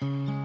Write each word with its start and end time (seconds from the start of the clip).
Einen 0.00 0.37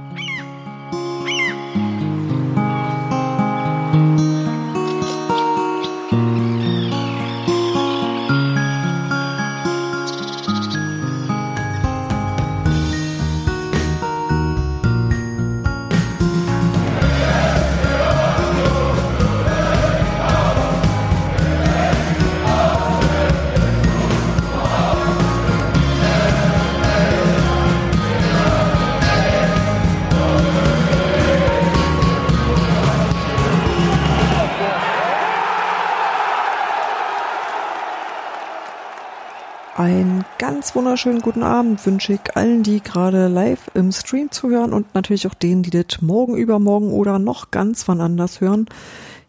wunderschönen 40.75 41.21
guten 41.21 41.43
Abend 41.43 41.85
wünsche 41.85 42.13
ich 42.13 42.35
allen, 42.35 42.63
die 42.63 42.81
gerade 42.81 43.27
live 43.27 43.69
im 43.75 43.91
Stream 43.91 44.31
zuhören 44.31 44.73
und 44.73 44.95
natürlich 44.95 45.27
auch 45.27 45.35
denen, 45.35 45.61
die 45.61 45.69
das 45.69 46.01
morgen, 46.01 46.35
übermorgen 46.35 46.91
oder 46.91 47.19
noch 47.19 47.51
ganz 47.51 47.87
wann 47.87 48.01
anders 48.01 48.41
hören. 48.41 48.65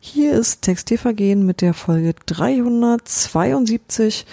Hier 0.00 0.32
ist 0.32 0.62
Textilvergehen 0.62 1.44
mit 1.44 1.60
der 1.60 1.74
Folge 1.74 2.14
372, 2.26 4.24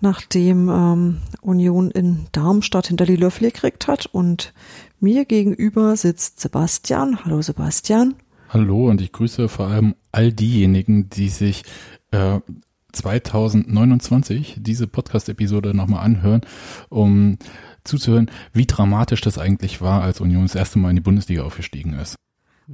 nachdem 0.00 0.68
ähm, 0.68 1.20
Union 1.40 1.90
in 1.90 2.26
Darmstadt 2.32 2.88
hinter 2.88 3.06
die 3.06 3.16
Löffel 3.16 3.50
gekriegt 3.50 3.88
hat 3.88 4.06
und 4.06 4.52
mir 5.00 5.24
gegenüber 5.24 5.96
sitzt 5.96 6.40
Sebastian. 6.40 7.24
Hallo 7.24 7.40
Sebastian. 7.40 8.14
Hallo 8.50 8.88
und 8.90 9.00
ich 9.00 9.12
grüße 9.12 9.48
vor 9.48 9.68
allem 9.68 9.94
all 10.12 10.32
diejenigen, 10.32 11.08
die 11.08 11.28
sich 11.28 11.64
äh, 12.10 12.40
2029 12.94 14.56
diese 14.58 14.86
Podcast-Episode 14.86 15.74
nochmal 15.74 16.04
anhören, 16.04 16.40
um 16.88 17.38
zuzuhören, 17.84 18.30
wie 18.52 18.66
dramatisch 18.66 19.20
das 19.20 19.38
eigentlich 19.38 19.80
war, 19.80 20.02
als 20.02 20.20
Union 20.20 20.42
das 20.42 20.54
erste 20.54 20.78
Mal 20.78 20.90
in 20.90 20.96
die 20.96 21.02
Bundesliga 21.02 21.42
aufgestiegen 21.42 21.94
ist. 21.94 22.16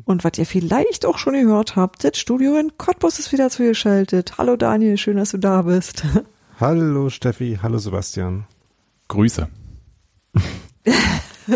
Und 0.05 0.23
was 0.23 0.39
ihr 0.39 0.47
vielleicht 0.47 1.05
auch 1.05 1.19
schon 1.19 1.35
gehört 1.35 1.75
habt, 1.75 2.05
das 2.05 2.17
Studio 2.17 2.57
in 2.57 2.79
Cottbus 2.79 3.19
ist 3.19 3.33
wieder 3.33 3.51
zugeschaltet. 3.51 4.39
Hallo 4.39 4.57
Daniel, 4.57 4.97
schön, 4.97 5.17
dass 5.17 5.31
du 5.31 5.39
da 5.39 5.63
bist. 5.63 6.05
Hallo 6.61 7.09
Steffi, 7.09 7.59
hallo 7.63 7.79
Sebastian. 7.79 8.45
Grüße. 9.09 9.49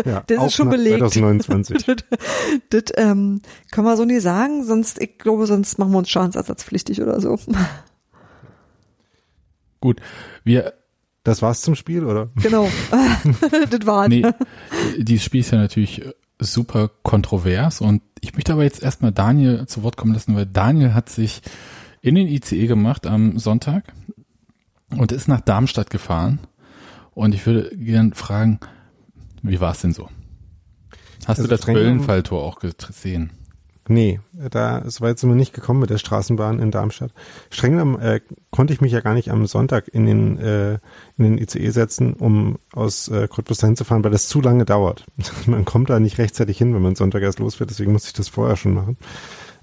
ja, 0.03 0.23
das 0.25 0.45
ist 0.47 0.53
schon 0.55 0.69
belegt. 0.69 0.97
2029. 0.97 1.85
das, 1.85 1.95
das 2.71 2.83
ähm, 2.95 3.41
können 3.71 3.85
wir 3.85 3.97
so 3.97 4.05
nie 4.05 4.19
sagen, 4.19 4.63
sonst, 4.63 4.99
ich 4.99 5.19
glaube, 5.19 5.45
sonst 5.45 5.77
machen 5.77 5.91
wir 5.91 5.99
uns 5.99 6.09
schadensersatzpflichtig 6.09 7.03
oder 7.03 7.21
so. 7.21 7.39
Gut, 9.85 10.01
wir. 10.43 10.73
Das 11.23 11.43
war's 11.43 11.61
zum 11.61 11.75
Spiel, 11.75 12.05
oder? 12.05 12.31
Genau. 12.41 12.67
das 13.69 13.85
war 13.85 14.07
Nee, 14.07 14.25
dieses 14.97 15.23
Spiel 15.23 15.41
ist 15.41 15.51
ja 15.51 15.59
natürlich 15.59 16.01
super 16.39 16.89
kontrovers 17.03 17.81
und 17.81 18.01
ich 18.19 18.33
möchte 18.33 18.53
aber 18.53 18.63
jetzt 18.63 18.81
erstmal 18.81 19.11
Daniel 19.11 19.67
zu 19.67 19.83
Wort 19.83 19.95
kommen 19.95 20.13
lassen, 20.13 20.35
weil 20.35 20.47
Daniel 20.47 20.95
hat 20.95 21.09
sich 21.09 21.43
in 22.01 22.15
den 22.15 22.27
ICE 22.27 22.65
gemacht 22.65 23.05
am 23.05 23.37
Sonntag 23.37 23.93
und 24.89 25.11
ist 25.11 25.27
nach 25.27 25.41
Darmstadt 25.41 25.91
gefahren. 25.91 26.39
Und 27.13 27.35
ich 27.35 27.45
würde 27.45 27.77
gern 27.77 28.13
fragen, 28.15 28.59
wie 29.43 29.59
war 29.59 29.73
es 29.73 29.81
denn 29.81 29.93
so? 29.93 30.09
Hast 31.27 31.39
Also 31.39 31.43
du 31.43 31.49
das 31.49 31.61
Böllenfalltor 31.61 32.43
auch 32.43 32.57
gesehen? 32.57 33.29
Nee, 33.87 34.19
da 34.33 34.79
ist 34.79 35.01
weit 35.01 35.19
sind 35.19 35.29
wir 35.29 35.35
nicht 35.35 35.53
gekommen 35.53 35.79
mit 35.79 35.91
der 35.91 35.99
Straßenbahn 35.99 36.59
in 36.59 36.71
Darmstadt. 36.71 37.11
Streng 37.51 37.73
genommen 37.73 37.99
äh, 37.99 38.19
konnte 38.49 38.73
ich 38.73 38.81
mich 38.81 38.91
ja 38.91 39.01
gar 39.01 39.13
nicht 39.13 39.29
am 39.29 39.45
Sonntag 39.45 39.87
in 39.87 40.07
den, 40.07 40.37
äh, 40.39 40.79
in 41.17 41.23
den 41.23 41.37
ICE 41.37 41.69
setzen, 41.69 42.13
um 42.13 42.57
aus 42.73 43.09
äh, 43.09 43.27
Cottbus 43.27 43.59
dahin 43.59 43.75
zu 43.75 43.83
fahren, 43.83 44.03
weil 44.03 44.11
das 44.11 44.27
zu 44.27 44.41
lange 44.41 44.65
dauert. 44.65 45.05
man 45.45 45.65
kommt 45.65 45.91
da 45.91 45.99
nicht 45.99 46.17
rechtzeitig 46.17 46.57
hin, 46.57 46.73
wenn 46.73 46.81
man 46.81 46.95
Sonntag 46.95 47.21
erst 47.21 47.39
los 47.39 47.59
wird, 47.59 47.69
deswegen 47.69 47.91
musste 47.91 48.07
ich 48.07 48.13
das 48.13 48.27
vorher 48.27 48.55
schon 48.55 48.73
machen. 48.73 48.97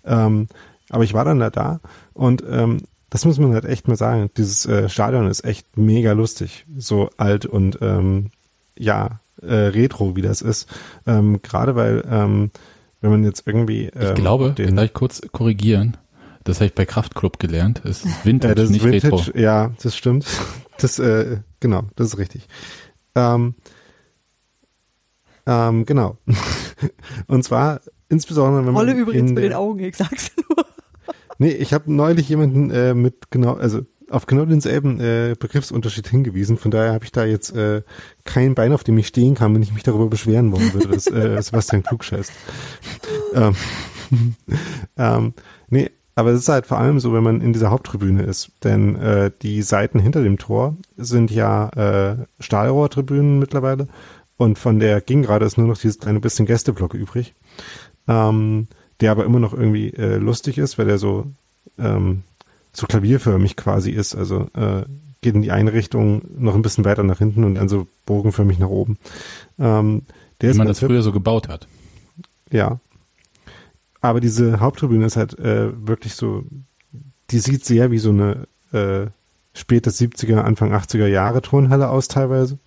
Ähm, 0.05 0.47
aber 0.89 1.03
ich 1.03 1.15
war 1.15 1.25
dann 1.25 1.41
da 1.41 1.51
da 1.51 1.81
und 2.13 2.45
ähm, 2.49 2.79
das 3.11 3.25
muss 3.25 3.39
man 3.39 3.53
halt 3.53 3.65
echt 3.65 3.89
mal 3.89 3.97
sagen. 3.97 4.31
Dieses 4.37 4.65
äh, 4.67 4.89
Stadion 4.89 5.27
ist 5.27 5.45
echt 5.45 5.77
mega 5.77 6.13
lustig. 6.13 6.65
So 6.79 7.11
alt 7.19 7.45
und 7.45 7.79
ähm, 7.83 8.31
ja, 8.79 9.21
äh, 9.43 9.55
retro, 9.55 10.17
wie 10.17 10.23
das 10.23 10.41
ist. 10.41 10.67
Ähm, 11.07 11.43
Gerade 11.43 11.77
weil, 11.77 12.05
ähm, 12.09 12.51
wenn 13.03 13.11
man 13.11 13.25
jetzt 13.25 13.47
irgendwie. 13.47 13.89
Ähm, 13.95 14.09
Ich 14.09 14.15
glaube, 14.15 14.53
den, 14.53 14.75
darf 14.77 14.87
ich 14.87 14.95
kurz 14.95 15.21
korrigieren? 15.33 15.99
Das 16.45 16.57
habe 16.57 16.67
ich 16.67 16.75
bei 16.75 16.87
Kraftclub 16.87 17.39
gelernt. 17.39 17.83
Es 17.85 18.05
ist 18.05 18.25
Vintage, 18.25 18.51
ja, 18.51 18.55
das 18.55 18.65
ist 18.65 18.71
nicht 18.71 18.85
Vintage, 18.85 19.13
Retro. 19.29 19.39
ja, 19.39 19.71
das 19.83 19.97
stimmt. 19.97 20.27
Das, 20.79 20.99
äh, 20.99 21.39
genau, 21.61 21.83
das 21.95 22.09
ist 22.09 22.19
richtig. 22.19 22.49
Ähm, 23.15 23.55
ähm, 25.47 25.85
genau. 25.87 26.17
Und 27.29 27.45
zwar 27.45 27.83
insbesondere, 28.09 28.65
wenn 28.67 28.73
man. 28.73 28.75
Rolle 28.75 28.99
übrigens 28.99 29.29
in 29.31 29.35
mit 29.35 29.45
den 29.45 29.53
Augen, 29.53 29.79
ich 29.81 29.97
sag's 29.97 30.33
nur. 30.37 30.65
Nee, 31.39 31.51
ich 31.53 31.73
habe 31.73 31.93
neulich 31.93 32.29
jemanden 32.29 32.71
äh, 32.71 32.95
mit 32.95 33.31
genau, 33.31 33.55
also 33.55 33.83
auf 34.13 34.27
genau 34.27 34.45
denselben 34.45 35.01
äh, 35.01 35.35
Begriffsunterschied 35.39 36.09
hingewiesen. 36.09 36.59
Von 36.59 36.71
daher 36.71 36.93
habe 36.93 37.05
ich 37.05 37.13
da 37.13 37.25
jetzt 37.25 37.55
äh, 37.57 37.83
kein 38.25 38.55
Bein, 38.55 38.73
auf 38.73 38.85
dem 38.85 38.99
ich 38.99 39.07
stehen 39.07 39.35
kann, 39.35 39.55
wenn 39.55 39.63
ich 39.63 39.73
mich 39.73 39.83
darüber 39.83 40.09
beschweren 40.09 40.53
wollen 40.53 40.73
würde, 40.75 40.89
dass 40.89 41.07
äh, 41.07 41.41
Sebastian 41.43 41.83
klug 41.83 42.05
scheißt. 42.05 42.33
ähm, 43.35 43.55
ähm, 44.97 45.35
nee, 45.69 45.91
aber 46.15 46.31
es 46.31 46.41
ist 46.41 46.49
halt 46.49 46.67
vor 46.67 46.79
allem 46.79 47.01
so, 47.01 47.13
wenn 47.15 47.23
man 47.23 47.41
in 47.41 47.53
dieser 47.53 47.71
Haupttribüne 47.71 48.23
ist. 48.23 48.51
Denn 48.63 48.97
äh, 48.97 49.31
die 49.43 49.63
Seiten 49.63 49.99
hinter 49.99 50.23
dem 50.23 50.39
Tor 50.39 50.77
sind 50.97 51.31
ja 51.31 51.69
äh, 51.71 52.17
Stahlrohrtribünen 52.41 53.39
mittlerweile. 53.39 53.89
Und 54.37 54.59
von 54.59 54.79
der 54.79 55.01
Gegengrade 55.01 55.47
ist 55.47 55.57
nur 55.57 55.69
noch 55.69 55.79
dieses 55.79 55.99
kleine 55.99 56.21
bisschen 56.21 56.47
Gästeblock 56.47 56.95
übrig. 56.95 57.35
Ähm, 58.09 58.69
der 59.01 59.11
aber 59.11 59.25
immer 59.25 59.41
noch 59.41 59.53
irgendwie 59.53 59.91
äh, 59.91 60.17
lustig 60.17 60.59
ist, 60.59 60.79
weil 60.79 60.87
der 60.87 60.99
so 60.99 61.27
ähm, 61.79 62.23
so 62.73 62.87
klavierförmig 62.87 63.57
quasi 63.57 63.91
ist. 63.91 64.15
Also 64.15 64.49
äh, 64.55 64.85
geht 65.21 65.35
in 65.35 65.43
die 65.43 65.53
eine 65.53 65.73
Richtung 65.73 66.23
noch 66.37 66.55
ein 66.55 66.63
bisschen 66.63 66.85
weiter 66.85 67.03
nach 67.03 67.19
hinten 67.19 67.45
und 67.45 67.55
dann 67.55 67.69
so 67.69 67.87
bogenförmig 68.07 68.59
nach 68.59 68.69
oben. 68.69 68.99
Ähm, 69.59 70.03
der 70.41 70.49
Wie 70.49 70.51
ist 70.53 70.59
man 70.59 70.67
das 70.67 70.81
früher 70.81 71.03
so 71.03 71.13
gebaut 71.13 71.49
hat. 71.49 71.69
ja. 72.51 72.81
Aber 74.01 74.21
diese 74.21 74.59
Haupttribüne 74.59 75.07
ist 75.07 75.17
halt 75.17 75.39
äh, 75.39 75.71
wirklich 75.87 76.17
so, 76.17 76.43
die 77.31 77.39
sieht 77.39 77.65
sehr 77.65 77.93
wie 77.93 77.99
so 77.99 78.11
eine 78.11 78.49
äh, 78.73 79.07
späte 79.55 79.91
70er, 79.91 80.39
Anfang 80.39 80.75
80er 80.75 81.07
Jahre 81.07 81.41
Turnhalle 81.41 81.89
aus 81.89 82.09
teilweise. 82.09 82.59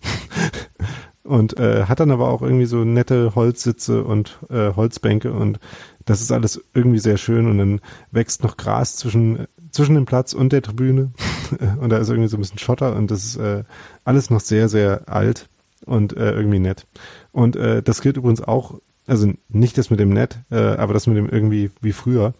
und 1.25 1.59
äh, 1.59 1.85
hat 1.85 1.99
dann 1.99 2.11
aber 2.11 2.29
auch 2.29 2.41
irgendwie 2.41 2.67
so 2.67 2.85
nette 2.85 3.35
Holzsitze 3.35 4.03
und 4.03 4.39
äh, 4.49 4.73
Holzbänke 4.73 5.33
und 5.33 5.59
das 6.05 6.21
ist 6.21 6.31
alles 6.31 6.63
irgendwie 6.73 6.99
sehr 6.99 7.17
schön 7.17 7.47
und 7.47 7.57
dann 7.57 7.81
wächst 8.11 8.43
noch 8.43 8.57
Gras 8.57 8.95
zwischen 8.95 9.47
zwischen 9.75 9.95
dem 9.95 10.05
Platz 10.05 10.33
und 10.33 10.51
der 10.51 10.61
Tribüne. 10.61 11.11
Und 11.79 11.89
da 11.91 11.97
ist 11.97 12.09
irgendwie 12.09 12.27
so 12.27 12.37
ein 12.37 12.39
bisschen 12.39 12.57
Schotter 12.57 12.95
und 12.95 13.11
das 13.11 13.23
ist 13.23 13.35
äh, 13.37 13.63
alles 14.03 14.31
noch 14.31 14.39
sehr 14.39 14.67
sehr 14.67 15.07
alt 15.07 15.47
und 15.85 16.17
äh, 16.17 16.31
irgendwie 16.31 16.57
nett. 16.57 16.87
Und 17.31 17.55
äh, 17.55 17.83
das 17.83 18.01
gilt 18.01 18.17
übrigens 18.17 18.41
auch 18.41 18.79
also 19.05 19.31
nicht 19.49 19.77
das 19.77 19.91
mit 19.91 19.99
dem 19.99 20.09
nett 20.09 20.39
äh, 20.49 20.55
aber 20.55 20.95
das 20.95 21.05
mit 21.05 21.17
dem 21.17 21.29
irgendwie 21.29 21.69
wie 21.81 21.91
früher 21.91 22.33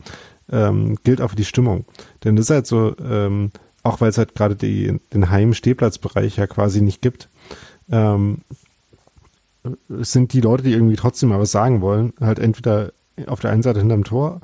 ähm, 0.52 0.98
gilt 1.04 1.22
auch 1.22 1.30
für 1.30 1.36
die 1.36 1.46
Stimmung. 1.46 1.86
Denn 2.24 2.36
das 2.36 2.48
ist 2.48 2.50
halt 2.50 2.66
so 2.66 2.96
ähm, 2.98 3.52
auch 3.84 4.02
weil 4.02 4.10
es 4.10 4.18
halt 4.18 4.34
gerade 4.34 4.56
den 4.56 5.30
Heim-Stehplatzbereich 5.30 6.38
ja 6.38 6.48
quasi 6.48 6.82
nicht 6.82 7.04
gibt 7.04 7.30
ähm, 7.92 8.40
sind 9.90 10.34
die 10.34 10.42
Leute, 10.42 10.64
die 10.64 10.74
irgendwie 10.74 10.96
trotzdem 10.96 11.30
mal 11.30 11.40
was 11.40 11.52
sagen 11.52 11.82
wollen, 11.82 12.14
halt 12.20 12.40
entweder 12.40 12.92
auf 13.28 13.40
der 13.40 13.52
einen 13.52 13.64
Seite 13.64 13.80
hinterm 13.80 14.04
Tor, 14.04 14.42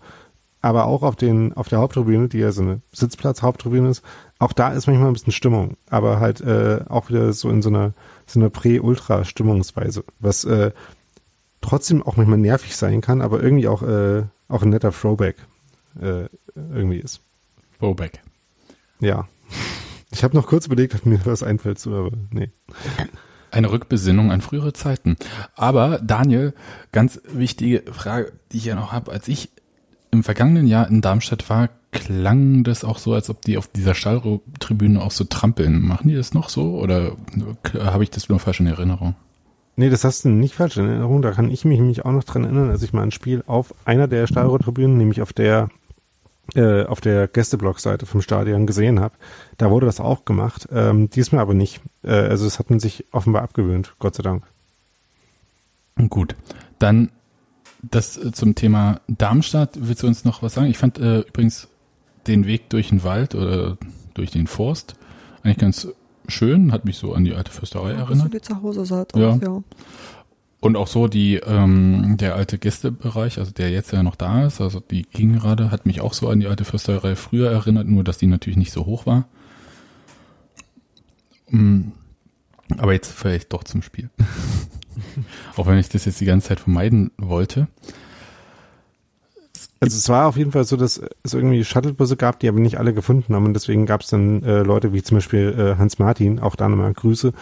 aber 0.61 0.85
auch 0.85 1.03
auf 1.03 1.15
den 1.15 1.53
auf 1.53 1.67
der 1.67 1.79
Haupttribüne, 1.79 2.27
die 2.27 2.39
ja 2.39 2.51
so 2.51 2.61
eine 2.61 2.81
Sitzplatz-Haupttribüne 2.93 3.89
ist. 3.89 4.03
Auch 4.39 4.53
da 4.53 4.69
ist 4.69 4.87
manchmal 4.87 5.07
ein 5.07 5.13
bisschen 5.13 5.33
Stimmung, 5.33 5.77
aber 5.89 6.19
halt 6.19 6.41
äh, 6.41 6.81
auch 6.87 7.09
wieder 7.09 7.33
so 7.33 7.49
in 7.49 7.61
so 7.61 7.69
einer 7.69 7.93
so 8.25 8.39
einer 8.39 8.49
Prä-Ultra-Stimmungsweise, 8.49 10.03
was 10.19 10.45
äh, 10.45 10.71
trotzdem 11.61 12.03
auch 12.03 12.17
manchmal 12.17 12.37
nervig 12.37 12.75
sein 12.75 13.01
kann, 13.01 13.21
aber 13.21 13.41
irgendwie 13.41 13.67
auch 13.67 13.83
äh, 13.83 14.23
auch 14.47 14.63
ein 14.63 14.69
netter 14.69 14.91
Throwback 14.91 15.37
äh, 15.99 16.25
irgendwie 16.55 16.97
ist. 16.99 17.21
Bowback. 17.79 18.21
Ja. 18.99 19.27
Ich 20.11 20.23
habe 20.23 20.35
noch 20.35 20.47
kurz 20.47 20.67
überlegt, 20.67 20.93
ob 20.95 21.05
mir 21.05 21.19
was 21.25 21.43
einfällt 21.43 21.79
zu, 21.79 21.93
aber 21.93 22.11
nee. 22.29 22.51
Eine 23.49 23.71
Rückbesinnung 23.71 24.31
an 24.31 24.41
frühere 24.41 24.73
Zeiten. 24.73 25.17
Aber 25.55 25.99
Daniel, 25.99 26.53
ganz 26.91 27.19
wichtige 27.25 27.83
Frage, 27.91 28.33
die 28.51 28.57
ich 28.57 28.65
ja 28.65 28.75
noch 28.75 28.91
habe, 28.91 29.11
als 29.11 29.27
ich 29.27 29.49
im 30.11 30.23
vergangenen 30.23 30.67
Jahr 30.67 30.87
in 30.89 31.01
Darmstadt 31.01 31.49
war, 31.49 31.69
klang 31.91 32.63
das 32.63 32.83
auch 32.83 32.97
so, 32.97 33.13
als 33.13 33.29
ob 33.29 33.41
die 33.41 33.57
auf 33.57 33.67
dieser 33.67 33.95
Stalltribüne 33.95 35.01
auch 35.01 35.11
so 35.11 35.23
trampeln. 35.23 35.81
Machen 35.81 36.07
die 36.07 36.15
das 36.15 36.33
noch 36.33 36.49
so 36.49 36.79
oder 36.79 37.15
habe 37.73 38.03
ich 38.03 38.11
das 38.11 38.29
nur 38.29 38.39
falsch 38.39 38.59
in 38.59 38.67
Erinnerung? 38.67 39.15
Nee, 39.75 39.89
das 39.89 40.03
hast 40.03 40.25
du 40.25 40.29
nicht 40.29 40.55
falsch 40.55 40.77
in 40.77 40.87
Erinnerung. 40.87 41.21
Da 41.21 41.31
kann 41.31 41.49
ich 41.49 41.65
mich 41.65 41.79
nämlich 41.79 42.05
auch 42.05 42.11
noch 42.11 42.23
dran 42.23 42.43
erinnern, 42.43 42.69
als 42.69 42.83
ich 42.83 42.93
mal 42.93 43.03
ein 43.03 43.11
Spiel 43.11 43.43
auf 43.47 43.73
einer 43.85 44.07
der 44.07 44.27
Stadion-Tribünen, 44.27 44.97
nämlich 44.97 45.21
auf 45.21 45.33
der 45.33 45.69
äh, 46.55 46.83
auf 46.85 46.99
der 46.99 47.27
Gästeblock-Seite 47.27 48.05
vom 48.05 48.21
Stadion 48.21 48.67
gesehen 48.67 48.99
habe. 48.99 49.15
Da 49.57 49.69
wurde 49.71 49.85
das 49.85 50.01
auch 50.01 50.25
gemacht. 50.25 50.67
Ähm, 50.71 51.09
diesmal 51.09 51.41
aber 51.41 51.53
nicht. 51.53 51.81
Äh, 52.03 52.11
also 52.11 52.45
das 52.45 52.59
hat 52.59 52.69
man 52.69 52.79
sich 52.79 53.05
offenbar 53.11 53.43
abgewöhnt, 53.43 53.95
Gott 53.99 54.15
sei 54.15 54.23
Dank. 54.23 54.43
Gut, 56.09 56.35
dann 56.79 57.11
das 57.83 58.17
äh, 58.17 58.31
zum 58.31 58.55
Thema 58.55 59.01
Darmstadt. 59.07 59.77
Willst 59.79 60.03
du 60.03 60.07
uns 60.07 60.25
noch 60.25 60.41
was 60.43 60.53
sagen? 60.53 60.67
Ich 60.69 60.77
fand 60.77 60.99
äh, 60.99 61.21
übrigens 61.21 61.67
den 62.27 62.45
Weg 62.45 62.69
durch 62.69 62.89
den 62.89 63.03
Wald 63.03 63.35
oder 63.35 63.77
durch 64.13 64.31
den 64.31 64.47
Forst 64.47 64.95
eigentlich 65.43 65.57
ganz 65.57 65.87
schön, 66.27 66.71
hat 66.71 66.85
mich 66.85 66.97
so 66.97 67.13
an 67.13 67.23
die 67.23 67.33
alte 67.33 67.51
Fürsterei 67.51 67.91
Ja, 67.93 67.99
erinnert. 67.99 68.23
So 68.23 68.29
die 68.29 68.41
zu 68.41 68.61
Hause 68.61 68.85
seid. 68.85 69.15
Ja. 69.15 69.29
Aus, 69.29 69.41
ja. 69.41 69.63
Und 70.59 70.75
auch 70.75 70.87
so 70.87 71.07
die, 71.07 71.35
ähm, 71.37 72.17
der 72.19 72.35
alte 72.35 72.59
Gästebereich, 72.59 73.39
also 73.39 73.51
der 73.51 73.71
jetzt 73.71 73.91
ja 73.91 74.03
noch 74.03 74.15
da 74.15 74.45
ist, 74.45 74.61
also 74.61 74.79
die 74.79 75.01
Gegengrade, 75.03 75.71
hat 75.71 75.87
mich 75.87 76.01
auch 76.01 76.13
so 76.13 76.29
an 76.29 76.39
die 76.39 76.45
alte 76.45 76.65
Fürsterei 76.65 77.15
früher 77.15 77.49
erinnert, 77.49 77.87
nur 77.87 78.03
dass 78.03 78.19
die 78.19 78.27
natürlich 78.27 78.57
nicht 78.57 78.71
so 78.71 78.85
hoch 78.85 79.07
war. 79.07 79.27
Mm, 81.49 81.93
Aber 82.77 82.93
jetzt 82.93 83.11
vielleicht 83.11 83.51
doch 83.53 83.63
zum 83.63 83.81
Spiel. 83.81 84.09
auch 85.57 85.67
wenn 85.67 85.77
ich 85.77 85.89
das 85.89 86.05
jetzt 86.05 86.19
die 86.21 86.25
ganze 86.25 86.49
Zeit 86.49 86.59
vermeiden 86.59 87.11
wollte. 87.17 87.67
Also 89.79 89.97
es 89.97 90.09
war 90.09 90.27
auf 90.27 90.37
jeden 90.37 90.51
Fall 90.51 90.63
so, 90.63 90.77
dass 90.77 91.01
es 91.23 91.33
irgendwie 91.33 91.63
Shuttlebusse 91.65 92.15
gab, 92.15 92.39
die 92.39 92.47
aber 92.47 92.59
nicht 92.59 92.77
alle 92.77 92.93
gefunden 92.93 93.33
haben. 93.33 93.45
Und 93.45 93.55
deswegen 93.55 93.87
gab 93.87 94.01
es 94.01 94.09
dann 94.09 94.43
äh, 94.43 94.61
Leute 94.61 94.93
wie 94.93 95.01
zum 95.01 95.17
Beispiel 95.17 95.55
äh, 95.57 95.77
Hans 95.79 95.97
Martin, 95.97 96.39
auch 96.39 96.55
da 96.55 96.69
nochmal 96.69 96.93
Grüße, 96.93 97.33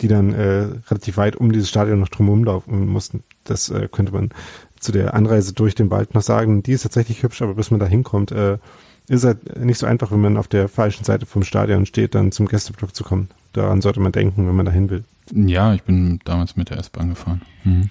die 0.00 0.08
dann 0.08 0.34
äh, 0.34 0.68
relativ 0.88 1.16
weit 1.18 1.36
um 1.36 1.52
dieses 1.52 1.68
Stadion 1.68 2.00
noch 2.00 2.08
drumherum 2.08 2.42
laufen 2.42 2.86
mussten. 2.86 3.22
Das 3.44 3.70
äh, 3.70 3.88
könnte 3.90 4.12
man 4.12 4.30
zu 4.80 4.90
der 4.90 5.14
Anreise 5.14 5.52
durch 5.52 5.76
den 5.76 5.90
Wald 5.90 6.14
noch 6.14 6.22
sagen. 6.22 6.64
Die 6.64 6.72
ist 6.72 6.82
tatsächlich 6.82 7.22
hübsch, 7.22 7.42
aber 7.42 7.54
bis 7.54 7.70
man 7.70 7.78
da 7.78 7.86
hinkommt, 7.86 8.32
äh, 8.32 8.58
ist 9.08 9.24
halt 9.24 9.58
nicht 9.58 9.78
so 9.78 9.86
einfach, 9.86 10.10
wenn 10.10 10.20
man 10.20 10.36
auf 10.36 10.48
der 10.48 10.68
falschen 10.68 11.04
Seite 11.04 11.26
vom 11.26 11.44
Stadion 11.44 11.86
steht, 11.86 12.14
dann 12.16 12.32
zum 12.32 12.48
Gästeblock 12.48 12.94
zu 12.94 13.04
kommen. 13.04 13.28
Daran 13.52 13.80
sollte 13.82 14.00
man 14.00 14.12
denken, 14.12 14.48
wenn 14.48 14.56
man 14.56 14.66
dahin 14.66 14.90
will. 14.90 15.04
Ja, 15.32 15.74
ich 15.74 15.82
bin 15.82 16.20
damals 16.24 16.56
mit 16.56 16.70
der 16.70 16.78
S-Bahn 16.78 17.10
gefahren. 17.10 17.42
Mhm. 17.64 17.90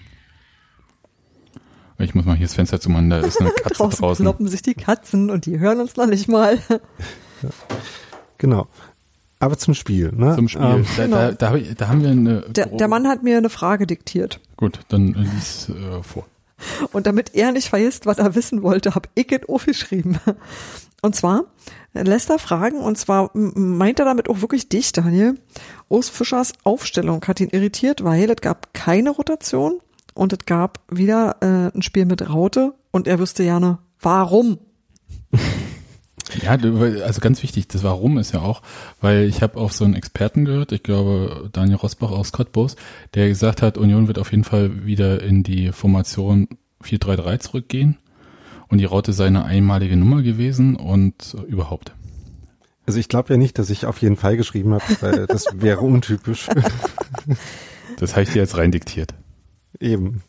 Ich 2.00 2.16
muss 2.16 2.26
mal 2.26 2.36
hier 2.36 2.48
das 2.48 2.56
Fenster 2.56 2.80
zumachen, 2.82 3.10
da 3.10 3.20
ist 3.20 3.40
eine 3.40 3.50
Katze 3.64 3.76
Draußen, 3.76 4.00
draußen. 4.00 4.26
kloppen 4.26 4.48
sich 4.48 4.62
die 4.62 4.74
Katzen 4.74 5.30
und 5.30 5.46
die 5.46 5.60
hören 5.60 5.80
uns 5.80 5.96
noch 5.96 6.08
nicht 6.08 6.28
mal. 6.28 6.60
Genau. 8.38 8.68
Aber 9.40 9.58
zum 9.58 9.74
Spiel, 9.74 10.12
ne? 10.14 10.36
Zum 10.36 10.48
Spiel. 10.50 10.64
Ähm, 10.64 10.86
da, 10.98 11.04
genau. 11.04 11.16
da, 11.18 11.32
da, 11.32 11.50
hab 11.50 11.56
ich, 11.56 11.76
da 11.76 11.88
haben 11.88 12.02
wir 12.02 12.10
eine. 12.10 12.42
Der, 12.50 12.66
der 12.66 12.88
Mann 12.88 13.08
hat 13.08 13.24
mir 13.24 13.38
eine 13.38 13.50
Frage 13.50 13.88
diktiert. 13.88 14.40
Gut, 14.58 14.80
dann 14.90 15.14
lies 15.14 15.70
äh, 15.70 16.04
vor. 16.04 16.26
Und 16.92 17.08
damit 17.08 17.36
er 17.36 17.52
nicht 17.52 17.70
vergisst, 17.70 18.06
was 18.06 18.18
er 18.18 18.36
wissen 18.36 18.64
wollte, 18.64 18.96
habe 18.96 19.10
ich 19.16 19.32
es 19.32 19.48
aufgeschrieben. 19.48 20.20
Und 21.02 21.16
zwar 21.16 21.46
lässt 21.94 22.30
er 22.30 22.40
fragen, 22.40 22.78
und 22.78 22.98
zwar 22.98 23.30
meint 23.34 24.00
er 24.00 24.06
damit 24.06 24.30
auch 24.30 24.42
wirklich 24.42 24.70
dich, 24.70 24.92
Daniel. 24.92 25.36
Urs 25.90 26.10
Fischers 26.10 26.54
Aufstellung 26.64 27.24
hat 27.26 27.40
ihn 27.40 27.50
irritiert, 27.50 28.04
weil 28.04 28.30
es 28.30 28.42
gab 28.42 28.74
keine 28.74 29.12
Rotation 29.12 29.80
und 30.14 30.34
es 30.34 30.40
gab 30.46 30.80
wieder 30.90 31.38
äh, 31.42 31.76
ein 31.76 31.82
Spiel 31.82 32.06
mit 32.06 32.28
Raute 32.30 32.74
und 32.92 33.08
er 33.08 33.20
wüsste 33.20 33.44
gerne, 33.44 33.80
warum. 34.00 34.58
Ja, 36.42 36.52
also 36.52 37.22
ganz 37.22 37.44
wichtig, 37.44 37.68
das 37.68 37.84
Warum 37.84 38.18
ist 38.18 38.34
ja 38.34 38.42
auch, 38.42 38.62
weil 39.02 39.26
ich 39.26 39.44
habe 39.44 39.60
auf 39.60 39.74
so 39.74 39.86
einen 39.86 39.94
Experten 39.94 40.46
gehört, 40.46 40.72
ich 40.72 40.82
glaube 40.82 41.50
Daniel 41.52 41.78
Rosbach 41.78 42.12
aus 42.12 42.32
Cottbus, 42.32 42.76
der 43.14 43.28
gesagt 43.28 43.62
hat, 43.62 43.78
Union 43.78 44.08
wird 44.08 44.18
auf 44.18 44.32
jeden 44.32 44.44
Fall 44.44 44.86
wieder 44.86 45.22
in 45.22 45.44
die 45.44 45.72
Formation 45.72 46.48
4-3-3 46.84 47.40
zurückgehen 47.40 47.98
und 48.74 48.80
die 48.80 48.86
Raute 48.86 49.14
sei 49.14 49.28
eine 49.28 49.46
einmalige 49.46 49.96
Nummer 49.96 50.24
gewesen 50.24 50.76
und 50.76 51.36
äh, 51.38 51.44
überhaupt. 51.44 51.94
Also 52.88 53.00
ich 53.00 53.08
glaube 53.08 53.32
ja 53.32 53.38
nicht, 53.38 53.60
dass 53.60 53.70
ich 53.70 53.86
auf 53.86 54.00
jeden 54.00 54.16
Fall 54.16 54.36
geschrieben 54.36 54.74
habe, 54.74 54.84
weil 55.00 55.28
das 55.28 55.46
wäre 55.54 55.80
untypisch. 55.80 56.50
Das 57.98 58.14
habe 58.14 58.24
ich 58.24 58.32
dir 58.32 58.40
jetzt 58.40 58.58
rein 58.58 58.72
diktiert. 58.72 59.14
Eben. 59.80 60.24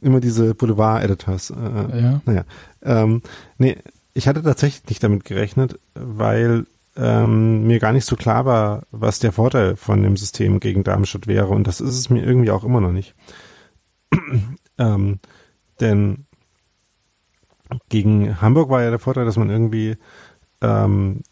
Immer 0.00 0.20
diese 0.20 0.54
Boulevard-Editors. 0.54 1.50
Äh, 1.50 2.00
Ja. 2.00 2.22
Naja. 2.24 2.44
Ähm, 2.82 3.20
nee, 3.58 3.76
ich 4.14 4.26
hatte 4.26 4.42
tatsächlich 4.42 4.88
nicht 4.88 5.04
damit 5.04 5.26
gerechnet, 5.26 5.78
weil 5.94 6.64
ähm, 6.96 7.66
mir 7.66 7.78
gar 7.78 7.92
nicht 7.92 8.06
so 8.06 8.16
klar 8.16 8.46
war, 8.46 8.84
was 8.90 9.18
der 9.18 9.32
Vorteil 9.32 9.76
von 9.76 10.02
dem 10.02 10.16
System 10.16 10.60
gegen 10.60 10.82
Darmstadt 10.82 11.26
wäre. 11.26 11.48
Und 11.48 11.66
das 11.66 11.82
ist 11.82 11.98
es 11.98 12.08
mir 12.08 12.24
irgendwie 12.24 12.50
auch 12.50 12.64
immer 12.64 12.80
noch 12.80 12.92
nicht. 12.92 13.14
ähm, 14.78 15.20
denn 15.80 16.24
gegen 17.88 18.40
Hamburg 18.40 18.70
war 18.70 18.82
ja 18.82 18.90
der 18.90 18.98
Vorteil, 18.98 19.24
dass 19.24 19.36
man 19.36 19.50
irgendwie 19.50 19.96
ähm, 20.60 21.22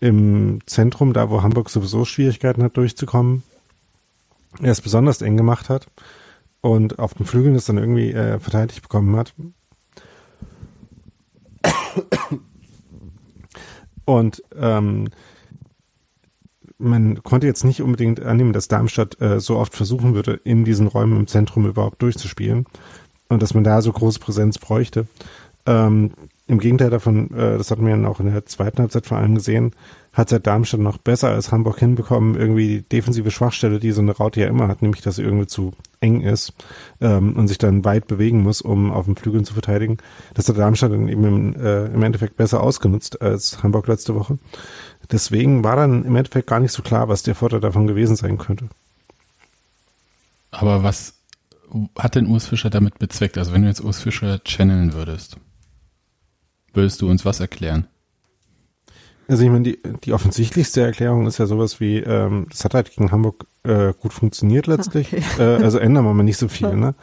im 0.00 0.60
Zentrum, 0.66 1.12
da 1.12 1.30
wo 1.30 1.42
Hamburg 1.42 1.70
sowieso 1.70 2.04
Schwierigkeiten 2.04 2.62
hat 2.62 2.76
durchzukommen, 2.76 3.42
er 4.60 4.72
es 4.72 4.80
besonders 4.80 5.22
eng 5.22 5.36
gemacht 5.36 5.68
hat 5.68 5.86
und 6.60 6.98
auf 6.98 7.14
den 7.14 7.26
Flügeln 7.26 7.54
das 7.54 7.66
dann 7.66 7.78
irgendwie 7.78 8.12
äh, 8.12 8.38
verteidigt 8.38 8.82
bekommen 8.82 9.16
hat. 9.16 9.34
Und 14.04 14.42
ähm, 14.56 15.08
man 16.78 17.22
konnte 17.22 17.46
jetzt 17.46 17.64
nicht 17.64 17.82
unbedingt 17.82 18.20
annehmen, 18.22 18.52
dass 18.52 18.68
Darmstadt 18.68 19.20
äh, 19.20 19.40
so 19.40 19.56
oft 19.56 19.74
versuchen 19.74 20.14
würde, 20.14 20.40
in 20.44 20.64
diesen 20.64 20.86
Räumen 20.86 21.16
im 21.16 21.26
Zentrum 21.26 21.66
überhaupt 21.66 22.00
durchzuspielen 22.02 22.66
und 23.28 23.42
dass 23.42 23.54
man 23.54 23.64
da 23.64 23.82
so 23.82 23.92
große 23.92 24.20
Präsenz 24.20 24.58
bräuchte. 24.58 25.06
Ähm, 25.66 26.12
Im 26.46 26.58
Gegenteil 26.58 26.90
davon, 26.90 27.30
äh, 27.32 27.58
das 27.58 27.70
hatten 27.70 27.84
wir 27.84 27.90
dann 27.90 28.06
auch 28.06 28.20
in 28.20 28.32
der 28.32 28.46
zweiten 28.46 28.78
Halbzeit 28.78 29.06
vor 29.06 29.18
allem 29.18 29.34
gesehen, 29.34 29.72
hat 30.12 30.30
seit 30.30 30.46
Darmstadt 30.46 30.80
noch 30.80 30.96
besser 30.96 31.28
als 31.28 31.52
Hamburg 31.52 31.78
hinbekommen, 31.78 32.36
irgendwie 32.36 32.68
die 32.68 32.82
defensive 32.82 33.30
Schwachstelle, 33.30 33.80
die 33.80 33.92
so 33.92 34.00
eine 34.00 34.12
Raute 34.12 34.40
ja 34.40 34.46
immer 34.46 34.68
hat, 34.68 34.80
nämlich 34.80 35.02
dass 35.02 35.16
sie 35.16 35.22
irgendwie 35.22 35.46
zu 35.46 35.74
eng 36.00 36.22
ist 36.22 36.54
ähm, 37.00 37.34
und 37.36 37.48
sich 37.48 37.58
dann 37.58 37.84
weit 37.84 38.06
bewegen 38.06 38.42
muss, 38.42 38.62
um 38.62 38.92
auf 38.92 39.04
den 39.04 39.16
Flügeln 39.16 39.44
zu 39.44 39.52
verteidigen. 39.52 39.98
Das 40.34 40.48
hat 40.48 40.56
Darmstadt 40.56 40.92
dann 40.92 41.08
eben 41.08 41.24
im, 41.24 41.56
äh, 41.56 41.86
im 41.86 42.02
Endeffekt 42.02 42.36
besser 42.36 42.62
ausgenutzt 42.62 43.20
als 43.20 43.62
Hamburg 43.62 43.88
letzte 43.88 44.14
Woche. 44.14 44.38
Deswegen 45.10 45.64
war 45.64 45.76
dann 45.76 46.04
im 46.04 46.16
Endeffekt 46.16 46.48
gar 46.48 46.60
nicht 46.60 46.72
so 46.72 46.82
klar, 46.82 47.08
was 47.08 47.22
der 47.22 47.34
Vorteil 47.34 47.60
davon 47.60 47.86
gewesen 47.86 48.16
sein 48.16 48.38
könnte. 48.38 48.68
Aber 50.50 50.82
was 50.82 51.14
hat 51.98 52.14
denn 52.14 52.26
Urs 52.26 52.46
Fischer 52.46 52.70
damit 52.70 52.98
bezweckt? 52.98 53.36
Also 53.36 53.52
wenn 53.52 53.62
du 53.62 53.68
jetzt 53.68 53.84
Urs 53.84 54.00
Fischer 54.00 54.40
channeln 54.44 54.94
würdest, 54.94 55.36
würdest 56.76 57.02
du 57.02 57.08
uns 57.08 57.24
was 57.24 57.40
erklären? 57.40 57.86
Also 59.28 59.42
ich 59.42 59.50
meine, 59.50 59.64
die, 59.64 59.78
die 60.04 60.12
offensichtlichste 60.12 60.82
Erklärung 60.82 61.26
ist 61.26 61.38
ja 61.38 61.46
sowas 61.46 61.80
wie, 61.80 61.98
ähm, 61.98 62.46
das 62.48 62.64
hat 62.64 62.74
halt 62.74 62.92
gegen 62.94 63.10
Hamburg 63.10 63.46
äh, 63.64 63.92
gut 64.00 64.12
funktioniert 64.12 64.68
letztlich. 64.68 65.12
Okay. 65.12 65.24
Äh, 65.38 65.62
also 65.62 65.78
ändern 65.78 66.04
wir 66.04 66.14
mal 66.14 66.22
nicht 66.22 66.38
so 66.38 66.48
viel, 66.48 66.76
ne? 66.76 66.94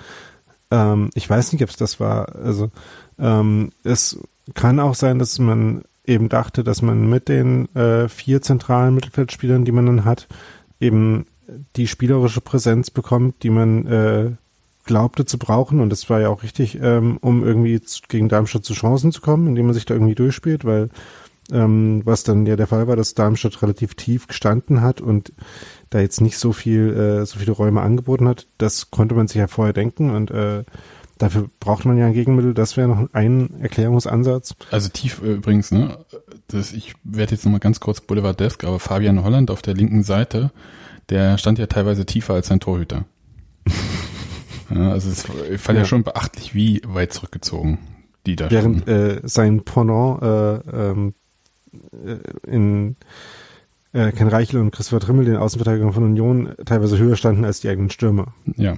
Ähm, 0.71 1.09
ich 1.15 1.29
weiß 1.29 1.51
nicht, 1.51 1.63
ob 1.63 1.69
es 1.69 1.75
das 1.75 1.99
war. 1.99 2.35
Also 2.35 2.71
ähm, 3.19 3.71
es 3.83 4.19
kann 4.53 4.79
auch 4.79 4.95
sein, 4.95 5.19
dass 5.19 5.37
man 5.37 5.83
eben 6.05 6.29
dachte, 6.29 6.63
dass 6.63 6.81
man 6.81 7.09
mit 7.09 7.27
den 7.27 7.73
äh, 7.75 8.07
vier 8.07 8.41
zentralen 8.41 8.95
Mittelfeldspielern, 8.95 9.65
die 9.65 9.71
man 9.71 9.85
dann 9.85 10.05
hat, 10.05 10.27
eben 10.79 11.25
die 11.75 11.87
spielerische 11.87 12.41
Präsenz 12.41 12.89
bekommt, 12.89 13.43
die 13.43 13.49
man 13.49 13.85
äh, 13.85 14.31
glaubte 14.83 15.25
zu 15.25 15.37
brauchen. 15.37 15.79
Und 15.79 15.89
das 15.89 16.09
war 16.09 16.19
ja 16.19 16.29
auch 16.29 16.43
richtig, 16.43 16.79
ähm, 16.81 17.17
um 17.21 17.43
irgendwie 17.43 17.81
gegen 18.07 18.29
Darmstadt 18.29 18.65
zu 18.65 18.73
Chancen 18.73 19.11
zu 19.11 19.21
kommen, 19.21 19.47
indem 19.47 19.65
man 19.65 19.73
sich 19.73 19.85
da 19.85 19.93
irgendwie 19.93 20.15
durchspielt, 20.15 20.65
weil 20.65 20.89
ähm, 21.51 22.01
was 22.05 22.23
dann 22.23 22.45
ja 22.45 22.55
der 22.55 22.67
Fall 22.67 22.87
war, 22.87 22.95
dass 22.95 23.15
Darmstadt 23.15 23.61
relativ 23.61 23.95
tief 23.95 24.27
gestanden 24.27 24.81
hat 24.81 25.01
und 25.01 25.33
da 25.89 25.99
jetzt 25.99 26.21
nicht 26.21 26.37
so 26.37 26.53
viel, 26.53 26.93
äh, 26.93 27.25
so 27.25 27.39
viele 27.39 27.51
Räume 27.51 27.81
angeboten 27.81 28.27
hat. 28.27 28.47
Das 28.57 28.91
konnte 28.91 29.15
man 29.15 29.27
sich 29.27 29.37
ja 29.37 29.47
vorher 29.47 29.73
denken 29.73 30.11
und 30.11 30.31
äh, 30.31 30.63
dafür 31.17 31.49
braucht 31.59 31.85
man 31.85 31.97
ja 31.97 32.05
ein 32.05 32.13
Gegenmittel. 32.13 32.53
Das 32.53 32.77
wäre 32.77 32.87
noch 32.87 33.09
ein 33.13 33.61
Erklärungsansatz. 33.61 34.55
Also 34.71 34.89
tief 34.89 35.21
äh, 35.21 35.33
übrigens, 35.33 35.71
ne? 35.71 35.97
Das, 36.47 36.71
ich 36.71 36.93
werde 37.03 37.33
jetzt 37.33 37.45
nochmal 37.45 37.59
ganz 37.59 37.79
kurz 37.79 38.01
Boulevard 38.01 38.39
Desk, 38.39 38.63
aber 38.63 38.79
Fabian 38.79 39.23
Holland 39.23 39.51
auf 39.51 39.61
der 39.61 39.73
linken 39.73 40.03
Seite, 40.03 40.51
der 41.09 41.37
stand 41.37 41.59
ja 41.59 41.67
teilweise 41.67 42.05
tiefer 42.05 42.33
als 42.35 42.47
sein 42.47 42.59
Torhüter. 42.59 43.05
Ja, 44.73 44.91
also 44.91 45.09
es 45.09 45.25
ich 45.51 45.61
fand 45.61 45.77
ja. 45.77 45.83
Ja. 45.83 45.85
schon 45.85 46.03
beachtlich, 46.03 46.55
wie 46.55 46.81
weit 46.85 47.13
zurückgezogen 47.13 47.79
die 48.25 48.35
da 48.35 48.49
Während 48.49 48.87
äh, 48.87 49.21
sein 49.23 49.63
Pendant 49.63 50.21
äh, 50.21 50.91
ähm, 50.91 51.13
äh, 52.05 52.49
in 52.49 52.95
äh, 53.91 54.11
Ken 54.11 54.27
Reichel 54.27 54.59
und 54.59 54.71
Christopher 54.71 55.01
Trimmel, 55.01 55.25
den 55.25 55.35
Außenverteidigern 55.35 55.93
von 55.93 56.03
Union, 56.03 56.53
teilweise 56.65 56.97
höher 56.97 57.15
standen 57.15 57.45
als 57.45 57.59
die 57.59 57.69
eigenen 57.69 57.89
Stürmer. 57.89 58.33
Ja. 58.55 58.77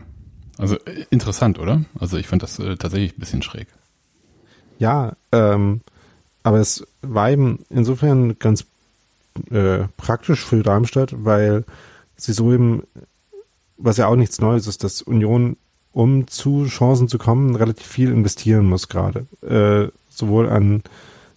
Also 0.57 0.75
äh, 0.85 1.05
interessant, 1.09 1.59
oder? 1.59 1.83
Also 1.99 2.17
ich 2.17 2.27
fand 2.27 2.43
das 2.43 2.59
äh, 2.59 2.75
tatsächlich 2.75 3.15
ein 3.15 3.19
bisschen 3.19 3.41
schräg. 3.41 3.67
Ja, 4.79 5.13
ähm, 5.31 5.81
aber 6.43 6.59
es 6.59 6.85
war 7.01 7.31
eben 7.31 7.59
insofern 7.69 8.37
ganz 8.39 8.65
äh, 9.51 9.85
praktisch 9.97 10.43
für 10.43 10.63
Darmstadt, 10.63 11.13
weil 11.23 11.65
sie 12.17 12.33
so 12.33 12.51
eben, 12.53 12.83
was 13.77 13.97
ja 13.97 14.07
auch 14.07 14.15
nichts 14.15 14.39
Neues 14.39 14.67
ist, 14.67 14.83
dass 14.83 15.01
Union 15.01 15.57
um 15.95 16.27
zu 16.27 16.65
Chancen 16.65 17.07
zu 17.07 17.17
kommen, 17.17 17.55
relativ 17.55 17.87
viel 17.87 18.11
investieren 18.11 18.65
muss 18.67 18.89
gerade. 18.89 19.25
Äh, 19.41 19.89
sowohl 20.09 20.49
an 20.49 20.83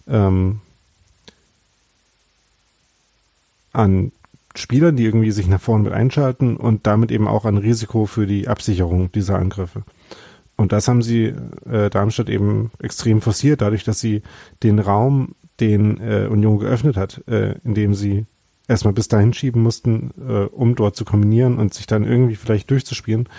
ähm, 0.05 0.59
an 3.71 4.11
Spielern, 4.55 4.97
die 4.97 5.05
irgendwie 5.05 5.31
sich 5.31 5.47
nach 5.47 5.61
vorne 5.61 5.85
mit 5.85 5.93
einschalten 5.93 6.57
und 6.57 6.85
damit 6.87 7.09
eben 7.09 7.27
auch 7.27 7.45
an 7.45 7.57
Risiko 7.57 8.05
für 8.05 8.27
die 8.27 8.49
Absicherung 8.49 9.09
dieser 9.13 9.39
Angriffe. 9.39 9.83
Und 10.57 10.73
das 10.73 10.89
haben 10.89 11.03
sie 11.03 11.33
äh, 11.71 11.89
Darmstadt 11.89 12.27
eben 12.27 12.71
extrem 12.79 13.21
forciert, 13.21 13.61
dadurch, 13.61 13.85
dass 13.85 14.01
sie 14.01 14.23
den 14.61 14.79
Raum, 14.79 15.35
den 15.61 16.01
äh, 16.01 16.27
Union 16.29 16.59
geöffnet 16.59 16.97
hat, 16.97 17.25
äh, 17.29 17.55
indem 17.63 17.93
sie 17.93 18.25
erstmal 18.67 18.93
bis 18.93 19.07
dahin 19.07 19.33
schieben 19.33 19.63
mussten, 19.63 20.11
äh, 20.27 20.45
um 20.47 20.75
dort 20.75 20.97
zu 20.97 21.05
kombinieren 21.05 21.57
und 21.57 21.73
sich 21.73 21.87
dann 21.87 22.03
irgendwie 22.03 22.35
vielleicht 22.35 22.69
durchzuspielen. 22.71 23.29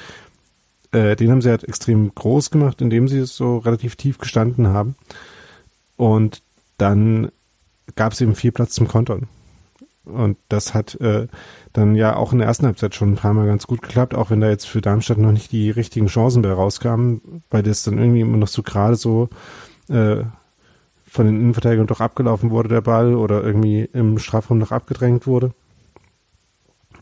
Äh, 0.93 1.17
den 1.17 1.31
haben 1.31 1.43
sie 1.43 1.51
halt 1.51 1.65
extrem 1.65 2.15
groß 2.15 2.51
gemacht, 2.51 2.81
indem 2.81 3.09
sie 3.09 3.19
es 3.19 3.37
so 3.37 3.59
relativ 3.59 3.97
tief 3.97 4.19
gestanden 4.19 4.69
haben. 4.69 4.97
Und 5.97 6.43
dann 6.79 7.31
gab 7.97 8.13
es 8.13 8.21
eben 8.21 8.35
viel 8.35 8.53
Platz 8.53 8.73
zum 8.73 8.89
Kontern. 8.89 9.29
Und 10.05 10.39
das 10.49 10.75
hat 10.75 11.01
äh, 11.01 11.29
dann 11.73 11.95
ja 11.95 12.17
auch 12.17 12.33
in 12.33 12.39
der 12.39 12.49
ersten 12.49 12.67
Halbzeit 12.67 12.95
schon 12.95 13.13
ein 13.13 13.17
paar 13.17 13.35
Mal 13.35 13.47
ganz 13.47 13.67
gut 13.67 13.83
geklappt, 13.83 14.15
auch 14.15 14.31
wenn 14.31 14.41
da 14.41 14.49
jetzt 14.49 14.67
für 14.67 14.81
Darmstadt 14.81 15.19
noch 15.19 15.33
nicht 15.33 15.53
die 15.53 15.71
richtigen 15.71 16.07
Chancen 16.07 16.43
mehr 16.43 16.55
rauskamen, 16.55 17.43
weil 17.51 17.63
das 17.63 17.83
dann 17.83 17.99
irgendwie 17.99 18.21
immer 18.21 18.39
noch 18.39 18.49
so 18.49 18.63
gerade 18.63 18.97
so 18.97 19.29
äh, 19.89 20.25
von 21.07 21.27
den 21.27 21.37
Innenverteidigern 21.41 21.87
doch 21.87 22.01
abgelaufen 22.01 22.51
wurde, 22.51 22.69
der 22.69 22.81
Ball, 22.81 23.15
oder 23.15 23.43
irgendwie 23.43 23.89
im 23.93 24.19
Strafraum 24.19 24.59
noch 24.59 24.73
abgedrängt 24.73 25.27
wurde. 25.27 25.53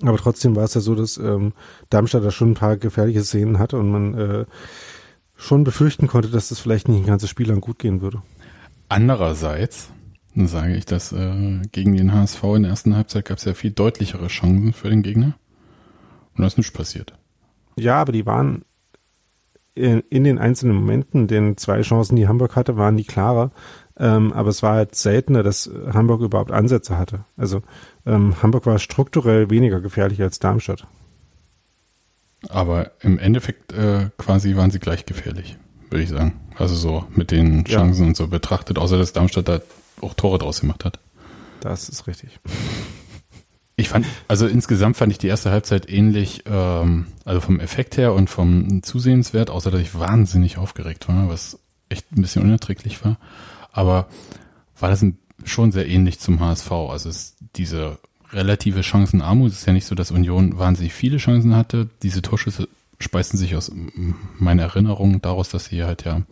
Aber 0.03 0.19
trotzdem 0.19 0.57
war 0.57 0.65
es 0.65 0.75
ja 0.75 0.81
so, 0.81 0.95
dass 0.95 1.17
ähm, 1.17 1.53
Darmstadt 1.91 2.25
da 2.25 2.31
schon 2.31 2.53
ein 2.53 2.55
paar 2.55 2.77
gefährliche 2.77 3.25
Szenen 3.25 3.59
hatte 3.59 3.79
und 3.79 3.91
man 3.91 4.15
äh, 4.15 4.45
schon 5.37 5.65
befürchten 5.65 6.07
konnte, 6.07 6.29
dass 6.29 6.49
das 6.49 6.61
vielleicht 6.61 6.89
nicht 6.89 7.01
ein 7.01 7.07
ganzes 7.07 7.31
Spiel 7.31 7.49
lang 7.49 7.61
gut 7.61 7.79
gehen 7.79 8.01
würde. 8.01 8.23
Andererseits 8.89 9.91
sage 10.35 10.77
ich, 10.77 10.87
dass 10.87 11.13
äh, 11.13 11.63
gegen 11.73 11.97
den 11.97 12.13
HSV 12.13 12.43
in 12.57 12.63
der 12.63 12.71
ersten 12.71 12.95
Halbzeit 12.95 13.25
gab 13.25 13.39
es 13.39 13.45
ja 13.45 13.55
viel 13.55 13.71
deutlichere 13.71 14.29
Chancen 14.29 14.73
für 14.73 14.89
den 14.89 15.03
Gegner. 15.03 15.35
Und 16.35 16.43
da 16.43 16.47
ist 16.47 16.59
nichts 16.59 16.73
passiert. 16.73 17.15
Ja, 17.77 18.01
aber 18.01 18.13
die 18.13 18.27
waren 18.27 18.65
in, 19.75 20.03
in, 20.11 20.25
den 20.25 20.39
einzelnen 20.39 20.77
Momenten, 20.77 21.29
den 21.29 21.57
zwei 21.57 21.83
Chancen, 21.83 22.17
die 22.17 22.29
Hamburg 22.29 22.57
hatte, 22.57 22.77
waren 22.77 22.97
die 22.97 23.05
klarer. 23.05 23.53
Ähm, 23.99 24.33
aber 24.33 24.51
es 24.51 24.63
war 24.63 24.75
halt 24.75 24.95
seltener, 24.95 25.43
dass 25.43 25.71
Hamburg 25.93 26.21
überhaupt 26.21 26.53
Ansätze 26.53 26.99
hatte. 26.99 27.25
Also 27.37 27.63
ähm, 28.07 28.41
Hamburg 28.43 28.67
war 28.67 28.79
strukturell 28.79 29.51
weniger 29.51 29.81
gefährlich 29.81 30.23
als 30.23 30.39
Darmstadt. 30.39 30.87
Aber 32.49 32.93
im 33.01 33.19
Endeffekt 33.19 33.73
äh, 33.73 34.11
quasi 34.17 34.55
waren 34.55 34.71
sie 34.71 34.79
gleich 34.79 35.07
gefährlich, 35.07 35.57
würde 35.91 36.05
ich 36.05 36.11
sagen. 36.11 36.41
Also 36.57 36.77
so 36.77 37.05
mit 37.11 37.33
den 37.33 37.65
Chancen 37.65 38.03
ja. 38.03 38.09
und 38.09 38.17
so 38.17 38.29
betrachtet, 38.29 38.79
außer 38.79 38.99
dass 38.99 39.13
Darmstadt 39.13 39.49
da 39.49 39.61
auch 40.01 40.15
Tore 40.15 40.39
draus 40.39 40.61
gemacht 40.61 40.85
hat. 40.85 41.01
Das 41.61 41.89
ist 41.89 42.07
richtig. 42.07 42.39
Ich 43.75 43.89
fand, 43.89 44.07
also 44.27 44.47
insgesamt 44.47 44.97
fand 44.97 45.13
ich 45.13 45.19
die 45.19 45.29
erste 45.29 45.51
Halbzeit 45.51 45.89
ähnlich, 45.89 46.43
ähm, 46.47 47.07
also 47.25 47.41
vom 47.41 47.61
Effekt 47.61 47.97
her 47.97 48.13
und 48.13 48.29
vom 48.29 48.83
Zusehenswert, 48.83 49.51
außer 49.51 49.71
dass 49.71 49.81
ich 49.81 49.99
wahnsinnig 49.99 50.59
aufgeregt 50.59 51.09
war, 51.09 51.29
was 51.29 51.59
echt 51.89 52.11
ein 52.13 52.23
bisschen 52.23 52.43
unerträglich 52.43 53.05
war. 53.05 53.19
Aber 53.73 54.09
war 54.79 54.91
das 54.91 55.05
schon 55.45 55.73
sehr 55.73 55.89
ähnlich 55.89 56.19
zum 56.19 56.41
HSV. 56.41 56.71
Also 56.71 57.09
es, 57.09 57.37
diese 57.57 57.99
relative 58.33 58.83
Chancenarmut 58.83 59.53
es 59.53 59.61
ist 59.61 59.67
ja 59.67 59.73
nicht 59.73 59.87
so, 59.87 59.95
dass 59.95 60.11
Union 60.11 60.59
wahnsinnig 60.59 60.93
viele 60.93 61.19
Chancen 61.19 61.57
hatte. 61.57 61.89
Diese 62.03 62.23
Torschüsse 62.23 62.69
speisten 62.99 63.37
sich 63.37 63.57
aus 63.57 63.73
meiner 64.39 64.65
Erinnerung 64.65 65.23
daraus, 65.23 65.49
dass 65.49 65.67
sie 65.67 65.85
halt 65.85 66.05
ja 66.05 66.23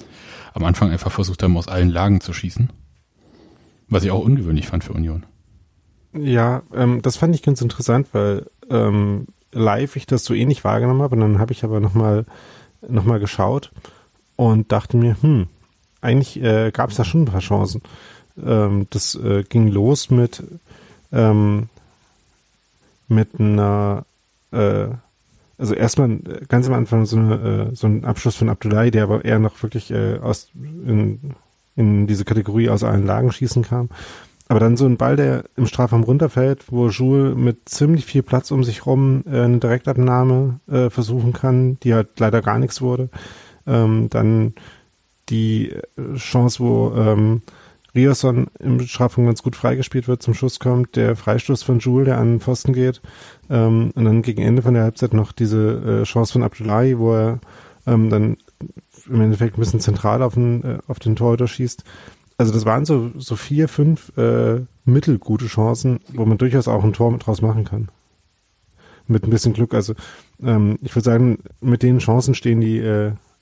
am 0.53 0.65
Anfang 0.65 0.91
einfach 0.91 1.13
versucht 1.13 1.43
haben, 1.43 1.57
aus 1.57 1.69
allen 1.69 1.91
Lagen 1.91 2.21
zu 2.21 2.33
schießen. 2.33 2.71
Was 3.89 4.05
ich 4.05 4.11
auch 4.11 4.25
ungewöhnlich 4.25 4.67
fand 4.67 4.83
für 4.83 4.93
Union. 4.93 5.25
Ja, 6.13 6.63
ähm, 6.75 7.03
das 7.03 7.17
fand 7.17 7.35
ich 7.35 7.43
ganz 7.43 7.61
interessant, 7.61 8.09
weil 8.13 8.47
ähm, 8.69 9.27
live 9.53 9.97
ich 9.97 10.07
das 10.07 10.25
so 10.25 10.35
ähnlich 10.35 10.65
wahrgenommen 10.65 11.03
habe 11.03 11.15
und 11.15 11.21
dann 11.21 11.39
habe 11.39 11.53
ich 11.53 11.63
aber 11.63 11.79
nochmal 11.79 12.27
noch 12.87 13.05
mal 13.05 13.21
geschaut 13.21 13.73
und 14.37 14.71
dachte 14.73 14.97
mir, 14.97 15.17
hm, 15.21 15.47
eigentlich 16.07 16.43
äh, 16.43 16.71
gab 16.71 16.91
es 16.91 16.97
da 16.97 17.05
schon 17.05 17.23
ein 17.23 17.27
paar 17.27 17.41
Chancen. 17.41 17.83
Ähm, 18.45 18.87
das 18.91 19.15
äh, 19.15 19.45
ging 19.49 19.69
los 19.69 20.11
mit 20.11 20.43
ähm, 21.13 21.69
mit 23.09 23.39
einer 23.39 24.05
äh, 24.53 24.89
also 25.59 25.75
erstmal 25.75 26.19
ganz 26.49 26.67
am 26.67 26.75
Anfang 26.75 27.07
so, 27.07 27.17
eine, 27.17 27.71
äh, 27.73 27.75
so 27.75 27.87
ein 27.87 28.05
Abschluss 28.05 28.37
von 28.37 28.49
Abdullahi, 28.49 28.91
der 28.91 29.05
aber 29.05 29.25
eher 29.25 29.39
noch 29.39 29.63
wirklich 29.63 29.91
äh, 29.91 30.19
aus 30.19 30.51
in, 30.55 31.35
in 31.77 32.07
diese 32.07 32.25
Kategorie 32.25 32.69
aus 32.69 32.85
allen 32.85 33.07
Lagen 33.07 33.33
schießen 33.33 33.63
kam. 33.63 33.89
Aber 34.49 34.61
dann 34.61 34.77
so 34.77 34.87
ein 34.87 34.97
Ball, 34.97 35.17
der 35.17 35.45
im 35.57 35.67
Strafraum 35.67 36.05
runterfällt, 36.05 36.71
wo 36.71 36.89
Jules 36.89 37.37
mit 37.37 37.69
ziemlich 37.69 38.05
viel 38.05 38.23
Platz 38.23 38.51
um 38.51 38.63
sich 38.63 38.87
rum 38.87 39.25
äh, 39.27 39.41
eine 39.41 39.59
Direktabnahme 39.59 40.61
äh, 40.71 40.91
versuchen 40.91 41.33
kann, 41.33 41.79
die 41.81 41.95
halt 41.95 42.21
leider 42.21 42.43
gar 42.43 42.59
nichts 42.59 42.81
wurde. 42.81 43.09
Ähm, 43.67 44.09
dann 44.11 44.55
die 45.29 45.75
Chance, 46.17 46.61
wo 46.61 46.95
ähm, 46.97 47.43
Rierson 47.97 48.49
im 48.61 48.81
Strafraum 48.81 49.27
ganz 49.27 49.43
gut 49.43 49.57
freigespielt 49.57 50.07
wird, 50.07 50.23
zum 50.23 50.35
Schuss 50.35 50.61
kommt, 50.61 50.97
der 50.97 51.17
Freistoß 51.17 51.63
von 51.63 51.79
Jules, 51.79 52.07
der 52.07 52.19
an 52.19 52.35
den 52.35 52.41
Pfosten 52.41 52.73
geht. 52.73 53.01
Ähm, 53.51 53.91
und 53.95 54.05
dann 54.05 54.23
gegen 54.23 54.43
Ende 54.43 54.63
von 54.63 54.75
der 54.75 54.85
Halbzeit 54.85 55.15
noch 55.15 55.33
diese 55.33 56.03
äh, 56.03 56.05
Chance 56.05 56.35
von 56.35 56.43
Abdullahi, 56.43 56.99
wo 56.99 57.15
er 57.15 57.41
ähm, 57.87 58.11
dann 58.11 58.37
im 59.09 59.21
Endeffekt 59.21 59.57
ein 59.57 59.61
bisschen 59.61 59.81
zentral 59.81 60.23
auf 60.23 60.35
den, 60.35 60.63
äh, 60.63 60.79
auf 60.87 60.99
den 60.99 61.17
Torhüter 61.17 61.49
schießt. 61.49 61.85
Also 62.39 62.53
das 62.53 62.67
waren 62.67 62.85
so, 62.85 63.13
so 63.17 63.35
vier, 63.35 63.67
fünf 63.69 64.17
äh, 64.19 64.61
mittelgute 64.85 65.47
Chancen, 65.47 66.01
wo 66.13 66.27
man 66.27 66.39
durchaus 66.39 66.69
auch 66.69 66.85
ein 66.85 66.93
Tor 66.93 67.11
mit 67.11 67.27
draus 67.27 67.41
machen 67.41 67.65
kann. 67.65 67.89
Mit 69.07 69.25
ein 69.25 69.31
bisschen 69.31 69.55
Glück. 69.55 69.73
Also 69.73 69.95
ähm, 70.43 70.79
ich 70.83 70.95
würde 70.95 71.05
sagen, 71.05 71.39
mit 71.61 71.83
den 71.83 71.99
Chancen 71.99 72.35
stehen 72.35 72.61
die, 72.61 72.79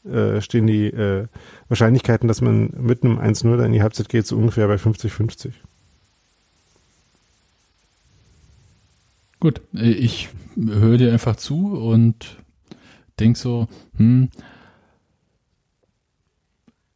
äh, 0.04 0.36
äh, 0.36 0.40
stehen 0.40 0.66
die 0.66 0.86
äh, 0.86 1.26
Wahrscheinlichkeiten, 1.68 2.28
dass 2.28 2.40
man 2.40 2.72
mit 2.78 3.02
einem 3.02 3.18
1-0 3.18 3.64
in 3.64 3.72
die 3.72 3.82
Halbzeit 3.82 4.08
geht, 4.08 4.26
so 4.26 4.36
ungefähr 4.36 4.66
bei 4.66 4.76
50-50. 4.76 5.52
Gut, 9.40 9.60
ich 9.72 10.30
höre 10.56 10.96
dir 10.96 11.12
einfach 11.12 11.36
zu 11.36 11.76
und 11.76 12.38
denk 13.18 13.36
so, 13.36 13.68
hm, 13.96 14.30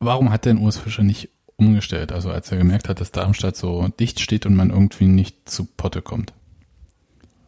Warum 0.00 0.30
hat 0.30 0.44
denn 0.44 0.58
Urs 0.58 0.78
Fischer 0.78 1.02
nicht 1.02 1.28
umgestellt, 1.56 2.12
also 2.12 2.30
als 2.30 2.52
er 2.52 2.58
gemerkt 2.58 2.88
hat, 2.88 3.00
dass 3.00 3.10
Darmstadt 3.10 3.56
so 3.56 3.88
dicht 3.88 4.20
steht 4.20 4.46
und 4.46 4.54
man 4.54 4.70
irgendwie 4.70 5.06
nicht 5.06 5.50
zu 5.50 5.64
Potte 5.64 6.02
kommt? 6.02 6.32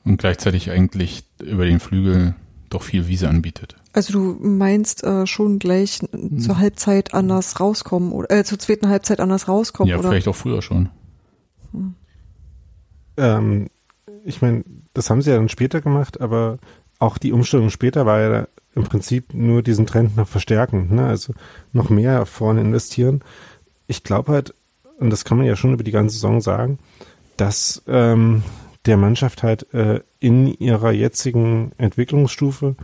Und 0.04 0.16
gleichzeitig 0.16 0.70
eigentlich 0.70 1.24
über 1.40 1.64
den 1.64 1.78
Flügel 1.78 2.34
doch 2.70 2.82
viel 2.82 3.08
Wiese 3.08 3.28
anbietet. 3.28 3.76
Also 3.92 4.12
du 4.12 4.38
meinst 4.40 5.04
äh, 5.04 5.26
schon 5.26 5.58
gleich 5.58 6.00
hm. 6.12 6.38
zur 6.38 6.58
Halbzeit 6.58 7.12
anders 7.12 7.60
rauskommen 7.60 8.12
oder 8.12 8.30
äh, 8.30 8.44
zur 8.44 8.58
zweiten 8.58 8.88
Halbzeit 8.88 9.20
anders 9.20 9.48
rauskommen? 9.48 9.90
Ja, 9.90 9.98
oder? 9.98 10.08
vielleicht 10.08 10.28
auch 10.28 10.36
früher 10.36 10.62
schon. 10.62 10.88
Hm. 11.72 11.94
Ähm, 13.16 13.68
ich 14.24 14.40
meine, 14.40 14.64
das 14.94 15.10
haben 15.10 15.22
sie 15.22 15.30
ja 15.30 15.36
dann 15.36 15.48
später 15.48 15.80
gemacht, 15.80 16.20
aber 16.20 16.58
auch 16.98 17.18
die 17.18 17.32
Umstellung 17.32 17.70
später 17.70 18.06
war 18.06 18.20
ja 18.20 18.48
im 18.74 18.84
Prinzip 18.84 19.34
nur 19.34 19.62
diesen 19.62 19.86
Trend 19.86 20.16
noch 20.16 20.28
verstärken, 20.28 20.94
ne? 20.94 21.06
also 21.06 21.34
noch 21.72 21.90
mehr 21.90 22.26
vorne 22.26 22.60
investieren. 22.60 23.22
Ich 23.86 24.04
glaube 24.04 24.32
halt, 24.32 24.54
und 24.98 25.10
das 25.10 25.24
kann 25.24 25.38
man 25.38 25.46
ja 25.46 25.56
schon 25.56 25.72
über 25.72 25.82
die 25.82 25.90
ganze 25.90 26.14
Saison 26.14 26.40
sagen, 26.40 26.78
dass 27.36 27.82
ähm, 27.88 28.42
der 28.86 28.96
Mannschaft 28.96 29.42
halt 29.42 29.72
äh, 29.74 30.00
in 30.18 30.46
ihrer 30.46 30.92
jetzigen 30.92 31.72
Entwicklungsstufe 31.78 32.76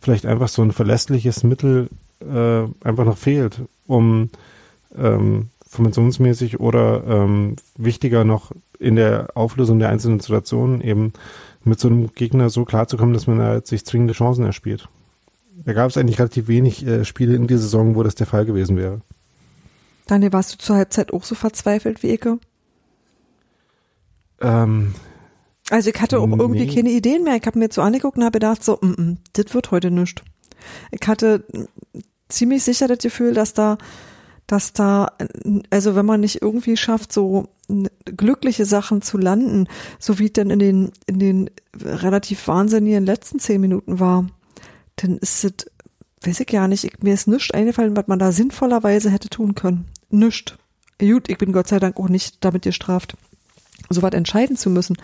vielleicht 0.00 0.26
einfach 0.26 0.48
so 0.48 0.62
ein 0.62 0.72
verlässliches 0.72 1.44
Mittel 1.44 1.88
äh, 2.20 2.64
einfach 2.86 3.04
noch 3.04 3.18
fehlt, 3.18 3.60
um 3.86 4.30
ähm, 4.96 5.48
formationsmäßig 5.68 6.60
oder 6.60 7.04
ähm, 7.06 7.56
wichtiger 7.76 8.24
noch 8.24 8.52
in 8.78 8.96
der 8.96 9.28
Auflösung 9.34 9.78
der 9.78 9.90
einzelnen 9.90 10.20
Situationen 10.20 10.80
eben 10.80 11.12
mit 11.64 11.78
so 11.78 11.88
einem 11.88 12.12
Gegner 12.14 12.50
so 12.50 12.64
klarzukommen, 12.64 13.14
dass 13.14 13.26
man 13.26 13.40
halt 13.40 13.66
sich 13.66 13.86
zwingende 13.86 14.12
Chancen 14.12 14.44
erspielt. 14.44 14.88
Da 15.64 15.72
gab 15.72 15.88
es 15.88 15.96
eigentlich 15.96 16.18
relativ 16.18 16.48
wenig 16.48 16.86
äh, 16.86 17.04
Spiele 17.04 17.36
in 17.36 17.46
dieser 17.46 17.62
Saison, 17.62 17.94
wo 17.94 18.02
das 18.02 18.16
der 18.16 18.26
Fall 18.26 18.44
gewesen 18.44 18.76
wäre. 18.76 19.00
Daniel, 20.06 20.32
warst 20.32 20.52
du 20.52 20.58
zur 20.58 20.76
Halbzeit 20.76 21.12
auch 21.12 21.24
so 21.24 21.34
verzweifelt 21.34 22.02
wie 22.02 22.10
Ecke? 22.10 22.38
Ähm, 24.40 24.94
also 25.72 25.90
ich 25.90 26.00
hatte 26.00 26.20
auch 26.20 26.26
nee. 26.26 26.36
irgendwie 26.38 26.74
keine 26.74 26.90
Ideen 26.90 27.24
mehr. 27.24 27.36
Ich 27.36 27.46
habe 27.46 27.58
mir 27.58 27.70
zu 27.70 27.82
angeguckt 27.82 28.16
und 28.16 28.24
habe 28.24 28.38
gedacht, 28.38 28.62
so, 28.62 28.78
mm, 28.80 28.86
mm, 28.90 29.18
das 29.32 29.54
wird 29.54 29.70
heute 29.70 29.90
nichts. 29.90 30.22
Ich 30.90 31.06
hatte 31.08 31.44
ziemlich 32.28 32.62
sicher 32.62 32.88
das 32.88 32.98
Gefühl, 32.98 33.34
dass 33.34 33.54
da, 33.54 33.78
dass 34.46 34.72
da, 34.72 35.12
also 35.70 35.94
wenn 35.94 36.06
man 36.06 36.20
nicht 36.20 36.42
irgendwie 36.42 36.76
schafft, 36.76 37.12
so 37.12 37.48
glückliche 38.04 38.64
Sachen 38.64 39.02
zu 39.02 39.18
landen, 39.18 39.66
so 39.98 40.18
wie 40.18 40.26
es 40.26 40.32
denn 40.32 40.50
in 40.50 40.58
den, 40.58 40.92
in 41.06 41.18
den 41.18 41.50
relativ 41.80 42.46
wahnsinnigen 42.46 43.04
letzten 43.04 43.38
zehn 43.38 43.60
Minuten 43.60 43.98
war, 43.98 44.26
dann 44.96 45.18
ist 45.18 45.44
es 45.44 45.66
weiß 46.24 46.40
ich 46.40 46.50
ja 46.52 46.68
nicht, 46.68 46.84
ich, 46.84 47.02
mir 47.02 47.14
ist 47.14 47.26
nichts 47.26 47.50
eingefallen, 47.50 47.96
was 47.96 48.06
man 48.06 48.18
da 48.18 48.32
sinnvollerweise 48.32 49.10
hätte 49.10 49.28
tun 49.28 49.54
können. 49.54 49.86
Nischt. 50.10 50.56
Gut, 51.00 51.28
ich 51.28 51.38
bin 51.38 51.52
Gott 51.52 51.66
sei 51.68 51.80
Dank 51.80 51.98
auch 51.98 52.08
nicht 52.08 52.44
damit 52.44 52.62
gestraft, 52.62 53.16
so 53.88 54.02
was 54.02 54.12
entscheiden 54.12 54.56
zu 54.56 54.70
müssen. 54.70 54.96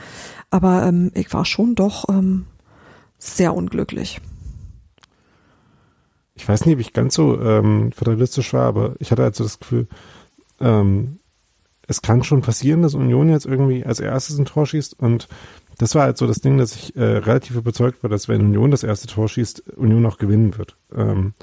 Aber 0.50 0.84
ähm, 0.86 1.10
ich 1.14 1.32
war 1.32 1.44
schon 1.44 1.74
doch 1.74 2.08
ähm, 2.08 2.46
sehr 3.18 3.54
unglücklich. 3.54 4.20
Ich 6.34 6.48
weiß 6.48 6.66
nicht, 6.66 6.74
ob 6.74 6.80
ich 6.80 6.92
ganz 6.92 7.14
so 7.14 7.40
ähm, 7.40 7.92
fatalistisch 7.92 8.52
war, 8.52 8.66
aber 8.66 8.94
ich 9.00 9.10
hatte 9.10 9.22
halt 9.24 9.34
so 9.34 9.42
das 9.44 9.58
Gefühl, 9.58 9.88
ähm, 10.60 11.18
es 11.88 12.02
kann 12.02 12.22
schon 12.22 12.42
passieren, 12.42 12.82
dass 12.82 12.94
Union 12.94 13.30
jetzt 13.30 13.46
irgendwie 13.46 13.84
als 13.84 13.98
erstes 13.98 14.38
ein 14.38 14.44
Tor 14.44 14.66
schießt 14.66 15.00
und 15.00 15.28
das 15.78 15.94
war 15.94 16.02
halt 16.02 16.18
so 16.18 16.26
das 16.26 16.40
Ding, 16.40 16.58
dass 16.58 16.74
ich 16.74 16.96
äh, 16.96 17.02
relativ 17.02 17.56
überzeugt 17.56 18.02
war, 18.02 18.10
dass 18.10 18.28
wenn 18.28 18.40
Union 18.40 18.70
das 18.70 18.82
erste 18.82 19.06
Tor 19.06 19.28
schießt, 19.28 19.76
Union 19.76 20.04
auch 20.06 20.18
gewinnen 20.18 20.58
wird. 20.58 20.76
Ähm, 20.94 21.34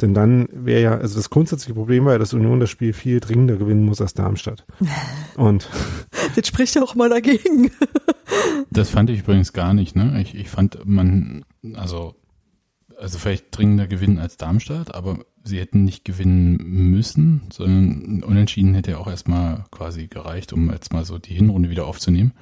denn 0.00 0.14
dann 0.14 0.48
wäre 0.52 0.82
ja, 0.82 0.98
also 0.98 1.16
das 1.16 1.30
grundsätzliche 1.30 1.74
Problem 1.74 2.04
war 2.04 2.12
ja, 2.12 2.18
dass 2.18 2.34
Union 2.34 2.60
das 2.60 2.70
Spiel 2.70 2.92
viel 2.92 3.20
dringender 3.20 3.56
gewinnen 3.56 3.84
muss 3.84 4.00
als 4.00 4.14
Darmstadt. 4.14 4.66
Und 5.36 5.68
das 6.36 6.48
spricht 6.48 6.74
ja 6.74 6.82
auch 6.82 6.94
mal 6.94 7.08
dagegen. 7.08 7.70
das 8.70 8.90
fand 8.90 9.10
ich 9.10 9.20
übrigens 9.20 9.52
gar 9.52 9.74
nicht, 9.74 9.96
ne? 9.96 10.20
Ich, 10.20 10.34
ich 10.34 10.48
fand, 10.48 10.78
man, 10.84 11.44
also, 11.74 12.14
also 12.98 13.18
vielleicht 13.18 13.56
dringender 13.56 13.86
gewinnen 13.86 14.18
als 14.18 14.36
Darmstadt, 14.36 14.94
aber 14.94 15.20
sie 15.44 15.60
hätten 15.60 15.84
nicht 15.84 16.04
gewinnen 16.04 16.56
müssen, 16.90 17.42
sondern 17.52 18.22
unentschieden 18.22 18.74
hätte 18.74 18.92
ja 18.92 18.98
auch 18.98 19.08
erstmal 19.08 19.64
quasi 19.70 20.06
gereicht, 20.06 20.52
um 20.52 20.70
jetzt 20.70 20.92
mal 20.92 21.04
so 21.04 21.18
die 21.18 21.34
Hinrunde 21.34 21.70
wieder 21.70 21.86
aufzunehmen 21.86 22.32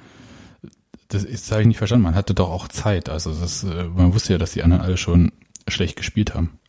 das 1.13 1.23
ist 1.23 1.51
habe 1.51 1.61
ich 1.61 1.67
nicht 1.67 1.77
verstanden. 1.77 2.03
Man 2.03 2.15
hatte 2.15 2.33
doch 2.33 2.49
auch 2.49 2.67
Zeit. 2.67 3.09
Also 3.09 3.33
das, 3.33 3.63
äh, 3.63 3.85
man 3.85 4.13
wusste 4.13 4.33
ja, 4.33 4.39
dass 4.39 4.53
die 4.53 4.63
anderen 4.63 4.81
alle 4.81 4.97
schon 4.97 5.31
schlecht 5.67 5.95
gespielt 5.95 6.33
haben. 6.33 6.59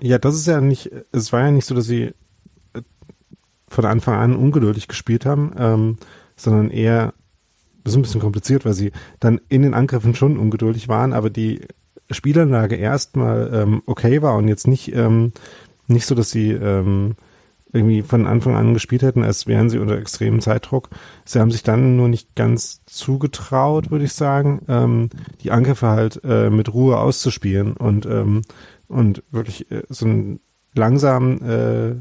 Ja, 0.00 0.18
das 0.18 0.34
ist 0.34 0.46
ja 0.46 0.60
nicht, 0.60 0.90
es 1.12 1.32
war 1.32 1.42
ja 1.42 1.50
nicht 1.50 1.66
so, 1.66 1.74
dass 1.74 1.86
sie 1.86 2.12
äh, 2.72 2.82
von 3.68 3.84
Anfang 3.84 4.14
an 4.14 4.36
ungeduldig 4.36 4.88
gespielt 4.88 5.26
haben, 5.26 5.52
ähm, 5.58 5.96
sondern 6.36 6.70
eher, 6.70 7.12
das 7.84 7.92
ist 7.92 7.98
ein 7.98 8.02
bisschen 8.02 8.20
kompliziert, 8.20 8.64
weil 8.64 8.72
sie 8.72 8.92
dann 9.20 9.40
in 9.48 9.62
den 9.62 9.74
Angriffen 9.74 10.14
schon 10.14 10.38
ungeduldig 10.38 10.88
waren, 10.88 11.12
aber 11.12 11.28
die 11.28 11.60
Spielanlage 12.10 12.76
erstmal 12.76 13.50
ähm, 13.52 13.82
okay 13.86 14.22
war 14.22 14.36
und 14.36 14.48
jetzt 14.48 14.66
nicht, 14.66 14.94
ähm, 14.94 15.32
nicht 15.86 16.06
so, 16.06 16.14
dass 16.14 16.30
sie 16.30 16.50
ähm, 16.50 17.14
irgendwie 17.72 18.02
von 18.02 18.26
Anfang 18.26 18.56
an 18.56 18.74
gespielt 18.74 19.02
hätten, 19.02 19.22
als 19.22 19.46
wären 19.46 19.70
sie 19.70 19.78
unter 19.78 19.98
extremem 19.98 20.40
Zeitdruck. 20.40 20.88
Sie 21.24 21.38
haben 21.38 21.50
sich 21.50 21.62
dann 21.62 21.96
nur 21.96 22.08
nicht 22.08 22.34
ganz 22.34 22.84
zugetraut, 22.86 23.90
würde 23.90 24.06
ich 24.06 24.12
sagen, 24.14 24.62
ähm, 24.68 25.10
die 25.42 25.50
Angriffe 25.50 25.88
halt 25.88 26.20
äh, 26.24 26.50
mit 26.50 26.72
Ruhe 26.72 26.98
auszuspielen 26.98 27.76
und, 27.76 28.06
ähm, 28.06 28.42
und 28.90 29.22
wirklich 29.30 29.70
äh, 29.70 29.82
so 29.88 30.04
einen 30.04 30.40
langsamen 30.74 31.42
äh, 31.42 31.94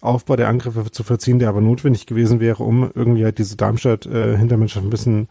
Aufbau 0.00 0.36
der 0.36 0.48
Angriffe 0.48 0.90
zu 0.90 1.02
verziehen, 1.02 1.38
der 1.38 1.48
aber 1.48 1.60
notwendig 1.60 2.06
gewesen 2.06 2.40
wäre, 2.40 2.62
um 2.62 2.90
irgendwie 2.94 3.24
halt 3.24 3.38
diese 3.38 3.56
Darmstadt-Hintermannschaft 3.56 4.84
äh, 4.84 4.86
ein 4.86 4.90
bisschen, 4.90 5.28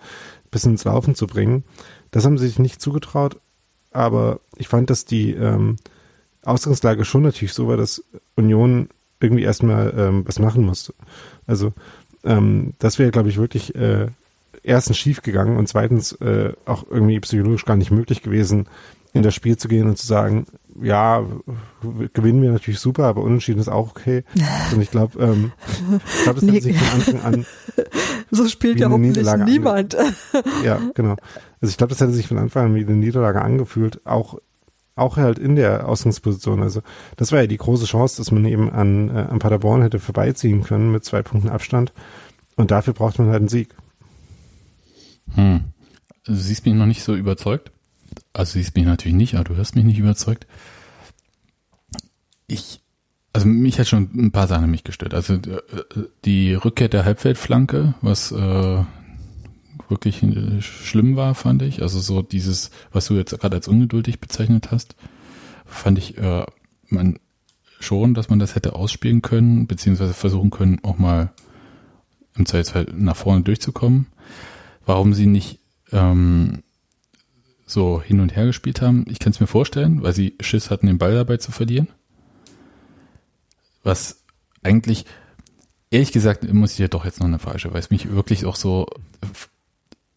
bisschen 0.51 0.74
ins 0.74 0.84
Laufen 0.84 1.15
zu 1.15 1.27
bringen. 1.27 1.63
Das 2.12 2.25
haben 2.25 2.38
sie 2.38 2.48
sich 2.48 2.60
nicht 2.60 2.82
zugetraut, 2.82 3.39
aber 3.91 4.39
ich 4.58 4.67
fand, 4.67 4.89
dass 4.89 5.05
die 5.05 5.32
ähm, 5.32 5.77
Ausgangslage 6.44 7.05
schon 7.05 7.24
natürlich 7.24 7.53
so 7.53 7.67
war, 7.67 7.77
dass 7.77 8.03
Union 8.36 8.89
irgendwie 9.20 9.44
erstmal 9.44 9.94
ähm, 9.98 10.24
was 10.27 10.39
machen 10.39 10.65
musste. 10.65 10.94
Also 11.48 11.74
ähm, 12.24 12.74
das 12.79 13.00
wäre, 13.00 13.12
glaube 13.12 13.29
ich, 13.29 13.38
wirklich 13.38 13.75
äh, 13.75 14.08
erstens 14.63 14.98
schief 14.98 15.22
gegangen 15.22 15.58
und 15.58 15.67
zweitens 15.67 16.12
äh, 16.13 16.53
auch 16.65 16.86
irgendwie 16.89 17.20
psychologisch 17.20 17.65
gar 17.65 17.77
nicht 17.77 17.91
möglich 17.91 18.22
gewesen, 18.22 18.67
in 19.13 19.24
das 19.24 19.34
Spiel 19.34 19.58
zu 19.58 19.67
gehen 19.67 19.88
und 19.88 19.98
zu 19.98 20.05
sagen, 20.05 20.46
ja, 20.82 21.24
gewinnen 22.13 22.41
wir 22.41 22.51
natürlich 22.51 22.79
super, 22.79 23.05
aber 23.05 23.22
unentschieden 23.22 23.60
ist 23.60 23.70
auch 23.70 23.91
okay. 23.91 24.24
Und 24.74 24.82
ich 24.82 24.91
glaube, 24.91 25.20
ähm, 25.24 25.51
ich 26.05 26.24
glaube, 26.24 26.41
das 26.41 26.50
nee. 26.50 26.55
hat 26.58 26.63
sich 26.63 26.77
von 26.77 27.00
Anfang 27.00 27.21
an 27.21 27.45
so 28.32 28.47
spielt 28.47 28.80
ja 28.80 28.89
hoffentlich 28.89 29.28
niemand. 29.45 29.95
ja, 30.63 30.80
genau. 30.93 31.15
Also 31.62 31.71
ich 31.71 31.78
glaube, 31.78 31.91
das 31.91 32.02
hätte 32.02 32.12
sich 32.12 32.28
von 32.28 32.38
Anfang 32.38 32.65
an 32.65 32.76
wie 32.76 32.86
eine 32.86 32.95
Niederlage 32.95 33.41
angefühlt, 33.41 34.06
auch 34.06 34.39
auch 34.97 35.17
halt 35.17 35.39
in 35.39 35.58
der 35.58 35.89
Ausgangsposition. 35.89 36.63
Also 36.63 36.82
das 37.17 37.34
war 37.34 37.41
ja 37.41 37.47
die 37.47 37.58
große 37.58 37.86
Chance, 37.86 38.17
dass 38.17 38.32
man 38.32 38.45
eben 38.45 38.69
an, 38.71 39.10
äh, 39.10 39.28
an 39.30 39.39
Paderborn 39.39 39.82
hätte 39.82 39.99
vorbeiziehen 39.99 40.63
können 40.63 40.91
mit 40.91 41.04
zwei 41.04 41.21
Punkten 41.21 41.49
Abstand. 41.49 41.91
Und 42.56 42.71
dafür 42.71 42.93
braucht 42.93 43.19
man 43.19 43.28
halt 43.28 43.39
einen 43.39 43.49
Sieg. 43.49 43.76
Hm. 45.34 45.65
Du 46.23 46.34
siehst 46.34 46.65
mich 46.65 46.76
noch 46.76 46.86
nicht 46.86 47.04
so 47.04 47.13
überzeugt. 47.13 47.71
Also 48.32 48.54
siehst 48.54 48.76
mich 48.76 48.86
natürlich 48.86 49.17
nicht, 49.17 49.36
aber 49.36 49.43
du 49.43 49.56
hörst 49.56 49.76
mich 49.76 49.84
nicht 49.84 49.99
überzeugt. 49.99 50.47
Ich, 52.47 52.81
also 53.34 53.47
mich 53.47 53.79
hat 53.79 53.88
schon 53.88 54.10
ein 54.15 54.31
paar 54.31 54.47
Sachen 54.47 54.69
mich 54.69 54.84
gestört. 54.84 55.13
Also 55.13 55.36
äh, 55.36 55.62
die 56.25 56.53
Rückkehr 56.53 56.89
der 56.89 57.05
Halbfeldflanke, 57.05 57.95
was 58.01 58.31
äh, 58.31 58.84
wirklich 59.89 60.23
äh, 60.23 60.62
schlimm 60.62 61.15
war, 61.15 61.36
fand 61.36 61.62
ich. 61.62 61.81
Also 61.81 61.99
so 61.99 62.21
dieses, 62.21 62.71
was 62.91 63.08
du 63.08 63.15
jetzt 63.15 63.38
gerade 63.39 63.55
als 63.55 63.67
ungeduldig 63.67 64.19
bezeichnet 64.19 64.71
hast, 64.71 64.95
fand 65.65 65.97
ich 65.97 66.17
äh, 66.17 66.45
man 66.88 67.19
schon, 67.79 68.13
dass 68.13 68.29
man 68.29 68.39
das 68.39 68.55
hätte 68.55 68.73
ausspielen 68.73 69.21
können, 69.21 69.67
beziehungsweise 69.67 70.13
versuchen 70.13 70.49
können, 70.49 70.79
auch 70.84 70.97
mal 70.97 71.31
im 72.36 72.45
Zweifelsfall 72.45 72.88
nach 72.95 73.15
vorne 73.15 73.43
durchzukommen. 73.43 74.08
Warum 74.86 75.13
sie 75.13 75.27
nicht 75.27 75.60
ähm, 75.91 76.63
so 77.65 78.01
hin 78.01 78.19
und 78.19 78.36
her 78.36 78.45
gespielt 78.45 78.81
haben, 78.81 79.05
ich 79.10 79.19
kann 79.19 79.31
es 79.31 79.39
mir 79.39 79.47
vorstellen, 79.47 80.03
weil 80.03 80.13
sie 80.13 80.36
Schiss 80.39 80.69
hatten, 80.69 80.88
den 80.88 80.97
Ball 80.97 81.15
dabei 81.15 81.38
zu 81.38 81.51
verlieren. 81.51 81.88
Was 83.86 84.24
eigentlich, 84.63 85.06
ehrlich 85.91 86.12
gesagt, 86.12 86.52
muss 86.52 86.74
ich 86.74 86.80
ja 86.80 86.88
doch 86.88 87.06
jetzt 87.06 87.19
noch 87.19 87.28
eine 87.28 87.39
falsche, 87.39 87.71
weil 87.71 87.80
es 87.80 87.91
mich 87.91 88.12
wirklich 88.12 88.45
auch 88.45 88.56
so 88.56 88.88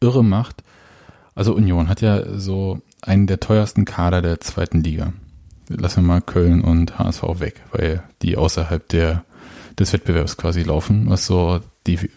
irre 0.00 0.24
macht. 0.24 0.64
Also 1.34 1.54
Union 1.54 1.88
hat 1.88 2.00
ja 2.00 2.38
so 2.38 2.80
einen 3.02 3.26
der 3.26 3.40
teuersten 3.40 3.84
Kader 3.84 4.22
der 4.22 4.40
zweiten 4.40 4.82
Liga. 4.82 5.12
Lassen 5.68 6.02
wir 6.02 6.08
mal 6.08 6.22
Köln 6.22 6.62
und 6.62 6.98
HSV 6.98 7.22
weg, 7.40 7.62
weil 7.72 8.02
die 8.22 8.38
außerhalb 8.38 8.88
der, 8.88 9.24
des 9.78 9.92
Wettbewerbs 9.92 10.38
quasi 10.38 10.62
laufen, 10.62 11.10
was 11.10 11.26
so 11.26 11.60
die 11.86 12.10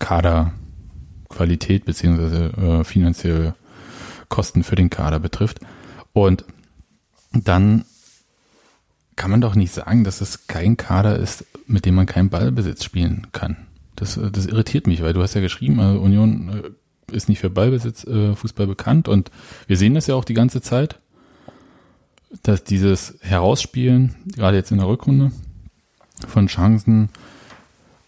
Kaderqualität 0.00 1.84
beziehungsweise 1.84 2.46
äh, 2.56 2.84
finanzielle 2.84 3.54
Kosten 4.28 4.64
für 4.64 4.74
den 4.74 4.90
Kader 4.90 5.20
betrifft. 5.20 5.60
Und 6.12 6.44
dann 7.32 7.84
kann 9.22 9.30
man 9.30 9.40
doch 9.40 9.54
nicht 9.54 9.72
sagen, 9.72 10.02
dass 10.02 10.20
es 10.20 10.48
kein 10.48 10.76
Kader 10.76 11.16
ist, 11.16 11.44
mit 11.68 11.86
dem 11.86 11.94
man 11.94 12.06
keinen 12.06 12.28
Ballbesitz 12.28 12.82
spielen 12.82 13.28
kann. 13.30 13.56
Das, 13.94 14.18
das 14.20 14.46
irritiert 14.46 14.88
mich, 14.88 15.00
weil 15.00 15.12
du 15.12 15.22
hast 15.22 15.34
ja 15.34 15.40
geschrieben, 15.40 15.78
also 15.78 16.00
Union 16.00 16.48
äh, 17.08 17.14
ist 17.14 17.28
nicht 17.28 17.38
für 17.38 17.48
Ballbesitz 17.48 18.02
äh, 18.02 18.34
Fußball 18.34 18.66
bekannt 18.66 19.06
und 19.06 19.30
wir 19.68 19.76
sehen 19.76 19.94
das 19.94 20.08
ja 20.08 20.16
auch 20.16 20.24
die 20.24 20.34
ganze 20.34 20.60
Zeit, 20.60 20.98
dass 22.42 22.64
dieses 22.64 23.16
Herausspielen, 23.20 24.16
gerade 24.34 24.56
jetzt 24.56 24.72
in 24.72 24.78
der 24.78 24.88
Rückrunde, 24.88 25.30
von 26.26 26.48
Chancen 26.48 27.08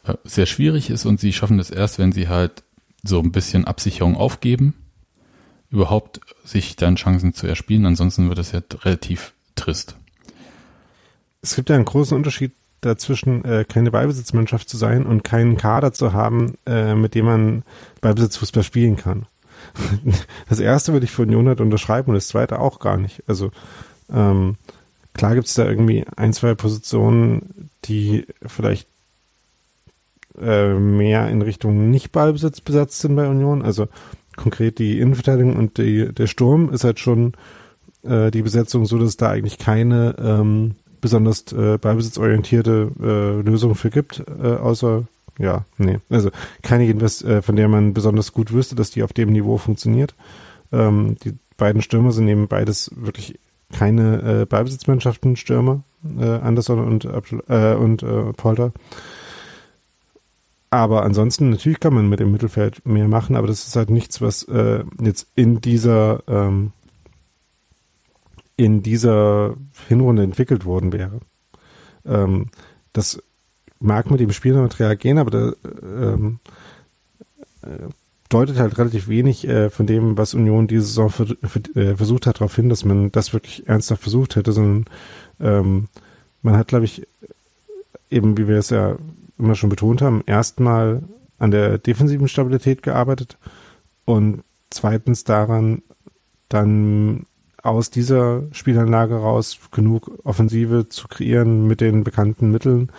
äh, 0.03 0.14
sehr 0.24 0.46
schwierig 0.46 0.90
ist 0.90 1.07
und 1.07 1.20
sie 1.20 1.33
schaffen 1.33 1.59
das 1.59 1.70
erst, 1.70 2.00
wenn 2.00 2.11
sie 2.11 2.27
halt 2.27 2.64
so 3.05 3.20
ein 3.20 3.31
bisschen 3.31 3.66
Absicherung 3.66 4.16
aufgeben, 4.16 4.74
überhaupt 5.70 6.18
sich 6.44 6.74
dann 6.74 6.96
Chancen 6.96 7.35
zu 7.35 7.46
erspielen. 7.46 7.87
Ansonsten 7.87 8.29
wird 8.31 8.40
es 8.40 8.50
ja 8.50 8.62
relativ 8.83 9.33
trist. 9.55 9.94
Es 11.45 11.57
gibt 11.57 11.69
ja 11.69 11.77
einen 11.77 11.85
großen 11.85 12.17
Unterschied 12.17 12.53
dazwischen, 12.81 13.45
äh, 13.45 13.67
keine 13.69 13.91
Ballbesitzmannschaft 13.91 14.67
zu 14.67 14.79
sein 14.79 15.05
und 15.05 15.25
keinen 15.25 15.59
Kader 15.59 15.93
zu 15.93 16.15
haben, 16.15 16.55
äh, 16.65 16.95
mit 16.95 17.15
dem 17.15 17.27
man 17.27 17.63
Ballbesitzfußball 18.01 18.63
spielen 18.63 18.97
kann. 18.97 19.27
Das 20.49 20.59
erste 20.59 20.93
würde 20.95 21.05
ich 21.05 21.11
für 21.11 21.23
Union 21.23 21.49
halt 21.49 21.61
unterschreiben 21.61 22.09
und 22.09 22.15
das 22.15 22.29
zweite 22.29 22.61
auch 22.61 22.81
gar 22.81 22.97
nicht. 22.97 23.23
Also 23.27 23.51
ähm, 24.13 24.57
klar 25.13 25.35
gibt 25.35 25.47
es 25.47 25.55
da 25.55 25.67
irgendwie 25.67 26.05
ein, 26.17 26.33
zwei 26.33 26.55
Positionen, 26.55 27.71
die 27.85 28.27
vielleicht 28.47 28.89
äh, 30.41 30.73
mehr 30.73 31.29
in 31.29 31.43
Richtung 31.43 31.91
Nicht-Ballbesitz 31.91 32.63
besetzt 32.63 33.01
sind 33.01 33.17
bei 33.17 33.29
Union. 33.29 33.63
Also 33.63 33.89
konkret 34.37 34.79
die 34.79 34.99
Innenverteidigung 34.99 35.57
und 35.57 35.77
die, 35.77 36.11
der 36.13 36.27
Sturm 36.27 36.71
ist 36.73 36.85
halt 36.85 37.01
schon 37.01 37.35
äh, 38.03 38.31
die 38.31 38.43
Besetzung 38.43 38.87
so, 38.87 38.99
dass 38.99 39.17
da 39.17 39.31
eigentlich 39.31 39.59
keine 39.59 40.17
ähm, 40.19 40.77
besonders 41.05 41.53
äh, 41.53 41.77
ballbesitzorientierte 41.77 42.90
äh, 42.99 43.40
Lösung 43.43 43.75
für 43.75 43.90
gibt, 43.90 44.25
äh, 44.43 44.55
außer 44.55 45.05
ja, 45.38 45.67
nee, 45.77 45.99
also 46.09 46.31
keine 46.62 46.85
jedenfalls, 46.85 47.23
äh, 47.23 47.43
von 47.43 47.57
der 47.57 47.69
man 47.69 47.93
besonders 47.93 48.33
gut 48.33 48.53
wüsste, 48.53 48.75
dass 48.75 48.90
die 48.90 49.03
auf 49.03 49.12
dem 49.12 49.33
Niveau 49.33 49.59
funktioniert. 49.59 50.14
Ähm, 50.73 51.17
die 51.23 51.35
beiden 51.59 51.83
Stürmer 51.83 52.12
sind 52.12 52.27
eben 52.29 52.49
beides 52.49 52.90
wirklich 52.97 53.38
keine 53.71 54.43
äh, 54.43 54.47
Ballbesitzmannschaften, 54.47 55.37
Stürmer, 55.37 55.83
äh, 56.19 56.25
Anderson 56.25 56.79
und, 56.79 57.05
äh, 57.05 57.75
und 57.75 58.03
äh, 58.03 58.33
Polter. 58.33 58.73
Aber 60.71 61.03
ansonsten, 61.03 61.51
natürlich 61.51 61.81
kann 61.81 61.93
man 61.93 62.09
mit 62.09 62.21
dem 62.21 62.33
Mittelfeld 62.33 62.87
mehr 62.87 63.09
machen, 63.09 63.37
aber 63.37 63.47
das 63.47 63.67
ist 63.67 63.77
halt 63.77 63.90
nichts, 63.90 64.23
was 64.23 64.45
äh, 64.45 64.85
jetzt 65.03 65.29
in 65.35 65.61
dieser 65.61 66.23
ähm, 66.27 66.73
in 68.57 68.83
dieser 68.83 69.57
Hinrunde 69.88 70.23
entwickelt 70.23 70.64
worden 70.64 70.93
wäre. 70.93 71.21
Ähm, 72.05 72.49
das 72.93 73.21
mag 73.81 74.11
mit 74.11 74.21
dem 74.21 74.33
Spielmaterial 74.33 74.97
gehen, 74.97 75.19
aber 75.19 75.31
da, 75.31 75.53
ähm, 75.83 76.38
äh, 77.62 77.88
deutet 78.29 78.59
halt 78.59 78.79
relativ 78.79 79.09
wenig 79.09 79.47
äh, 79.47 79.71
von 79.71 79.87
dem, 79.87 80.17
was 80.17 80.35
Union 80.35 80.67
diese 80.67 80.87
Saison 80.87 81.11
für, 81.11 81.37
für, 81.43 81.61
äh, 81.77 81.97
versucht 81.97 82.27
hat, 82.27 82.37
darauf 82.37 82.57
hin, 82.57 82.69
dass 82.69 82.85
man 82.85 83.12
das 83.12 83.33
wirklich 83.33 83.69
ernsthaft 83.69 84.03
versucht 84.03 84.37
hätte, 84.37 84.53
sondern 84.53 84.87
ähm, 85.40 85.88
man 86.43 86.57
hat, 86.57 86.69
glaube 86.69 86.85
ich, 86.85 87.07
eben, 88.11 88.37
wie 88.37 88.49
wir 88.49 88.57
es 88.57 88.71
ja 88.71 88.97
immer 89.38 89.55
schon 89.55 89.71
betont 89.71 90.03
haben, 90.03 90.23
erstmal 90.27 91.03
an 91.38 91.51
der 91.51 91.79
defensiven 91.79 92.29
Stabilität 92.29 92.83
gearbeitet 92.83 93.37
und 94.05 94.43
zweitens 94.71 95.25
daran, 95.25 95.83
dann 96.49 97.27
aus 97.64 97.90
dieser 97.90 98.42
Spielanlage 98.53 99.16
raus 99.16 99.59
genug 99.72 100.11
Offensive 100.22 100.88
zu 100.90 101.09
kreieren 101.09 101.66
mit 101.66 101.81
den 101.81 102.05
bekannten 102.05 102.50
Mitteln, 102.50 102.92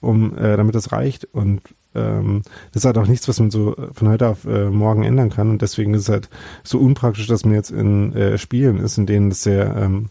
um 0.00 0.36
äh, 0.36 0.58
damit 0.58 0.74
das 0.74 0.92
reicht. 0.92 1.24
Und 1.24 1.62
ähm, 1.94 2.42
das 2.72 2.82
ist 2.82 2.84
halt 2.84 2.98
auch 2.98 3.06
nichts, 3.06 3.26
was 3.28 3.40
man 3.40 3.50
so 3.50 3.74
von 3.92 4.08
heute 4.08 4.28
auf 4.28 4.44
äh, 4.44 4.68
morgen 4.68 5.04
ändern 5.04 5.30
kann. 5.30 5.48
Und 5.48 5.62
deswegen 5.62 5.94
ist 5.94 6.02
es 6.02 6.08
halt 6.10 6.28
so 6.64 6.78
unpraktisch, 6.78 7.28
dass 7.28 7.46
man 7.46 7.54
jetzt 7.54 7.70
in 7.70 8.14
äh, 8.14 8.36
Spielen 8.36 8.78
ist, 8.78 8.98
in 8.98 9.06
denen 9.06 9.30
es 9.30 9.42
sehr, 9.42 9.74
ähm, 9.74 10.10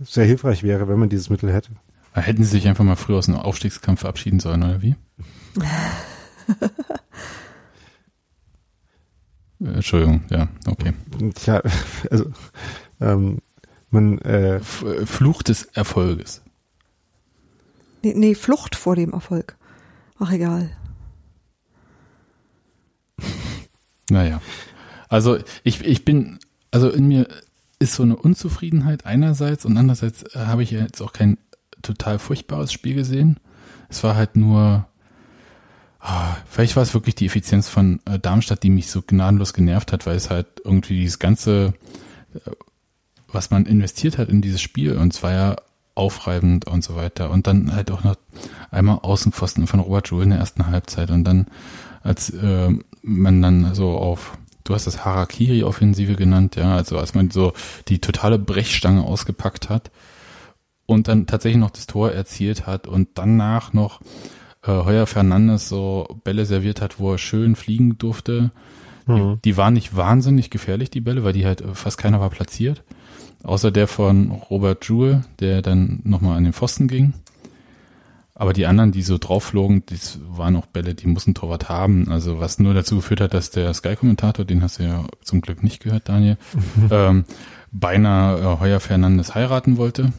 sehr 0.00 0.24
hilfreich 0.24 0.62
wäre, 0.62 0.88
wenn 0.88 0.98
man 0.98 1.10
dieses 1.10 1.28
Mittel 1.28 1.52
hätte. 1.52 1.72
Hätten 2.14 2.42
sie 2.42 2.50
sich 2.50 2.68
einfach 2.68 2.84
mal 2.84 2.96
früher 2.96 3.18
aus 3.18 3.26
dem 3.26 3.36
Aufstiegskampf 3.36 4.00
verabschieden 4.00 4.40
sollen, 4.40 4.62
oder 4.62 4.80
wie? 4.80 4.96
Äh, 9.62 9.74
Entschuldigung, 9.74 10.22
ja, 10.30 10.48
okay. 10.66 10.92
Tja, 11.34 11.62
also 12.10 12.26
ähm, 13.00 13.38
man 13.90 14.18
äh, 14.18 14.56
F 14.56 14.84
Fluch 15.04 15.42
des 15.42 15.64
Erfolges. 15.64 16.42
Nee, 18.02 18.14
nee, 18.16 18.34
Flucht 18.34 18.74
vor 18.74 18.96
dem 18.96 19.12
Erfolg. 19.12 19.56
Ach, 20.18 20.32
egal. 20.32 20.70
Naja. 24.10 24.40
Also 25.08 25.38
ich, 25.62 25.84
ich 25.84 26.04
bin, 26.04 26.38
also 26.70 26.90
in 26.90 27.06
mir 27.06 27.28
ist 27.78 27.94
so 27.94 28.02
eine 28.02 28.16
Unzufriedenheit 28.16 29.06
einerseits 29.06 29.64
und 29.64 29.76
andererseits 29.76 30.22
äh, 30.34 30.46
habe 30.46 30.62
ich 30.62 30.70
ja 30.70 30.80
jetzt 30.80 31.00
auch 31.00 31.12
kein 31.12 31.38
total 31.82 32.18
furchtbares 32.18 32.72
Spiel 32.72 32.94
gesehen. 32.94 33.38
Es 33.88 34.02
war 34.02 34.16
halt 34.16 34.36
nur, 34.36 34.88
vielleicht 36.48 36.76
war 36.76 36.82
es 36.82 36.94
wirklich 36.94 37.14
die 37.14 37.26
Effizienz 37.26 37.68
von 37.68 38.00
äh, 38.06 38.18
Darmstadt, 38.18 38.62
die 38.62 38.70
mich 38.70 38.90
so 38.90 39.02
gnadenlos 39.02 39.54
genervt 39.54 39.92
hat, 39.92 40.06
weil 40.06 40.16
es 40.16 40.30
halt 40.30 40.46
irgendwie 40.64 41.00
dieses 41.00 41.18
ganze, 41.18 41.74
äh, 42.34 42.50
was 43.28 43.50
man 43.50 43.66
investiert 43.66 44.18
hat 44.18 44.28
in 44.28 44.42
dieses 44.42 44.60
Spiel 44.60 44.96
und 44.96 45.12
es 45.12 45.22
war 45.22 45.32
ja 45.32 45.56
aufreibend 45.94 46.66
und 46.66 46.82
so 46.82 46.96
weiter. 46.96 47.30
Und 47.30 47.46
dann 47.46 47.74
halt 47.74 47.90
auch 47.90 48.02
noch 48.02 48.16
einmal 48.70 48.98
Außenpfosten 49.02 49.66
von 49.66 49.80
Robert 49.80 50.08
Joule 50.08 50.24
in 50.24 50.30
der 50.30 50.38
ersten 50.38 50.66
Halbzeit 50.66 51.10
und 51.10 51.24
dann 51.24 51.46
als 52.02 52.30
äh, 52.30 52.70
man 53.02 53.42
dann 53.42 53.74
so 53.74 53.90
auf 53.90 54.38
du 54.64 54.74
hast 54.74 54.86
das 54.86 55.04
Harakiri-Offensive 55.04 56.14
genannt, 56.14 56.56
ja, 56.56 56.76
also 56.76 56.98
als 56.98 57.14
man 57.14 57.30
so 57.30 57.52
die 57.88 57.98
totale 57.98 58.38
Brechstange 58.38 59.02
ausgepackt 59.02 59.68
hat 59.68 59.90
und 60.86 61.08
dann 61.08 61.26
tatsächlich 61.26 61.60
noch 61.60 61.70
das 61.70 61.86
Tor 61.86 62.12
erzielt 62.12 62.66
hat 62.66 62.86
und 62.86 63.08
danach 63.14 63.72
noch 63.72 64.00
äh, 64.62 64.70
Heuer 64.70 65.06
Fernandes 65.06 65.68
so 65.68 66.06
Bälle 66.24 66.46
serviert 66.46 66.80
hat, 66.80 66.98
wo 66.98 67.12
er 67.12 67.18
schön 67.18 67.56
fliegen 67.56 67.98
durfte. 67.98 68.50
Mhm. 69.06 69.40
Die, 69.44 69.50
die 69.50 69.56
waren 69.56 69.74
nicht 69.74 69.96
wahnsinnig 69.96 70.50
gefährlich, 70.50 70.90
die 70.90 71.00
Bälle, 71.00 71.24
weil 71.24 71.32
die 71.32 71.46
halt 71.46 71.60
äh, 71.60 71.74
fast 71.74 71.98
keiner 71.98 72.20
war 72.20 72.30
platziert. 72.30 72.82
Außer 73.42 73.72
der 73.72 73.88
von 73.88 74.30
Robert 74.30 74.88
Jewell, 74.88 75.24
der 75.40 75.62
dann 75.62 76.00
nochmal 76.04 76.36
an 76.36 76.44
den 76.44 76.52
Pfosten 76.52 76.86
ging. 76.86 77.14
Aber 78.34 78.52
die 78.52 78.66
anderen, 78.66 78.92
die 78.92 79.02
so 79.02 79.18
drauf 79.18 79.44
flogen, 79.44 79.82
das 79.86 80.18
waren 80.26 80.56
auch 80.56 80.66
Bälle, 80.66 80.94
die 80.94 81.06
mussten 81.06 81.34
Torwart 81.34 81.68
haben. 81.68 82.08
Also 82.10 82.40
was 82.40 82.58
nur 82.58 82.72
dazu 82.72 82.96
geführt 82.96 83.20
hat, 83.20 83.34
dass 83.34 83.50
der 83.50 83.72
Sky-Kommentator, 83.74 84.44
den 84.44 84.62
hast 84.62 84.78
du 84.78 84.84
ja 84.84 85.04
zum 85.22 85.42
Glück 85.42 85.62
nicht 85.62 85.82
gehört, 85.82 86.08
Daniel, 86.08 86.38
ähm, 86.90 87.24
beinahe 87.72 88.40
äh, 88.40 88.60
Heuer 88.60 88.80
Fernandes 88.80 89.34
heiraten 89.34 89.76
wollte. 89.76 90.12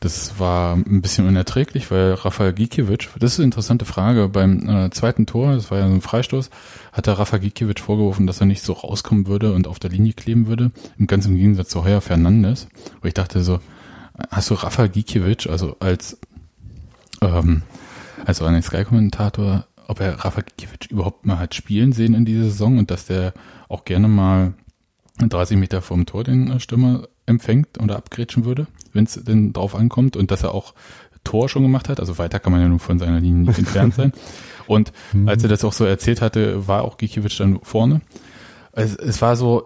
Das 0.00 0.38
war 0.38 0.76
ein 0.76 1.02
bisschen 1.02 1.28
unerträglich, 1.28 1.90
weil 1.90 2.14
Rafael 2.14 2.54
Gikiewicz, 2.54 3.08
das 3.18 3.34
ist 3.34 3.38
eine 3.38 3.44
interessante 3.44 3.84
Frage, 3.84 4.28
beim 4.28 4.66
äh, 4.66 4.90
zweiten 4.90 5.26
Tor, 5.26 5.54
das 5.54 5.70
war 5.70 5.78
ja 5.78 5.88
so 5.88 5.92
ein 5.92 6.00
Freistoß, 6.00 6.48
hat 6.92 7.06
der 7.06 7.18
Rafael 7.18 7.42
Gikiewicz 7.42 7.82
vorgeworfen, 7.82 8.26
dass 8.26 8.40
er 8.40 8.46
nicht 8.46 8.62
so 8.62 8.72
rauskommen 8.72 9.26
würde 9.26 9.52
und 9.52 9.66
auf 9.66 9.78
der 9.78 9.90
Linie 9.90 10.14
kleben 10.14 10.46
würde, 10.46 10.70
im 10.98 11.06
ganz 11.06 11.26
im 11.26 11.36
Gegensatz 11.36 11.68
zu 11.68 11.84
Heuer 11.84 12.00
Fernandes. 12.00 12.66
Wo 13.02 13.08
ich 13.08 13.14
dachte 13.14 13.42
so, 13.42 13.60
hast 14.30 14.48
du 14.48 14.54
Rafael 14.54 14.88
Gikiewicz, 14.88 15.46
also 15.46 15.76
als 15.80 16.18
ähm, 17.20 17.62
also 18.24 18.46
einen 18.46 18.62
Sky-Kommentator, 18.62 19.66
ob 19.86 20.00
er 20.00 20.14
Rafa 20.24 20.40
Gikiewicz 20.40 20.86
überhaupt 20.86 21.26
mal 21.26 21.38
hat 21.38 21.54
spielen 21.54 21.92
sehen 21.92 22.14
in 22.14 22.24
dieser 22.24 22.44
Saison 22.44 22.78
und 22.78 22.90
dass 22.90 23.06
der 23.06 23.34
auch 23.68 23.84
gerne 23.84 24.08
mal 24.08 24.54
30 25.18 25.58
Meter 25.58 25.82
vom 25.82 26.06
Tor 26.06 26.24
den 26.24 26.50
äh, 26.50 26.60
Stürmer 26.60 27.08
empfängt 27.26 27.78
oder 27.80 27.96
abgrätschen 27.96 28.44
würde, 28.44 28.66
wenn 28.92 29.04
es 29.04 29.14
denn 29.14 29.52
drauf 29.52 29.74
ankommt 29.74 30.16
und 30.16 30.30
dass 30.30 30.42
er 30.42 30.54
auch 30.54 30.74
Tor 31.24 31.48
schon 31.48 31.62
gemacht 31.62 31.88
hat. 31.88 32.00
Also 32.00 32.18
weiter 32.18 32.38
kann 32.38 32.52
man 32.52 32.60
ja 32.62 32.68
nur 32.68 32.78
von 32.78 32.98
seiner 32.98 33.20
Linie 33.20 33.48
nicht 33.48 33.58
entfernt 33.58 33.94
sein. 33.94 34.12
Und 34.66 34.92
als 35.26 35.42
er 35.42 35.48
das 35.48 35.64
auch 35.64 35.72
so 35.72 35.84
erzählt 35.84 36.20
hatte, 36.20 36.68
war 36.68 36.82
auch 36.84 36.96
Gikiewicz 36.96 37.36
dann 37.38 37.58
vorne. 37.62 38.02
Es, 38.70 38.94
es 38.94 39.20
war 39.20 39.34
so, 39.34 39.64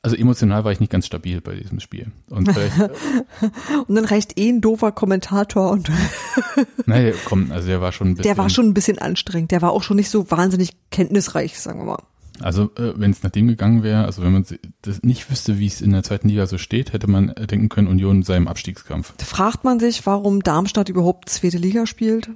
also 0.00 0.16
emotional 0.16 0.64
war 0.64 0.72
ich 0.72 0.80
nicht 0.80 0.90
ganz 0.90 1.04
stabil 1.04 1.42
bei 1.42 1.54
diesem 1.54 1.80
Spiel. 1.80 2.10
Und, 2.30 2.48
Und 3.86 3.94
dann 3.94 4.04
reicht 4.06 4.38
eh 4.38 4.48
ein 4.48 4.62
doofer 4.62 4.92
Kommentator 4.92 5.70
und 5.70 5.90
naja, 6.86 7.12
komm, 7.26 7.52
also 7.52 7.66
der 7.66 7.82
war 7.82 7.92
schon 7.92 8.08
ein 8.08 8.14
bisschen. 8.14 8.34
der 8.34 8.38
war 8.38 8.48
schon 8.48 8.66
ein 8.66 8.74
bisschen 8.74 8.98
anstrengend. 8.98 9.50
Der 9.50 9.60
war 9.60 9.72
auch 9.72 9.82
schon 9.82 9.98
nicht 9.98 10.08
so 10.08 10.30
wahnsinnig 10.30 10.70
kenntnisreich, 10.90 11.60
sagen 11.60 11.80
wir 11.80 11.84
mal. 11.84 12.02
Also 12.40 12.70
äh, 12.76 12.94
wenn 12.96 13.10
es 13.10 13.22
nach 13.22 13.30
dem 13.30 13.48
gegangen 13.48 13.82
wäre, 13.82 14.04
also 14.04 14.22
wenn 14.22 14.32
man 14.32 14.44
das 14.82 15.02
nicht 15.02 15.30
wüsste, 15.30 15.58
wie 15.58 15.66
es 15.66 15.80
in 15.80 15.92
der 15.92 16.02
zweiten 16.02 16.28
Liga 16.28 16.46
so 16.46 16.58
steht, 16.58 16.92
hätte 16.92 17.08
man 17.08 17.34
denken 17.50 17.68
können, 17.68 17.88
Union 17.88 18.22
sei 18.22 18.36
im 18.36 18.48
Abstiegskampf. 18.48 19.12
Da 19.18 19.24
fragt 19.24 19.64
man 19.64 19.78
sich, 19.78 20.06
warum 20.06 20.42
Darmstadt 20.42 20.88
überhaupt 20.88 21.28
zweite 21.28 21.58
Liga 21.58 21.86
spielt. 21.86 22.30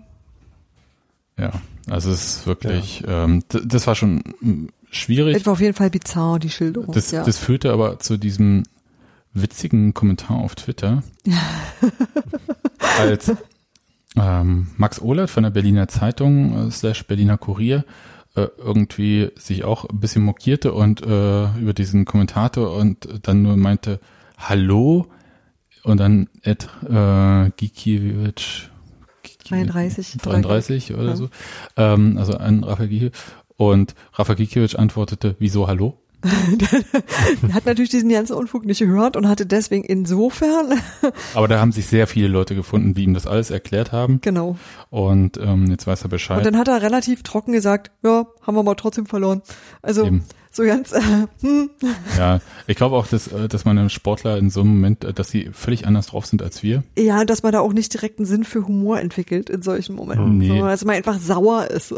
Ja, 1.38 1.52
also 1.88 2.10
es 2.10 2.36
ist 2.38 2.46
wirklich, 2.46 3.02
ähm, 3.06 3.42
d- 3.52 3.62
das 3.64 3.86
war 3.86 3.94
schon 3.94 4.22
mm, 4.40 4.66
schwierig. 4.90 5.36
Es 5.36 5.46
war 5.46 5.54
auf 5.54 5.60
jeden 5.60 5.74
Fall 5.74 5.90
bizarr, 5.90 6.38
die 6.38 6.50
Schilderung. 6.50 6.94
Das, 6.94 7.10
ja. 7.10 7.24
das 7.24 7.38
führte 7.38 7.72
aber 7.72 7.98
zu 7.98 8.16
diesem 8.18 8.62
witzigen 9.32 9.94
Kommentar 9.94 10.36
auf 10.36 10.54
Twitter, 10.54 11.02
als 12.98 13.32
ähm, 14.16 14.68
Max 14.76 15.00
Ohlert 15.00 15.30
von 15.30 15.42
der 15.42 15.50
Berliner 15.50 15.88
Zeitung 15.88 16.68
äh, 16.68 16.70
slash 16.70 17.04
Berliner 17.06 17.36
Kurier 17.36 17.84
äh, 18.34 18.48
irgendwie 18.58 19.30
sich 19.36 19.64
auch 19.64 19.84
ein 19.88 20.00
bisschen 20.00 20.22
mokierte 20.22 20.72
und 20.72 21.02
äh, 21.02 21.56
über 21.58 21.72
diesen 21.72 22.04
Kommentator 22.04 22.74
und 22.76 23.08
dann 23.22 23.42
nur 23.42 23.56
meinte, 23.56 24.00
hallo 24.36 25.06
und 25.84 25.98
dann 25.98 26.28
Ed 26.42 26.68
äh, 26.88 27.50
Gikiewicz 27.56 28.70
33, 29.48 30.16
33 30.22 30.94
oder 30.94 31.10
Ja. 31.10 31.16
so, 31.16 31.28
ähm, 31.76 32.16
also 32.18 32.34
an 32.34 32.64
Rafa 32.64 32.86
Gikiewicz 32.86 33.14
und 33.56 33.94
Rafa 34.14 34.34
Gikiewicz 34.34 34.74
antwortete, 34.74 35.36
wieso 35.38 35.68
hallo? 35.68 35.98
Er 36.24 37.52
hat 37.54 37.66
natürlich 37.66 37.90
diesen 37.90 38.08
ganzen 38.08 38.34
Unfug 38.34 38.64
nicht 38.64 38.78
gehört 38.80 39.16
und 39.16 39.28
hatte 39.28 39.46
deswegen 39.46 39.84
insofern, 39.84 40.80
Aber 41.34 41.48
da 41.48 41.60
haben 41.60 41.72
sich 41.72 41.86
sehr 41.86 42.06
viele 42.06 42.28
Leute 42.28 42.54
gefunden, 42.54 42.94
die 42.94 43.04
ihm 43.04 43.14
das 43.14 43.26
alles 43.26 43.50
erklärt 43.50 43.92
haben. 43.92 44.20
genau. 44.22 44.56
Und 44.90 45.36
ähm, 45.38 45.66
jetzt 45.70 45.86
weiß 45.86 46.02
er 46.02 46.04
Und 46.06 46.10
Bescheid. 46.10 46.44
dann 46.46 46.56
hat 46.56 46.68
er 46.68 46.80
relativ 46.82 47.22
trocken 47.22 47.52
gesagt, 47.52 47.90
ja, 48.02 48.26
haben 48.42 48.54
wir 48.56 48.62
mal 48.62 48.74
trotzdem 48.74 49.06
verloren. 49.06 49.42
Also 49.82 50.06
Eben. 50.06 50.24
so 50.52 50.62
ganz, 50.62 50.92
äh, 50.92 51.00
hm, 51.40 51.70
Ja, 52.18 52.40
ich 52.66 52.76
glaube 52.76 52.96
auch, 52.96 53.06
dass, 53.06 53.28
äh, 53.28 53.48
dass 53.48 53.64
meine 53.64 53.90
Sportler 53.90 54.38
in 54.38 54.50
so 54.50 54.60
einem 54.60 54.70
Moment, 54.74 55.04
äh, 55.04 55.12
dass 55.12 55.28
sie 55.30 55.50
völlig 55.52 55.86
anders 55.86 56.06
drauf 56.08 56.26
sind 56.26 56.42
als 56.42 56.62
wir. 56.62 56.82
ja, 56.96 57.24
dass 57.24 57.42
man 57.42 57.52
da 57.52 57.60
auch 57.60 57.72
nicht 57.72 57.92
direkt 57.92 58.18
einen 58.18 58.26
Sinn 58.26 58.44
für 58.44 58.66
Humor 58.66 59.00
entwickelt 59.00 59.50
in 59.50 59.62
solchen 59.62 59.96
Momenten, 59.96 60.38
Nee. 60.38 60.48
sondern 60.48 60.68
dass 60.68 60.84
man 60.84 60.94
einfach 60.96 61.18
sauer 61.18 61.66
ist. 61.70 61.94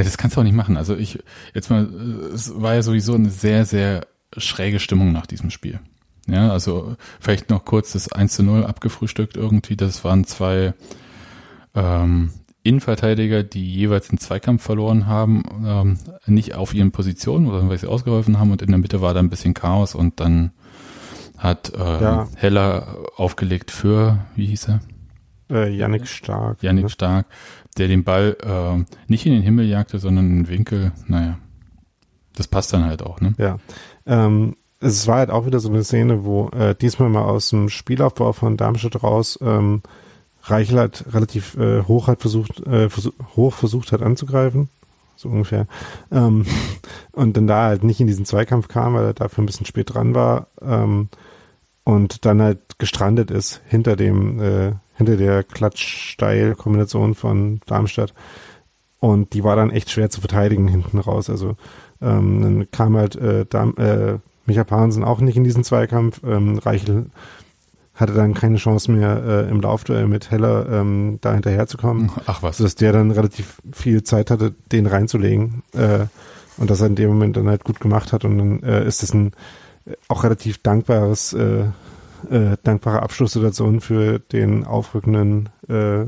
Ja, 0.00 0.04
das 0.04 0.16
kannst 0.16 0.34
du 0.34 0.40
auch 0.40 0.44
nicht 0.44 0.54
machen. 0.56 0.78
Also 0.78 0.96
ich, 0.96 1.18
jetzt 1.52 1.68
mal, 1.68 1.84
es 2.34 2.58
war 2.58 2.74
ja 2.74 2.82
sowieso 2.82 3.14
eine 3.14 3.28
sehr, 3.28 3.66
sehr 3.66 4.06
schräge 4.34 4.78
Stimmung 4.80 5.12
nach 5.12 5.26
diesem 5.26 5.50
Spiel. 5.50 5.78
Ja, 6.26 6.50
also 6.50 6.96
vielleicht 7.20 7.50
noch 7.50 7.66
kurz 7.66 7.92
das 7.92 8.10
1 8.10 8.32
zu 8.32 8.42
0 8.42 8.64
abgefrühstückt 8.64 9.36
irgendwie. 9.36 9.76
Das 9.76 10.02
waren 10.02 10.24
zwei 10.24 10.72
ähm, 11.74 12.30
Innenverteidiger, 12.62 13.42
die 13.42 13.74
jeweils 13.74 14.08
einen 14.08 14.18
Zweikampf 14.18 14.62
verloren 14.62 15.06
haben, 15.06 15.42
ähm, 15.66 15.98
nicht 16.24 16.54
auf 16.54 16.72
ihren 16.72 16.92
Positionen, 16.92 17.46
sondern 17.46 17.68
weil 17.68 17.78
sie 17.78 17.86
ausgeholfen 17.86 18.38
haben 18.38 18.52
und 18.52 18.62
in 18.62 18.68
der 18.68 18.78
Mitte 18.78 19.02
war 19.02 19.12
da 19.12 19.20
ein 19.20 19.28
bisschen 19.28 19.52
Chaos 19.52 19.94
und 19.94 20.18
dann 20.18 20.52
hat 21.36 21.74
äh, 21.74 21.78
Ja. 21.78 22.28
Heller 22.36 22.96
aufgelegt 23.16 23.70
für, 23.70 24.18
wie 24.34 24.46
hieß 24.46 24.68
er? 24.68 24.80
Äh, 25.50 25.74
Yannick 25.74 26.06
Stark. 26.06 26.62
Yannick 26.62 26.84
ne? 26.84 26.90
Stark, 26.90 27.26
der 27.78 27.88
den 27.88 28.04
Ball 28.04 28.36
äh, 28.42 28.84
nicht 29.08 29.26
in 29.26 29.32
den 29.32 29.42
Himmel 29.42 29.66
jagte, 29.66 29.98
sondern 29.98 30.26
in 30.26 30.36
den 30.44 30.48
Winkel. 30.48 30.92
Naja, 31.06 31.38
das 32.34 32.48
passt 32.48 32.72
dann 32.72 32.84
halt 32.84 33.02
auch, 33.02 33.20
ne? 33.20 33.34
Ja. 33.38 33.58
Ähm, 34.06 34.56
es 34.80 35.06
war 35.06 35.18
halt 35.18 35.30
auch 35.30 35.46
wieder 35.46 35.60
so 35.60 35.68
eine 35.68 35.84
Szene, 35.84 36.24
wo 36.24 36.48
äh, 36.48 36.74
diesmal 36.74 37.10
mal 37.10 37.24
aus 37.24 37.50
dem 37.50 37.68
Spielaufbau 37.68 38.32
von 38.32 38.56
Darmstadt 38.56 39.02
raus 39.02 39.38
ähm, 39.42 39.82
Reichel 40.44 40.78
halt 40.78 41.04
relativ 41.12 41.56
äh, 41.56 41.82
hoch 41.82 42.08
hat 42.08 42.20
versucht, 42.22 42.66
äh, 42.66 42.88
versuch, 42.88 43.12
hoch 43.36 43.52
versucht 43.52 43.92
hat 43.92 44.02
anzugreifen, 44.02 44.70
so 45.16 45.28
ungefähr. 45.28 45.66
Ähm, 46.10 46.46
und 47.12 47.36
dann 47.36 47.46
da 47.46 47.64
halt 47.64 47.84
nicht 47.84 48.00
in 48.00 48.06
diesen 48.06 48.24
Zweikampf 48.24 48.68
kam, 48.68 48.94
weil 48.94 49.04
er 49.04 49.14
dafür 49.14 49.44
ein 49.44 49.46
bisschen 49.46 49.66
spät 49.66 49.92
dran 49.92 50.14
war 50.14 50.46
ähm, 50.62 51.08
und 51.84 52.24
dann 52.24 52.40
halt 52.40 52.69
gestrandet 52.80 53.30
ist 53.30 53.60
hinter 53.68 53.94
dem, 53.94 54.40
äh, 54.40 54.72
hinter 54.96 55.16
der 55.16 55.44
Klatsch-Steil-Kombination 55.44 57.14
von 57.14 57.60
Darmstadt. 57.66 58.12
Und 58.98 59.32
die 59.32 59.44
war 59.44 59.56
dann 59.56 59.70
echt 59.70 59.90
schwer 59.90 60.10
zu 60.10 60.20
verteidigen 60.20 60.68
hinten 60.68 60.98
raus. 60.98 61.30
Also 61.30 61.56
ähm, 62.02 62.42
dann 62.42 62.70
kam 62.70 62.96
halt 62.96 63.16
äh, 63.16 63.46
Darm, 63.46 63.74
äh, 63.76 64.18
Micha 64.46 64.64
Pahnsen 64.64 65.04
auch 65.04 65.20
nicht 65.20 65.36
in 65.36 65.44
diesen 65.44 65.64
Zweikampf. 65.64 66.20
Ähm, 66.24 66.58
Reichel 66.58 67.06
hatte 67.94 68.14
dann 68.14 68.34
keine 68.34 68.56
Chance 68.56 68.90
mehr 68.90 69.22
äh, 69.24 69.50
im 69.50 69.60
Laufduell 69.60 70.06
mit 70.06 70.30
Heller 70.30 70.66
ähm, 70.70 71.18
da 71.20 71.34
hinterherzukommen. 71.34 72.10
Ach 72.26 72.42
was. 72.42 72.56
Sodass 72.58 72.74
der 72.74 72.92
dann 72.92 73.10
relativ 73.10 73.60
viel 73.72 74.02
Zeit 74.02 74.30
hatte, 74.30 74.54
den 74.72 74.86
reinzulegen. 74.86 75.62
Äh, 75.72 76.06
und 76.56 76.70
das 76.70 76.80
er 76.80 76.88
in 76.88 76.94
dem 76.94 77.08
Moment 77.10 77.36
dann 77.36 77.48
halt 77.48 77.64
gut 77.64 77.80
gemacht 77.80 78.12
hat. 78.12 78.24
Und 78.24 78.38
dann 78.38 78.62
äh, 78.62 78.86
ist 78.86 79.02
das 79.02 79.14
ein 79.14 79.32
äh, 79.86 79.92
auch 80.08 80.24
relativ 80.24 80.58
dankbares, 80.58 81.32
äh, 81.32 81.64
äh, 82.30 82.56
dankbare 82.62 83.02
Abschlusssituation 83.02 83.80
für 83.80 84.18
den 84.18 84.64
aufrückenden 84.64 85.48
äh, 85.68 86.06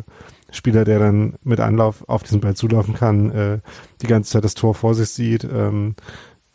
Spieler, 0.50 0.84
der 0.84 0.98
dann 0.98 1.34
mit 1.42 1.60
Anlauf 1.60 2.08
auf 2.08 2.22
diesen 2.22 2.40
Ball 2.40 2.54
zulaufen 2.54 2.94
kann, 2.94 3.30
äh, 3.30 3.58
die 4.02 4.06
ganze 4.06 4.32
Zeit 4.32 4.44
das 4.44 4.54
Tor 4.54 4.74
vor 4.74 4.94
sich 4.94 5.08
sieht, 5.08 5.44
ähm, 5.44 5.94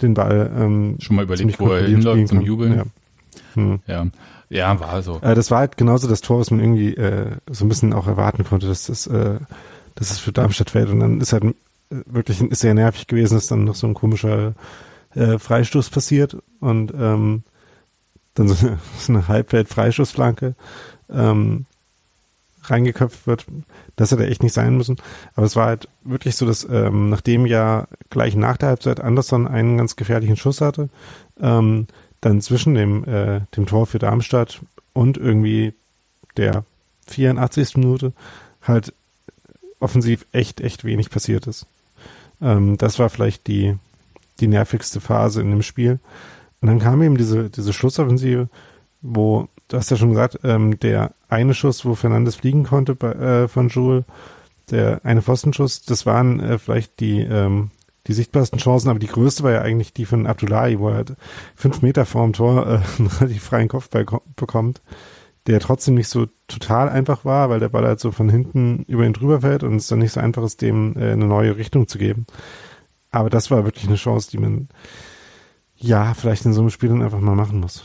den 0.01 0.13
Ball 0.13 0.51
ähm, 0.55 0.97
schon 0.99 1.15
mal 1.15 1.23
überlegt, 1.23 1.59
wo 1.59 1.69
er 1.69 1.87
hinläuft 1.87 2.27
zum 2.27 2.41
Jubeln. 2.41 2.75
Ja. 2.75 2.83
Hm. 3.55 3.79
ja. 3.87 4.07
Ja, 4.49 4.79
war 4.79 5.01
so. 5.01 5.19
Äh, 5.21 5.35
das 5.35 5.51
war 5.51 5.59
halt 5.59 5.77
genauso 5.77 6.07
das 6.07 6.21
Tor, 6.21 6.39
was 6.39 6.51
man 6.51 6.59
irgendwie 6.59 6.93
äh, 6.95 7.35
so 7.49 7.65
ein 7.65 7.69
bisschen 7.69 7.93
auch 7.93 8.07
erwarten 8.07 8.45
konnte, 8.45 8.67
dass 8.67 8.85
das, 8.85 9.07
äh, 9.07 9.39
dass 9.95 10.11
es 10.11 10.19
für 10.19 10.31
Darmstadt 10.31 10.69
fällt. 10.69 10.89
Und 10.89 10.99
dann 11.01 11.19
ist 11.19 11.33
halt 11.33 11.43
äh, 11.43 11.53
wirklich 12.05 12.41
ist 12.41 12.61
sehr 12.61 12.73
nervig 12.73 13.07
gewesen, 13.07 13.35
dass 13.35 13.47
dann 13.47 13.65
noch 13.65 13.75
so 13.75 13.87
ein 13.87 13.93
komischer 13.93 14.53
äh, 15.15 15.37
Freistoß 15.37 15.89
passiert 15.89 16.37
und 16.59 16.93
ähm, 16.97 17.43
dann 18.37 18.47
so 18.47 18.67
eine, 18.67 18.79
so 18.99 19.13
eine 19.13 19.27
Halbwelt-Freistoßflanke 19.27 20.55
ähm, 21.09 21.65
reingeköpft 22.63 23.27
wird. 23.27 23.45
Das 23.95 24.11
hätte 24.11 24.27
echt 24.27 24.43
nicht 24.43 24.53
sein 24.53 24.77
müssen. 24.77 24.97
Aber 25.35 25.45
es 25.45 25.55
war 25.55 25.67
halt 25.67 25.87
wirklich 26.03 26.35
so, 26.35 26.45
dass 26.45 26.67
ähm, 26.69 27.09
nachdem 27.09 27.45
ja 27.45 27.87
gleich 28.09 28.35
nach 28.35 28.57
der 28.57 28.69
Halbzeit 28.69 28.99
Anderson 28.99 29.47
einen 29.47 29.77
ganz 29.77 29.95
gefährlichen 29.95 30.37
Schuss 30.37 30.61
hatte, 30.61 30.89
ähm, 31.39 31.87
dann 32.21 32.41
zwischen 32.41 32.73
dem, 32.73 33.03
äh, 33.05 33.41
dem 33.55 33.65
Tor 33.65 33.87
für 33.87 33.99
Darmstadt 33.99 34.61
und 34.93 35.17
irgendwie 35.17 35.73
der 36.35 36.63
84. 37.07 37.77
Minute 37.77 38.13
halt 38.61 38.93
offensiv 39.79 40.25
echt, 40.31 40.61
echt 40.61 40.83
wenig 40.83 41.09
passiert 41.09 41.47
ist. 41.47 41.65
Ähm, 42.41 42.77
das 42.77 42.99
war 42.99 43.09
vielleicht 43.09 43.47
die, 43.47 43.75
die 44.39 44.47
nervigste 44.47 44.99
Phase 44.99 45.41
in 45.41 45.51
dem 45.51 45.63
Spiel. 45.63 45.99
Und 46.61 46.67
dann 46.67 46.79
kam 46.79 47.01
eben 47.01 47.17
diese, 47.17 47.49
diese 47.49 47.73
Schlussoffensive, 47.73 48.49
wo, 49.01 49.47
du 49.67 49.77
hast 49.77 49.91
ja 49.91 49.97
schon 49.97 50.09
gesagt, 50.09 50.39
ähm, 50.43 50.79
der 50.79 51.13
eine 51.29 51.53
Schuss, 51.53 51.85
wo 51.85 51.95
Fernandes 51.95 52.35
fliegen 52.35 52.63
konnte 52.63 52.95
bei, 52.95 53.11
äh, 53.11 53.47
von 53.47 53.69
Joule, 53.69 54.05
der 54.71 55.01
eine 55.03 55.21
Pfostenschuss, 55.21 55.83
das 55.83 56.05
waren 56.05 56.39
äh, 56.39 56.57
vielleicht 56.57 56.99
die, 56.99 57.21
ähm, 57.21 57.71
die 58.07 58.13
sichtbarsten 58.13 58.59
Chancen, 58.59 58.89
aber 58.89 58.99
die 58.99 59.07
größte 59.07 59.43
war 59.43 59.51
ja 59.51 59.61
eigentlich 59.61 59.93
die 59.93 60.05
von 60.05 60.27
Abdullahi, 60.27 60.79
wo 60.79 60.89
er 60.89 60.95
halt 60.95 61.13
fünf 61.55 61.81
Meter 61.81 62.05
vorm 62.05 62.33
Tor 62.33 62.65
äh, 62.65 62.79
einen 62.99 63.07
relativ 63.07 63.43
freien 63.43 63.67
Kopfball 63.67 64.05
bekommt, 64.35 64.81
der 65.45 65.59
trotzdem 65.59 65.95
nicht 65.95 66.09
so 66.09 66.27
total 66.47 66.89
einfach 66.89 67.23
war, 67.23 67.49
weil 67.49 67.59
der 67.59 67.69
Ball 67.69 67.85
halt 67.85 67.99
so 67.99 68.11
von 68.11 68.29
hinten 68.29 68.83
über 68.87 69.05
ihn 69.05 69.13
drüber 69.13 69.41
fällt 69.41 69.63
und 69.63 69.75
es 69.75 69.87
dann 69.87 69.99
nicht 69.99 70.13
so 70.13 70.19
einfach 70.19 70.43
ist, 70.43 70.61
dem 70.61 70.97
äh, 70.97 71.11
eine 71.11 71.25
neue 71.25 71.57
Richtung 71.57 71.87
zu 71.87 71.97
geben. 71.97 72.25
Aber 73.11 73.29
das 73.29 73.51
war 73.51 73.63
wirklich 73.63 73.87
eine 73.87 73.95
Chance, 73.95 74.29
die 74.31 74.37
man 74.37 74.67
ja 75.77 76.13
vielleicht 76.13 76.45
in 76.45 76.53
so 76.53 76.61
einem 76.61 76.69
Spiel 76.69 76.89
dann 76.89 77.01
einfach 77.01 77.19
mal 77.19 77.35
machen 77.35 77.59
muss. 77.59 77.83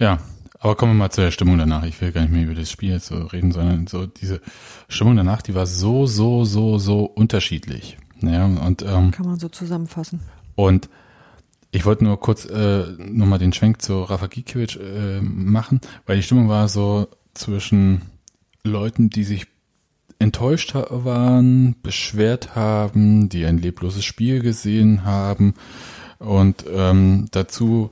Ja, 0.00 0.18
aber 0.60 0.76
kommen 0.76 0.92
wir 0.92 0.98
mal 0.98 1.10
zu 1.10 1.20
der 1.20 1.30
Stimmung 1.30 1.58
danach. 1.58 1.84
Ich 1.84 2.00
will 2.00 2.12
gar 2.12 2.22
nicht 2.22 2.32
mehr 2.32 2.44
über 2.44 2.54
das 2.54 2.70
Spiel 2.70 2.90
jetzt 2.90 3.06
so 3.06 3.16
reden, 3.26 3.52
sondern 3.52 3.86
so 3.86 4.06
diese 4.06 4.40
Stimmung 4.88 5.16
danach, 5.16 5.42
die 5.42 5.54
war 5.54 5.66
so, 5.66 6.06
so, 6.06 6.44
so, 6.44 6.78
so 6.78 7.04
unterschiedlich. 7.04 7.96
Ja, 8.20 8.44
und, 8.44 8.82
ähm, 8.82 9.12
Kann 9.12 9.26
man 9.26 9.38
so 9.38 9.48
zusammenfassen. 9.48 10.20
Und 10.56 10.88
ich 11.70 11.84
wollte 11.84 12.04
nur 12.04 12.18
kurz 12.18 12.44
äh, 12.46 12.86
nochmal 12.98 13.38
den 13.38 13.52
Schwenk 13.52 13.82
zu 13.82 14.02
Rafa 14.02 14.26
Gikiewicz 14.26 14.76
äh, 14.76 15.20
machen, 15.20 15.80
weil 16.06 16.16
die 16.16 16.22
Stimmung 16.22 16.48
war 16.48 16.68
so 16.68 17.08
zwischen 17.34 18.02
Leuten, 18.64 19.10
die 19.10 19.24
sich 19.24 19.46
enttäuscht 20.18 20.74
waren, 20.74 21.76
beschwert 21.82 22.54
haben, 22.56 23.28
die 23.28 23.46
ein 23.46 23.58
lebloses 23.58 24.04
Spiel 24.04 24.40
gesehen 24.40 25.04
haben 25.04 25.54
und 26.18 26.64
ähm, 26.72 27.28
dazu 27.30 27.90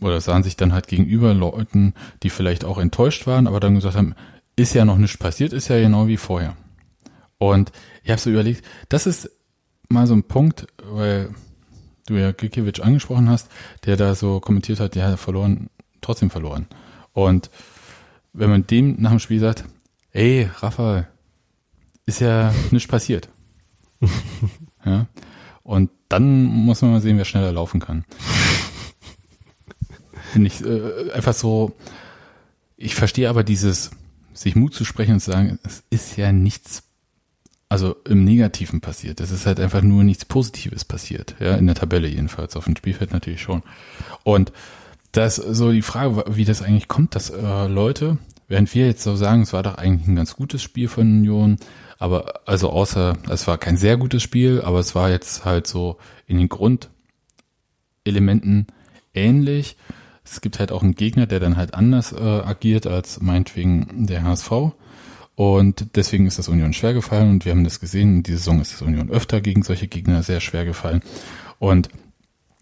oder 0.00 0.20
sahen 0.20 0.42
sich 0.42 0.56
dann 0.56 0.72
halt 0.72 0.86
gegenüber 0.86 1.34
Leuten, 1.34 1.94
die 2.22 2.30
vielleicht 2.30 2.64
auch 2.64 2.78
enttäuscht 2.78 3.26
waren, 3.26 3.46
aber 3.46 3.60
dann 3.60 3.74
gesagt 3.74 3.96
haben, 3.96 4.14
ist 4.56 4.74
ja 4.74 4.84
noch 4.84 4.98
nichts 4.98 5.16
passiert, 5.16 5.52
ist 5.52 5.68
ja 5.68 5.80
genau 5.80 6.06
wie 6.06 6.16
vorher. 6.16 6.56
Und 7.38 7.72
ich 8.02 8.10
habe 8.10 8.20
so 8.20 8.30
überlegt, 8.30 8.64
das 8.88 9.06
ist 9.06 9.30
mal 9.88 10.06
so 10.06 10.14
ein 10.14 10.24
Punkt, 10.24 10.66
weil 10.82 11.30
du 12.06 12.14
ja 12.14 12.32
Gikiewicz 12.32 12.80
angesprochen 12.80 13.28
hast, 13.28 13.50
der 13.84 13.96
da 13.96 14.14
so 14.14 14.40
kommentiert 14.40 14.80
hat, 14.80 14.96
hat 14.96 15.18
verloren, 15.18 15.70
trotzdem 16.00 16.30
verloren. 16.30 16.66
Und 17.12 17.50
wenn 18.32 18.50
man 18.50 18.66
dem 18.66 18.96
nach 19.00 19.10
dem 19.10 19.20
Spiel 19.20 19.40
sagt, 19.40 19.64
ey, 20.12 20.48
Rafa, 20.60 21.06
ist 22.06 22.20
ja 22.20 22.54
nichts 22.70 22.88
passiert. 22.88 23.28
ja. 24.84 25.06
Und 25.62 25.90
dann 26.08 26.44
muss 26.44 26.82
man 26.82 26.92
mal 26.92 27.00
sehen, 27.00 27.16
wer 27.16 27.24
schneller 27.24 27.52
laufen 27.52 27.80
kann. 27.80 28.04
Finde 30.32 30.48
ich 30.48 30.64
äh, 30.64 31.12
einfach 31.12 31.32
so, 31.32 31.74
ich 32.76 32.94
verstehe 32.94 33.30
aber 33.30 33.44
dieses, 33.44 33.90
sich 34.34 34.56
Mut 34.56 34.74
zu 34.74 34.84
sprechen 34.84 35.14
und 35.14 35.20
zu 35.20 35.30
sagen, 35.30 35.58
es 35.62 35.82
ist 35.90 36.16
ja 36.16 36.32
nichts, 36.32 36.82
also 37.68 37.96
im 38.04 38.24
Negativen 38.24 38.80
passiert. 38.80 39.20
Es 39.20 39.30
ist 39.30 39.46
halt 39.46 39.58
einfach 39.58 39.82
nur 39.82 40.04
nichts 40.04 40.24
Positives 40.24 40.84
passiert. 40.84 41.34
Ja, 41.40 41.56
in 41.56 41.66
der 41.66 41.76
Tabelle 41.76 42.08
jedenfalls, 42.08 42.56
auf 42.56 42.64
dem 42.64 42.76
Spielfeld 42.76 43.12
natürlich 43.12 43.40
schon. 43.40 43.62
Und 44.22 44.52
das 45.12 45.36
so 45.36 45.70
die 45.72 45.82
Frage, 45.82 46.24
wie 46.28 46.44
das 46.44 46.62
eigentlich 46.62 46.88
kommt, 46.88 47.14
dass 47.14 47.30
äh, 47.30 47.66
Leute, 47.68 48.18
während 48.48 48.74
wir 48.74 48.86
jetzt 48.86 49.02
so 49.02 49.16
sagen, 49.16 49.42
es 49.42 49.52
war 49.52 49.62
doch 49.62 49.76
eigentlich 49.76 50.08
ein 50.08 50.16
ganz 50.16 50.34
gutes 50.34 50.62
Spiel 50.62 50.88
von 50.88 51.06
Union, 51.06 51.58
aber 52.04 52.40
also 52.46 52.70
außer, 52.70 53.18
es 53.28 53.46
war 53.46 53.58
kein 53.58 53.76
sehr 53.76 53.96
gutes 53.96 54.22
Spiel, 54.22 54.62
aber 54.62 54.78
es 54.78 54.94
war 54.94 55.10
jetzt 55.10 55.44
halt 55.44 55.66
so 55.66 55.98
in 56.26 56.38
den 56.38 56.48
Grundelementen 56.48 58.66
ähnlich 59.14 59.76
es 60.24 60.40
gibt 60.40 60.58
halt 60.58 60.72
auch 60.72 60.82
einen 60.82 60.94
Gegner, 60.94 61.26
der 61.26 61.38
dann 61.38 61.56
halt 61.56 61.74
anders 61.74 62.12
äh, 62.12 62.16
agiert 62.16 62.86
als 62.86 63.20
meinetwegen 63.20 64.06
der 64.06 64.24
HSV. 64.24 64.50
Und 65.36 65.96
deswegen 65.96 66.26
ist 66.26 66.38
das 66.38 66.48
Union 66.48 66.72
schwer 66.72 66.94
gefallen 66.94 67.30
und 67.30 67.44
wir 67.44 67.52
haben 67.52 67.64
das 67.64 67.80
gesehen, 67.80 68.18
in 68.18 68.22
dieser 68.22 68.38
Saison 68.38 68.60
ist 68.60 68.72
das 68.72 68.82
Union 68.82 69.10
öfter 69.10 69.40
gegen 69.40 69.62
solche 69.62 69.88
Gegner 69.88 70.22
sehr 70.22 70.40
schwer 70.40 70.64
gefallen. 70.64 71.02
Und 71.58 71.88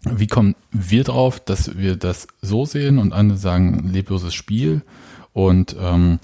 wie 0.03 0.27
kommen 0.27 0.55
wir 0.71 1.03
drauf, 1.03 1.39
dass 1.39 1.77
wir 1.77 1.95
das 1.95 2.27
so 2.41 2.65
sehen 2.65 2.97
und 2.97 3.13
andere 3.13 3.37
sagen 3.37 3.87
lebloses 3.87 4.33
Spiel 4.33 4.81
und 5.31 5.75
ähm, 5.79 6.19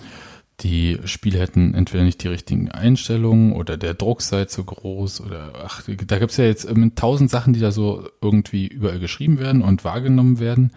die 0.62 1.00
Spiele 1.06 1.40
hätten 1.40 1.74
entweder 1.74 2.04
nicht 2.04 2.24
die 2.24 2.28
richtigen 2.28 2.70
Einstellungen 2.70 3.54
oder 3.54 3.78
der 3.78 3.94
Druck 3.94 4.22
sei 4.22 4.46
zu 4.46 4.64
groß 4.64 5.22
oder 5.22 5.54
ach, 5.66 5.84
da 6.08 6.20
gibt's 6.20 6.38
ja 6.38 6.46
jetzt 6.46 6.68
tausend 6.96 7.30
Sachen, 7.30 7.54
die 7.54 7.60
da 7.60 7.72
so 7.72 8.10
irgendwie 8.22 8.68
überall 8.68 9.00
geschrieben 9.00 9.40
werden 9.40 9.62
und 9.62 9.84
wahrgenommen 9.84 10.40
werden 10.40 10.72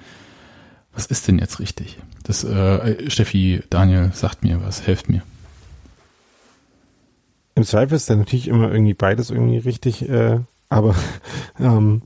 was 0.92 1.06
ist 1.06 1.28
denn 1.28 1.38
jetzt 1.38 1.58
richtig? 1.58 1.98
Das 2.22 2.44
äh, 2.44 3.10
Steffi, 3.10 3.62
Daniel 3.70 4.10
sagt 4.12 4.42
mir 4.42 4.62
was, 4.62 4.86
helft 4.86 5.08
mir. 5.08 5.22
Im 7.54 7.64
Zweifel 7.64 7.94
ist 7.94 8.08
da 8.08 8.16
natürlich 8.16 8.48
immer 8.48 8.70
irgendwie 8.70 8.94
beides 8.94 9.30
irgendwie 9.30 9.58
richtig, 9.58 10.08
äh, 10.08 10.40
aber 10.68 10.94
ähm, 11.58 12.02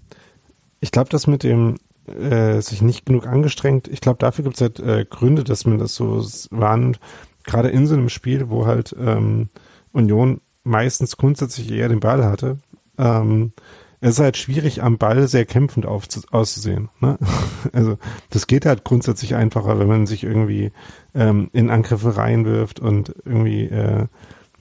ich 0.80 0.90
glaube, 0.90 1.10
das 1.10 1.26
mit 1.26 1.42
dem 1.42 1.76
äh, 2.06 2.60
sich 2.60 2.82
nicht 2.82 3.06
genug 3.06 3.26
angestrengt, 3.26 3.88
ich 3.88 4.00
glaube, 4.00 4.18
dafür 4.18 4.44
gibt 4.44 4.56
es 4.56 4.60
halt 4.60 4.78
äh, 4.80 5.04
Gründe, 5.04 5.44
dass 5.44 5.66
man 5.66 5.78
das 5.78 5.94
so 5.94 6.24
waren, 6.50 6.96
gerade 7.46 7.68
in 7.68 7.86
so 7.86 7.94
einem 7.94 8.08
Spiel, 8.08 8.50
wo 8.50 8.66
halt 8.66 8.94
ähm, 8.98 9.48
Union 9.92 10.40
meistens 10.64 11.16
grundsätzlich 11.16 11.70
eher 11.70 11.88
den 11.88 12.00
Ball 12.00 12.24
hatte, 12.24 12.58
ähm, 12.98 13.52
es 14.00 14.14
ist 14.14 14.20
halt 14.20 14.36
schwierig, 14.36 14.82
am 14.82 14.98
Ball 14.98 15.26
sehr 15.26 15.46
kämpfend 15.46 15.86
auszusehen. 15.86 16.90
Ne? 17.00 17.18
Also 17.72 17.98
das 18.30 18.46
geht 18.46 18.66
halt 18.66 18.84
grundsätzlich 18.84 19.34
einfacher, 19.34 19.78
wenn 19.78 19.88
man 19.88 20.06
sich 20.06 20.22
irgendwie 20.22 20.70
ähm, 21.14 21.50
in 21.52 21.70
Angriffe 21.70 22.16
reinwirft 22.16 22.78
und 22.78 23.14
irgendwie 23.24 23.64
äh, 23.64 24.06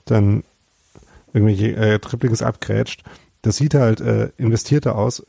dann 0.04 0.42
irgendwelche 1.32 1.76
äh, 1.76 1.98
Triplings 1.98 2.42
abgrätscht. 2.42 3.04
Das 3.42 3.58
sieht 3.58 3.74
halt 3.74 4.00
äh, 4.00 4.30
investierter 4.38 4.96
aus 4.96 5.22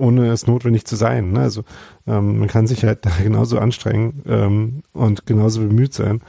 ohne 0.00 0.30
es 0.30 0.46
notwendig 0.46 0.86
zu 0.86 0.96
sein. 0.96 1.32
Ne? 1.32 1.40
Also 1.40 1.64
ähm, 2.06 2.38
man 2.38 2.48
kann 2.48 2.66
sich 2.66 2.84
halt 2.84 3.00
da 3.06 3.10
genauso 3.22 3.58
anstrengen 3.58 4.22
ähm, 4.26 4.82
und 4.92 5.26
genauso 5.26 5.60
bemüht 5.60 5.94
sein, 5.94 6.22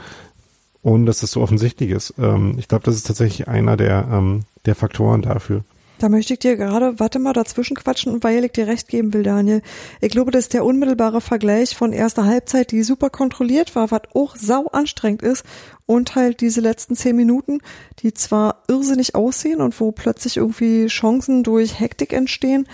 ohne 0.83 1.05
dass 1.05 1.19
das 1.19 1.31
so 1.31 1.41
offensichtlich 1.41 1.91
ist. 1.91 2.13
Ähm, 2.17 2.55
ich 2.57 2.67
glaube, 2.67 2.83
das 2.85 2.95
ist 2.95 3.07
tatsächlich 3.07 3.47
einer 3.47 3.77
der, 3.77 4.07
ähm, 4.11 4.41
der 4.65 4.75
Faktoren 4.75 5.21
dafür. 5.21 5.63
Da 6.01 6.09
möchte 6.09 6.33
ich 6.33 6.39
dir 6.39 6.57
gerade, 6.57 6.99
warte 6.99 7.19
mal, 7.19 7.31
dazwischen 7.31 7.75
quatschen, 7.75 8.23
weil 8.23 8.43
ich 8.43 8.53
dir 8.53 8.65
recht 8.65 8.87
geben 8.87 9.13
will, 9.13 9.21
Daniel. 9.21 9.61
Ich 9.99 10.09
glaube, 10.09 10.31
das 10.31 10.45
ist 10.45 10.53
der 10.55 10.65
unmittelbare 10.65 11.21
Vergleich 11.21 11.75
von 11.75 11.93
erster 11.93 12.25
Halbzeit, 12.25 12.71
die 12.71 12.81
super 12.81 13.11
kontrolliert 13.11 13.75
war, 13.75 13.91
was 13.91 14.01
auch 14.15 14.35
sau 14.35 14.65
anstrengend 14.65 15.21
ist, 15.21 15.45
und 15.85 16.15
halt 16.15 16.41
diese 16.41 16.59
letzten 16.61 16.95
zehn 16.95 17.15
Minuten, 17.15 17.59
die 17.99 18.15
zwar 18.15 18.63
irrsinnig 18.67 19.13
aussehen 19.13 19.61
und 19.61 19.79
wo 19.79 19.91
plötzlich 19.91 20.37
irgendwie 20.37 20.87
Chancen 20.87 21.43
durch 21.43 21.79
Hektik 21.79 22.13
entstehen, 22.13 22.67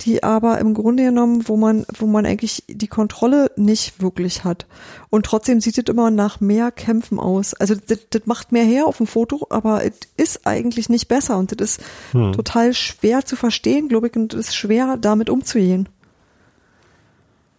die 0.00 0.22
aber 0.22 0.58
im 0.58 0.74
Grunde 0.74 1.04
genommen, 1.04 1.44
wo 1.46 1.56
man, 1.56 1.86
wo 1.96 2.06
man 2.06 2.26
eigentlich 2.26 2.64
die 2.68 2.88
Kontrolle 2.88 3.50
nicht 3.56 4.02
wirklich 4.02 4.44
hat. 4.44 4.66
Und 5.08 5.26
trotzdem 5.26 5.60
sieht 5.60 5.78
es 5.78 5.84
immer 5.84 6.10
nach 6.10 6.40
mehr 6.40 6.70
Kämpfen 6.72 7.18
aus. 7.18 7.54
Also 7.54 7.74
das, 7.74 8.00
das 8.10 8.26
macht 8.26 8.52
mehr 8.52 8.64
her 8.64 8.86
auf 8.86 8.98
dem 8.98 9.06
Foto, 9.06 9.46
aber 9.50 9.84
es 9.84 9.94
ist 10.16 10.46
eigentlich 10.46 10.88
nicht 10.88 11.08
besser 11.08 11.38
und 11.38 11.52
das 11.52 11.78
ist 11.78 11.80
hm. 12.12 12.32
total 12.32 12.74
schwer 12.74 13.24
zu 13.24 13.36
verstehen, 13.36 13.88
glaube 13.88 14.08
ich, 14.08 14.16
und 14.16 14.34
es 14.34 14.48
ist 14.48 14.56
schwer, 14.56 14.96
damit 15.00 15.30
umzugehen. 15.30 15.88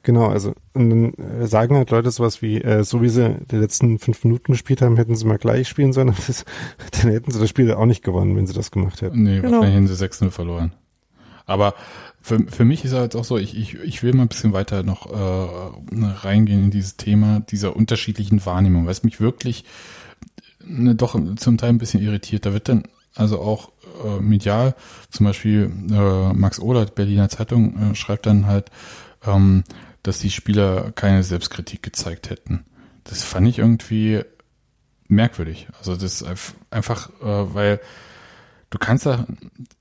Genau, 0.04 0.28
also 0.28 0.54
und 0.74 0.89
dann 0.91 1.13
äh, 1.13 1.48
sagen 1.48 1.76
halt 1.78 1.89
Leute 1.89 2.12
sowas 2.12 2.43
wie, 2.43 2.62
äh, 2.62 2.84
so 2.84 3.02
wie 3.02 3.10
sie 3.10 3.38
die 3.50 3.56
letzten 3.56 3.98
fünf 3.98 4.24
Minuten 4.24 4.52
gespielt 4.52 4.84
haben, 4.84 4.98
hätten 4.98 5.15
sie 5.15 5.26
mal 5.26 5.39
gleich 5.39 5.67
spielen 5.67 5.93
sollen, 5.93 6.13
das, 6.28 6.45
dann 6.91 7.12
hätten 7.12 7.32
sie 7.32 7.39
das 7.39 7.50
Spiel 7.50 7.74
auch 7.74 7.88
nicht 7.88 8.04
gewonnen, 8.04 8.36
wenn 8.36 8.45
sie 8.45 8.54
das 8.54 8.69
gemacht 8.69 9.02
hätten. 9.02 9.24
Nee, 9.24 9.38
genau. 9.39 9.62
wahrscheinlich 9.62 9.76
hätten 9.76 9.88
sie 9.88 10.06
6-0 10.06 10.30
verloren. 10.30 10.74
Aber 11.45 11.75
für, 12.21 12.39
für 12.47 12.65
mich 12.65 12.84
ist 12.84 12.93
halt 12.93 13.15
auch 13.15 13.23
so, 13.23 13.38
ich, 13.38 13.55
ich, 13.58 13.75
ich 13.75 14.03
will 14.03 14.13
mal 14.13 14.23
ein 14.23 14.29
bisschen 14.29 14.53
weiter 14.53 14.84
noch 14.84 15.12
äh, 15.12 16.05
reingehen 16.05 16.65
in 16.65 16.71
dieses 16.71 16.97
Thema 16.97 17.41
dieser 17.41 17.75
unterschiedlichen 17.75 18.45
Wahrnehmung, 18.45 18.88
was 18.88 19.03
mich 19.03 19.19
wirklich 19.19 19.63
ne, 20.63 20.95
doch 20.95 21.19
zum 21.36 21.58
Teil 21.58 21.69
ein 21.69 21.77
bisschen 21.77 22.01
irritiert. 22.01 22.45
Da 22.45 22.53
wird 22.53 22.69
dann 22.69 22.84
also 23.13 23.39
auch 23.39 23.71
äh, 24.03 24.19
medial, 24.19 24.75
zum 25.10 25.25
Beispiel 25.25 25.71
äh, 25.91 26.34
Max 26.34 26.60
Ohlert, 26.60 26.95
Berliner 26.95 27.29
Zeitung, 27.29 27.91
äh, 27.91 27.95
schreibt 27.95 28.25
dann 28.25 28.45
halt, 28.45 28.71
ähm, 29.25 29.63
dass 30.03 30.19
die 30.19 30.31
Spieler 30.31 30.91
keine 30.91 31.23
Selbstkritik 31.23 31.81
gezeigt 31.81 32.29
hätten. 32.29 32.65
Das 33.03 33.23
fand 33.23 33.47
ich 33.47 33.60
irgendwie 33.60 34.21
merkwürdig. 35.08 35.67
Also 35.77 35.95
das 35.95 36.25
einfach, 36.71 37.10
äh, 37.21 37.53
weil 37.53 37.79
du 38.75 38.79
kannst 38.79 39.07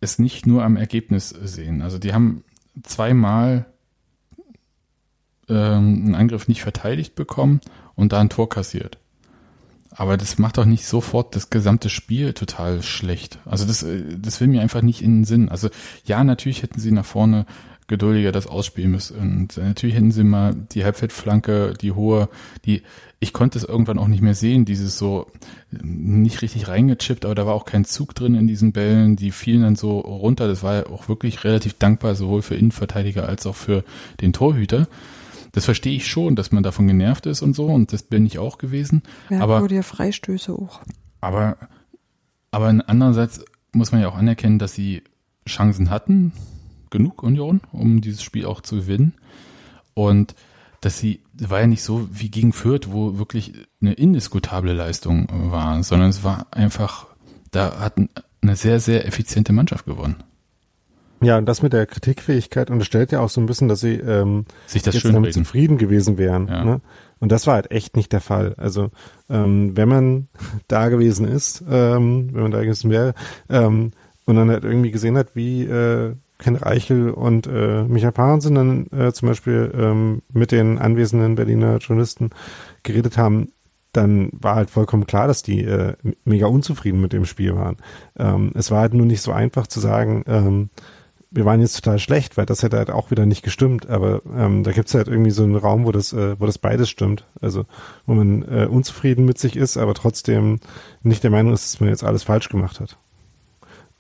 es 0.01 0.21
nicht 0.21 0.47
nur 0.47 0.63
am 0.63 0.77
Ergebnis 0.77 1.31
sehen. 1.31 1.83
Also 1.83 1.99
die 1.99 2.15
haben 2.15 2.45
zweimal 2.85 3.67
ähm, 5.49 6.05
einen 6.05 6.15
Angriff 6.15 6.47
nicht 6.47 6.63
verteidigt 6.63 7.17
bekommen 7.17 7.61
und 7.97 8.13
da 8.13 8.21
ein 8.21 8.29
Tor 8.29 8.49
kassiert. 8.49 8.99
Aber 9.91 10.17
das 10.17 10.39
macht 10.39 10.59
doch 10.59 10.65
nicht 10.65 10.87
sofort 10.87 11.35
das 11.35 11.51
gesamte 11.51 11.89
Spiel 11.89 12.35
total 12.35 12.85
schlecht. 12.85 13.41
Also 13.45 13.67
das, 13.67 13.83
äh, 13.83 14.17
das 14.17 14.41
will 14.41 14.47
mir 14.47 14.63
einfach 14.63 14.83
nicht 14.83 15.03
in 15.03 15.19
den 15.19 15.25
Sinn. 15.25 15.49
Also 15.49 15.71
ja, 16.05 16.23
natürlich 16.23 16.63
hätten 16.63 16.79
sie 16.79 16.93
nach 16.93 17.05
vorne 17.05 17.47
geduldiger 17.87 18.33
das 18.33 18.47
ausspielen 18.47 18.91
müssen. 18.91 19.19
Und 19.19 19.57
natürlich 19.57 19.95
hätten 19.97 20.11
sie 20.11 20.25
mal 20.25 20.55
die 20.55 20.85
Halbfeldflanke, 20.85 21.75
die 21.81 21.93
hohe, 21.93 22.29
die, 22.65 22.83
ich 23.21 23.33
konnte 23.33 23.59
es 23.59 23.65
irgendwann 23.65 23.99
auch 23.99 24.09
nicht 24.09 24.23
mehr 24.23 24.35
sehen, 24.35 24.65
dieses 24.65 24.99
so 24.99 25.27
nicht 25.71 26.43
richtig 26.43 26.69
reingechippt, 26.69 27.25
aber 27.25 27.35
da 27.35 27.47
war 27.47 27.55
auch 27.55 27.67
kein 27.67 27.85
Zug 27.85 28.15
drin 28.15 28.35
in 28.35 28.47
diesen 28.47 28.73
Bällen, 28.73 29.17
die 29.17 29.31
fielen 29.31 29.63
dann 29.63 29.77
so 29.77 29.99
runter. 29.99 30.49
Das 30.49 30.63
war 30.63 30.75
ja 30.75 30.87
auch 30.87 31.09
wirklich 31.09 31.45
relativ 31.45 31.75
dankbar, 31.75 32.15
sowohl 32.15 32.43
für 32.43 32.55
Innenverteidiger 32.55 33.29
als 33.29 33.47
auch 33.47 33.57
für 33.57 33.85
den 34.21 34.33
Torhüter. 34.33 34.89
Das 35.53 35.67
verstehe 35.67 35.95
ich 35.95 36.09
schon, 36.09 36.37
dass 36.37 36.51
man 36.53 36.63
davon 36.63 36.89
genervt 36.89 37.27
ist 37.27 37.43
und 37.43 37.55
so, 37.55 37.67
und 37.67 37.93
das 37.93 38.03
bin 38.03 38.27
ich 38.27 38.39
auch 38.39 38.59
gewesen. 38.59 39.03
Ja, 39.31 39.41
aber 39.41 39.71
ja 39.71 39.83
Freistöße 39.83 40.53
auch. 40.53 40.81
Aber, 41.21 41.57
aber 42.51 42.75
andererseits 42.87 43.45
muss 43.73 43.93
man 43.93 44.01
ja 44.01 44.09
auch 44.09 44.17
anerkennen, 44.17 44.59
dass 44.59 44.75
sie 44.75 45.03
Chancen 45.47 45.91
hatten, 45.91 46.33
genug 46.95 47.23
Union, 47.23 47.61
um 47.73 48.01
dieses 48.01 48.23
Spiel 48.23 48.47
auch 48.47 48.61
zu 48.61 48.77
gewinnen. 48.77 49.15
Und 49.93 50.35
dass 50.81 50.99
sie, 50.99 51.21
war 51.35 51.61
ja 51.61 51.67
nicht 51.67 51.83
so 51.83 52.09
wie 52.13 52.31
gegen 52.31 52.53
Fürth, 52.53 52.93
wo 52.93 53.19
wirklich 53.19 53.53
eine 53.81 53.95
indiskutable 53.95 54.73
Leistung 54.73 55.29
war, 55.51 55.83
sondern 55.83 56.11
es 56.11 56.23
war 56.23 56.47
einfach, 56.53 57.07
da 57.51 57.81
hat 57.81 57.95
eine 58.43 58.57
sehr, 58.57 58.81
sehr 58.81 59.07
effiziente 59.07 59.53
Mannschaft 59.53 59.87
gewonnen. 59.87 60.23
Ja, 61.21 61.39
und 61.39 61.47
das 61.47 61.63
mit 61.63 61.73
der 61.73 61.87
Kritikfähigkeit 61.87 62.71
unterstellt 62.71 63.13
ja 63.13 63.21
auch 63.21 63.31
so 63.31 63.41
ein 63.41 63.47
bisschen, 63.47 63.69
dass 63.69 63.81
sie 63.81 63.95
ähm, 63.95 64.45
sich 64.67 64.83
das 64.83 64.95
jetzt 64.95 65.03
schön 65.03 65.15
damit 65.15 65.29
reden. 65.29 65.45
zufrieden 65.45 65.79
gewesen 65.79 66.19
wären. 66.19 66.49
Ja. 66.49 66.65
Ne? 66.65 66.81
Und 67.19 67.33
das 67.33 67.47
war 67.47 67.55
halt 67.55 67.71
echt 67.71 67.97
nicht 67.97 68.13
der 68.13 68.21
Fall. 68.21 68.55
Also 68.59 68.91
ähm, 69.31 69.77
wenn 69.77 69.89
man 69.89 70.29
da 70.69 70.89
gewesen 70.89 71.27
ist, 71.27 71.65
ähm, 71.69 72.29
wenn 72.33 72.43
man 72.43 72.51
da 72.51 72.61
gewesen 72.61 72.91
wäre 72.91 73.15
ähm, 73.49 73.93
und 74.27 74.37
dann 74.37 74.51
halt 74.51 74.65
irgendwie 74.65 74.91
gesehen 74.91 75.17
hat, 75.17 75.35
wie 75.35 75.65
äh, 75.65 76.15
Ken 76.45 76.57
Reichel 76.57 77.11
und 77.11 77.47
äh, 77.47 77.85
Michael 77.85 78.13
Parensen 78.13 78.55
dann 78.55 78.87
äh, 78.93 79.13
zum 79.13 79.29
Beispiel 79.29 79.73
ähm, 79.75 80.23
mit 80.33 80.53
den 80.53 80.79
anwesenden 80.79 81.35
Berliner 81.35 81.79
Journalisten 81.79 82.31
geredet 82.83 83.17
haben, 83.17 83.49
dann 83.93 84.31
war 84.33 84.57
halt 84.57 84.71
vollkommen 84.71 85.07
klar, 85.07 85.27
dass 85.27 85.43
die 85.43 85.65
äh, 85.65 85.95
mega 86.25 86.47
unzufrieden 86.47 87.01
mit 87.01 87.13
dem 87.13 87.25
Spiel 87.25 87.55
waren. 87.55 87.77
Ähm, 88.19 88.53
es 88.55 88.71
war 88.71 88.81
halt 88.81 88.95
nur 88.95 89.07
nicht 89.07 89.23
so 89.23 89.33
einfach 89.33 89.67
zu 89.67 89.81
sagen, 89.81 90.25
ähm, 90.27 90.71
wir 91.31 91.45
waren 91.45 91.61
jetzt 91.61 91.75
total 91.75 91.99
schlecht, 91.99 92.37
weil 92.37 92.47
das 92.47 92.63
hätte 92.63 92.77
halt 92.77 92.91
auch 92.91 93.11
wieder 93.11 93.27
nicht 93.27 93.43
gestimmt. 93.43 93.89
Aber 93.89 94.23
ähm, 94.37 94.63
da 94.63 94.71
gibt's 94.71 94.95
halt 94.95 95.09
irgendwie 95.09 95.33
so 95.33 95.43
einen 95.43 95.57
Raum, 95.57 95.85
wo 95.85 95.91
das, 95.91 96.13
äh, 96.13 96.39
wo 96.39 96.47
das 96.47 96.59
beides 96.59 96.89
stimmt. 96.89 97.27
Also 97.41 97.65
wo 98.07 98.15
man 98.15 98.43
äh, 98.43 98.67
unzufrieden 98.67 99.25
mit 99.25 99.39
sich 99.39 99.57
ist, 99.57 99.77
aber 99.77 99.95
trotzdem 99.95 100.61
nicht 101.03 101.25
der 101.25 101.31
Meinung 101.31 101.53
ist, 101.53 101.65
dass 101.65 101.81
man 101.81 101.89
jetzt 101.89 102.05
alles 102.05 102.23
falsch 102.23 102.49
gemacht 102.49 102.81
hat. 102.81 102.99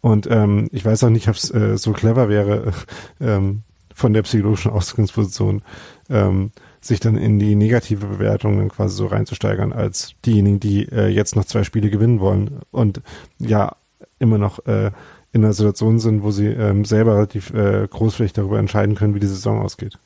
Und 0.04 0.28
ähm, 0.30 0.68
ich 0.70 0.84
weiß 0.84 1.02
auch 1.04 1.08
nicht, 1.08 1.28
ob 1.28 1.36
es 1.36 1.50
äh, 1.50 1.78
so 1.78 1.92
clever 1.92 2.28
wäre, 2.28 2.74
ähm, 3.22 3.62
von 3.94 4.12
der 4.12 4.20
psychologischen 4.20 4.70
Ausgangsposition 4.70 5.62
ähm, 6.10 6.50
sich 6.82 7.00
dann 7.00 7.16
in 7.16 7.38
die 7.38 7.54
negative 7.54 8.04
Bewertung 8.04 8.58
dann 8.58 8.68
quasi 8.68 8.96
so 8.96 9.06
reinzusteigern, 9.06 9.72
als 9.72 10.12
diejenigen, 10.26 10.60
die 10.60 10.82
äh, 10.92 11.06
jetzt 11.06 11.36
noch 11.36 11.46
zwei 11.46 11.64
Spiele 11.64 11.88
gewinnen 11.88 12.20
wollen 12.20 12.60
und 12.70 13.00
ja 13.38 13.76
immer 14.18 14.36
noch 14.36 14.66
äh, 14.66 14.90
in 15.32 15.42
einer 15.42 15.54
Situation 15.54 15.98
sind, 15.98 16.22
wo 16.22 16.32
sie 16.32 16.48
ähm, 16.48 16.84
selber 16.84 17.14
relativ 17.14 17.54
äh, 17.54 17.88
großflächig 17.88 18.34
darüber 18.34 18.58
entscheiden 18.58 18.96
können, 18.96 19.14
wie 19.14 19.20
die 19.20 19.26
Saison 19.26 19.62
ausgeht. 19.62 19.98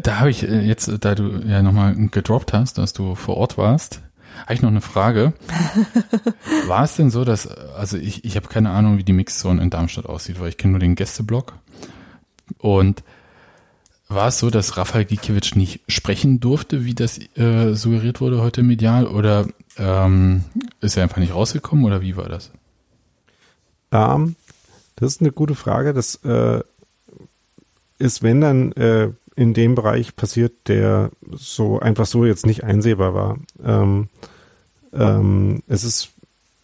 Da 0.00 0.18
habe 0.18 0.30
ich 0.30 0.42
äh, 0.42 0.62
jetzt, 0.62 0.90
da 1.00 1.14
du 1.14 1.28
ja 1.46 1.62
nochmal 1.62 1.94
gedroppt 1.94 2.52
hast, 2.54 2.78
dass 2.78 2.92
du 2.92 3.14
vor 3.14 3.36
Ort 3.36 3.56
warst, 3.56 4.02
habe 4.42 4.54
ich 4.54 4.62
noch 4.62 4.70
eine 4.70 4.80
Frage. 4.80 5.32
War 6.66 6.84
es 6.84 6.96
denn 6.96 7.10
so, 7.10 7.24
dass, 7.24 7.46
also 7.46 7.96
ich, 7.96 8.24
ich 8.24 8.36
habe 8.36 8.48
keine 8.48 8.70
Ahnung, 8.70 8.98
wie 8.98 9.04
die 9.04 9.12
Mixzone 9.12 9.62
in 9.62 9.70
Darmstadt 9.70 10.06
aussieht, 10.06 10.40
weil 10.40 10.48
ich 10.48 10.58
kenne 10.58 10.72
nur 10.72 10.80
den 10.80 10.94
Gästeblock. 10.94 11.54
Und 12.58 13.02
war 14.08 14.28
es 14.28 14.38
so, 14.38 14.50
dass 14.50 14.76
Rafael 14.76 15.06
Gikiewicz 15.06 15.54
nicht 15.54 15.80
sprechen 15.88 16.40
durfte, 16.40 16.84
wie 16.84 16.94
das 16.94 17.18
äh, 17.36 17.74
suggeriert 17.74 18.20
wurde 18.20 18.40
heute 18.40 18.62
medial? 18.62 19.06
Oder 19.06 19.46
ähm, 19.78 20.44
ist 20.80 20.96
er 20.96 21.04
einfach 21.04 21.18
nicht 21.18 21.34
rausgekommen 21.34 21.84
oder 21.84 22.02
wie 22.02 22.16
war 22.16 22.28
das? 22.28 22.50
Um, 23.90 24.00
ähm, 24.00 24.36
das 24.96 25.12
ist 25.12 25.20
eine 25.20 25.32
gute 25.32 25.54
Frage. 25.54 25.94
Das 25.94 26.16
äh, 26.24 26.60
ist, 27.98 28.22
wenn 28.22 28.40
dann 28.40 28.72
äh, 28.72 29.10
in 29.36 29.54
dem 29.54 29.74
Bereich 29.74 30.16
passiert, 30.16 30.68
der 30.68 31.10
so 31.32 31.80
einfach 31.80 32.06
so 32.06 32.24
jetzt 32.24 32.46
nicht 32.46 32.64
einsehbar 32.64 33.14
war. 33.14 33.38
Ähm, 33.62 34.08
ähm, 34.92 35.62
es 35.66 35.84
ist 35.84 36.10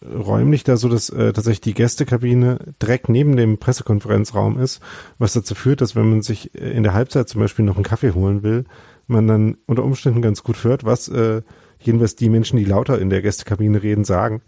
räumlich 0.03 0.63
da 0.63 0.77
so, 0.77 0.89
dass 0.89 1.09
äh, 1.09 1.33
tatsächlich 1.33 1.61
die 1.61 1.73
Gästekabine 1.73 2.59
direkt 2.81 3.09
neben 3.09 3.35
dem 3.35 3.57
Pressekonferenzraum 3.57 4.59
ist, 4.59 4.81
was 5.19 5.33
dazu 5.33 5.53
führt, 5.53 5.81
dass 5.81 5.95
wenn 5.95 6.09
man 6.09 6.21
sich 6.21 6.55
in 6.55 6.83
der 6.83 6.93
Halbzeit 6.93 7.29
zum 7.29 7.41
Beispiel 7.41 7.65
noch 7.65 7.75
einen 7.75 7.83
Kaffee 7.83 8.11
holen 8.11 8.41
will, 8.41 8.65
man 9.07 9.27
dann 9.27 9.57
unter 9.67 9.83
Umständen 9.83 10.21
ganz 10.21 10.43
gut 10.43 10.63
hört, 10.63 10.85
was 10.85 11.07
äh, 11.09 11.41
jedenfalls 11.79 12.15
die 12.15 12.29
Menschen, 12.29 12.57
die 12.57 12.65
lauter 12.65 12.99
in 12.99 13.09
der 13.09 13.21
Gästekabine 13.21 13.83
reden, 13.83 14.03
sagen. 14.03 14.41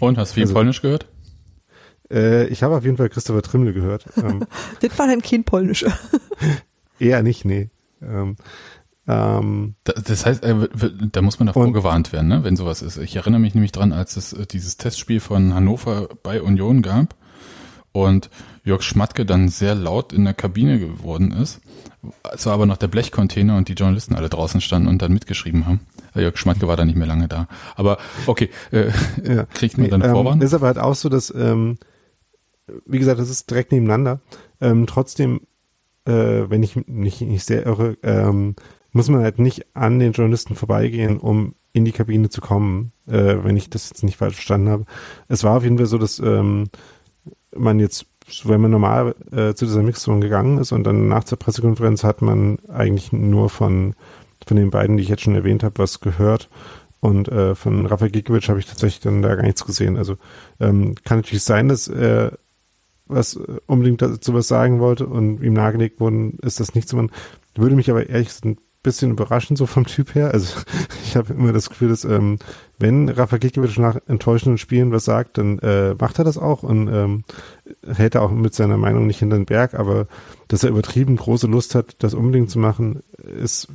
Und 0.00 0.18
hast 0.18 0.32
du 0.32 0.34
viel 0.34 0.42
also, 0.44 0.54
Polnisch 0.54 0.82
gehört? 0.82 1.06
Äh, 2.10 2.46
ich 2.48 2.62
habe 2.62 2.76
auf 2.76 2.84
jeden 2.84 2.96
Fall 2.96 3.08
Christopher 3.08 3.42
Trimmel 3.42 3.72
gehört. 3.72 4.06
Ähm, 4.16 4.44
das 4.80 4.98
war 4.98 5.06
dann 5.06 5.22
kein 5.22 5.44
Polnisch. 5.44 5.84
eher 6.98 7.22
nicht, 7.22 7.44
nee. 7.44 7.70
Ähm, 8.02 8.36
ähm, 9.08 9.74
das 9.84 10.26
heißt, 10.26 10.44
äh, 10.44 10.68
da 11.10 11.22
muss 11.22 11.38
man 11.38 11.46
davor 11.46 11.66
und, 11.66 11.72
gewarnt 11.72 12.12
werden, 12.12 12.28
ne, 12.28 12.44
wenn 12.44 12.56
sowas 12.56 12.82
ist. 12.82 12.98
Ich 12.98 13.16
erinnere 13.16 13.40
mich 13.40 13.54
nämlich 13.54 13.72
dran, 13.72 13.92
als 13.92 14.16
es 14.16 14.34
äh, 14.34 14.46
dieses 14.46 14.76
Testspiel 14.76 15.20
von 15.20 15.54
Hannover 15.54 16.08
bei 16.22 16.42
Union 16.42 16.82
gab 16.82 17.14
und 17.92 18.28
Jörg 18.64 18.82
Schmatke 18.82 19.24
dann 19.24 19.48
sehr 19.48 19.74
laut 19.74 20.12
in 20.12 20.24
der 20.24 20.34
Kabine 20.34 20.78
geworden 20.78 21.32
ist. 21.32 21.60
Es 22.32 22.44
war 22.44 22.52
aber 22.52 22.66
noch 22.66 22.76
der 22.76 22.88
Blechcontainer 22.88 23.56
und 23.56 23.68
die 23.68 23.72
Journalisten 23.72 24.14
alle 24.14 24.28
draußen 24.28 24.60
standen 24.60 24.88
und 24.88 25.00
dann 25.00 25.12
mitgeschrieben 25.12 25.66
haben. 25.66 25.80
Äh, 26.14 26.20
Jörg 26.20 26.36
Schmatke 26.36 26.68
war 26.68 26.76
da 26.76 26.84
nicht 26.84 26.98
mehr 26.98 27.06
lange 27.06 27.28
da. 27.28 27.48
Aber 27.76 27.96
okay, 28.26 28.50
äh, 28.72 28.90
ja. 29.24 29.44
kriegt 29.54 29.78
man 29.78 29.86
nee, 29.86 29.90
dann 29.90 30.02
ähm, 30.02 30.10
Vorwand? 30.10 30.44
Ist 30.44 30.52
aber 30.52 30.66
halt 30.66 30.78
auch 30.78 30.94
so, 30.94 31.08
dass, 31.08 31.32
ähm, 31.34 31.78
wie 32.84 32.98
gesagt, 32.98 33.18
das 33.18 33.30
ist 33.30 33.48
direkt 33.48 33.72
nebeneinander. 33.72 34.20
Ähm, 34.60 34.86
trotzdem 34.86 35.40
äh, 36.08 36.50
wenn 36.50 36.62
ich 36.62 36.74
mich 36.86 37.20
nicht 37.20 37.44
sehr 37.44 37.66
irre, 37.66 37.96
ähm, 38.02 38.56
muss 38.92 39.08
man 39.08 39.22
halt 39.22 39.38
nicht 39.38 39.66
an 39.76 39.98
den 39.98 40.12
Journalisten 40.12 40.54
vorbeigehen, 40.54 41.18
um 41.18 41.54
in 41.72 41.84
die 41.84 41.92
Kabine 41.92 42.30
zu 42.30 42.40
kommen, 42.40 42.92
äh, 43.06 43.36
wenn 43.42 43.56
ich 43.56 43.70
das 43.70 43.90
jetzt 43.90 44.02
nicht 44.02 44.16
falsch 44.16 44.36
verstanden 44.36 44.70
habe. 44.70 44.84
Es 45.28 45.44
war 45.44 45.56
auf 45.56 45.62
jeden 45.62 45.76
Fall 45.76 45.86
so, 45.86 45.98
dass 45.98 46.18
ähm, 46.18 46.68
man 47.54 47.78
jetzt, 47.78 48.06
wenn 48.44 48.60
man 48.60 48.70
normal 48.70 49.14
äh, 49.30 49.54
zu 49.54 49.66
dieser 49.66 49.82
Mixzone 49.82 50.20
gegangen 50.20 50.58
ist 50.58 50.72
und 50.72 50.84
dann 50.84 51.08
nach 51.08 51.24
der 51.24 51.36
Pressekonferenz 51.36 52.04
hat 52.04 52.22
man 52.22 52.58
eigentlich 52.68 53.12
nur 53.12 53.50
von, 53.50 53.94
von 54.46 54.56
den 54.56 54.70
beiden, 54.70 54.96
die 54.96 55.02
ich 55.02 55.08
jetzt 55.10 55.22
schon 55.22 55.34
erwähnt 55.34 55.62
habe, 55.62 55.78
was 55.78 56.00
gehört. 56.00 56.48
Und 57.00 57.28
äh, 57.28 57.54
von 57.54 57.86
Rafael 57.86 58.10
Gikiewicz 58.10 58.48
habe 58.48 58.58
ich 58.58 58.66
tatsächlich 58.66 59.00
dann 59.00 59.22
da 59.22 59.36
gar 59.36 59.44
nichts 59.44 59.64
gesehen. 59.64 59.96
Also 59.96 60.16
ähm, 60.58 60.96
kann 61.04 61.18
natürlich 61.18 61.44
sein, 61.44 61.68
dass 61.68 61.86
er 61.86 62.38
was 63.08 63.38
unbedingt 63.66 64.02
dazu 64.02 64.34
was 64.34 64.48
sagen 64.48 64.80
wollte 64.80 65.06
und 65.06 65.42
ihm 65.42 65.54
nahegelegt 65.54 66.00
worden 66.00 66.38
ist, 66.42 66.60
das 66.60 66.74
nicht 66.74 66.88
zu 66.88 66.96
machen. 66.96 67.10
Würde 67.54 67.76
mich 67.76 67.90
aber 67.90 68.08
ehrlich 68.08 68.30
ein 68.44 68.58
bisschen 68.82 69.10
überraschend 69.10 69.58
so 69.58 69.66
vom 69.66 69.86
Typ 69.86 70.14
her. 70.14 70.32
Also 70.32 70.60
ich 71.04 71.16
habe 71.16 71.32
immer 71.34 71.52
das 71.52 71.68
Gefühl, 71.68 71.88
dass 71.88 72.04
ähm, 72.04 72.38
wenn 72.78 73.08
Rafa 73.08 73.38
Gikiewicz 73.38 73.76
nach 73.76 73.98
enttäuschenden 74.06 74.58
Spielen 74.58 74.92
was 74.92 75.04
sagt, 75.04 75.38
dann 75.38 75.58
äh, 75.58 75.94
macht 75.98 76.18
er 76.18 76.24
das 76.24 76.38
auch 76.38 76.62
und 76.62 76.88
ähm, 76.88 77.24
hält 77.86 78.14
er 78.14 78.22
auch 78.22 78.30
mit 78.30 78.54
seiner 78.54 78.76
Meinung 78.76 79.06
nicht 79.06 79.18
hinter 79.18 79.36
den 79.36 79.46
Berg, 79.46 79.74
aber 79.74 80.06
dass 80.46 80.62
er 80.62 80.70
übertrieben 80.70 81.16
große 81.16 81.46
Lust 81.46 81.74
hat, 81.74 81.96
das 81.98 82.14
unbedingt 82.14 82.50
zu 82.50 82.58
machen, 82.58 83.02
ist 83.18 83.68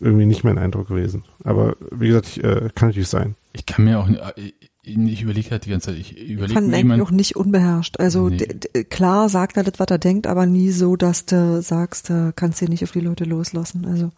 irgendwie 0.00 0.26
nicht 0.26 0.44
mein 0.44 0.58
Eindruck 0.58 0.88
gewesen. 0.88 1.24
Aber 1.44 1.76
wie 1.90 2.08
gesagt, 2.08 2.28
ich, 2.28 2.42
äh, 2.42 2.70
kann 2.74 2.88
natürlich 2.88 3.08
sein. 3.08 3.36
Ich 3.52 3.66
kann 3.66 3.84
mir 3.84 4.00
auch, 4.00 4.08
äh, 4.08 4.52
ich 4.88 5.22
überlege 5.22 5.50
halt 5.50 5.64
die 5.66 5.70
ganze 5.70 5.90
Zeit, 5.90 5.98
ich 5.98 6.16
überlege 6.16 6.54
Fand 6.54 6.68
mir 6.68 6.74
ihn 6.76 6.78
jemand, 6.78 7.02
auch 7.02 7.10
nicht 7.10 7.34
unbeherrscht. 7.36 7.98
Also 7.98 8.28
Nee. 8.28 8.36
d- 8.36 8.54
d- 8.54 8.84
klar 8.84 9.28
sagt 9.28 9.56
er 9.56 9.64
das, 9.64 9.78
was 9.78 9.88
er 9.90 9.98
denkt, 9.98 10.26
aber 10.28 10.46
nie 10.46 10.70
so, 10.70 10.94
dass 10.94 11.26
du 11.26 11.60
sagst, 11.60 12.08
du 12.10 12.32
kannst 12.36 12.60
dir 12.60 12.68
nicht 12.68 12.84
auf 12.84 12.92
die 12.92 13.00
Leute 13.00 13.24
loslassen. 13.24 13.84
Also 13.84 14.12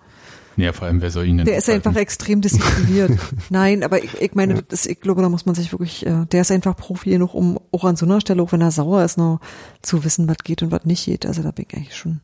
ja, 0.59 0.73
vor 0.73 0.87
allem, 0.89 1.01
wer 1.01 1.11
soll 1.11 1.27
ihn 1.27 1.39
denn 1.39 1.47
der 1.47 1.57
ist 1.57 1.69
aufhalten? 1.69 1.89
einfach 1.89 2.01
extrem 2.01 2.41
diszipliniert. 2.41 3.13
Nein, 3.51 3.83
aber 3.85 4.03
ich, 4.03 4.21
ich 4.21 4.35
meine, 4.35 4.63
das, 4.63 4.87
ich 4.87 5.01
glaube, 5.01 5.23
da 5.23 5.29
muss 5.29 5.47
man 5.47 5.55
sich 5.55 5.73
wirklich, 5.73 6.05
äh, 6.05 6.27
der 6.33 6.41
ist 6.43 6.51
einfach 6.51 6.77
Profi 6.77 7.11
genug, 7.11 7.33
um 7.33 7.59
auch 7.73 7.85
an 7.85 7.97
so 7.97 8.05
einer 8.05 8.21
Stelle, 8.21 8.43
auch 8.43 8.51
wenn 8.53 8.61
er 8.61 8.71
sauer 8.73 9.05
ist, 9.05 9.17
noch 9.19 9.41
zu 9.83 10.05
wissen, 10.05 10.29
was 10.29 10.39
geht 10.45 10.63
und 10.63 10.71
was 10.73 10.85
nicht 10.85 11.05
geht. 11.07 11.25
Also 11.27 11.43
da 11.43 11.51
bin 11.53 11.65
ich 11.69 11.77
eigentlich 11.77 11.97
schon. 11.97 12.21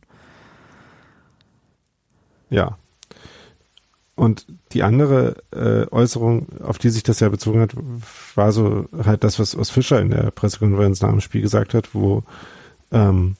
Ja. 2.50 2.76
Und 4.16 4.46
die 4.72 4.84
andere 4.84 5.36
äh, 5.50 5.92
Äußerung, 5.92 6.46
auf 6.62 6.78
die 6.78 6.90
sich 6.90 7.02
das 7.02 7.20
ja 7.20 7.28
bezogen 7.28 7.60
hat, 7.60 7.72
war 8.36 8.52
so 8.52 8.86
halt 9.04 9.24
das, 9.24 9.40
was, 9.40 9.58
was 9.58 9.70
Fischer 9.70 10.00
in 10.00 10.10
der 10.10 10.30
Pressekonferenz 10.30 11.02
nach 11.02 11.10
dem 11.10 11.20
Spiel 11.20 11.42
gesagt 11.42 11.74
hat, 11.74 11.94
wo 11.94 12.22
ähm, 12.92 13.34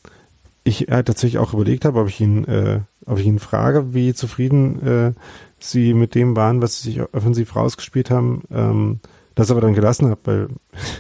ich 0.65 0.89
halt 0.91 1.07
tatsächlich 1.07 1.39
auch 1.39 1.55
überlegt 1.55 1.85
habe, 1.85 2.01
ob 2.01 2.09
ich 2.09 2.21
ihn, 2.21 2.45
äh, 2.47 2.81
ob 3.07 3.19
ich 3.19 3.27
ihn 3.27 3.39
frage, 3.39 3.95
wie 3.95 4.15
zufrieden 4.15 4.85
äh, 4.85 5.13
sie 5.61 5.95
mit 5.95 6.15
dem 6.15 6.35
waren, 6.35 6.61
was 6.61 6.83
sie 6.83 6.93
sich 6.93 7.03
offensiv 7.15 7.55
rausgespielt 7.55 8.11
haben, 8.11 8.43
ähm, 8.51 9.01
das 9.37 9.51
aber 9.51 9.61
dann 9.61 9.75
gelassen 9.75 10.11
habe, 10.11 10.21
weil 10.25 10.49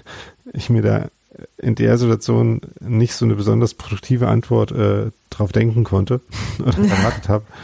ich 0.52 0.70
mir 0.70 0.82
da 0.82 1.08
in 1.56 1.74
der 1.74 1.98
Situation 1.98 2.60
nicht 2.80 3.14
so 3.14 3.24
eine 3.24 3.34
besonders 3.34 3.74
produktive 3.74 4.28
Antwort 4.28 4.70
äh, 4.70 5.10
drauf 5.30 5.50
denken 5.50 5.82
konnte 5.82 6.20
oder 6.60 6.78
erwartet 6.78 7.28
habe. 7.28 7.44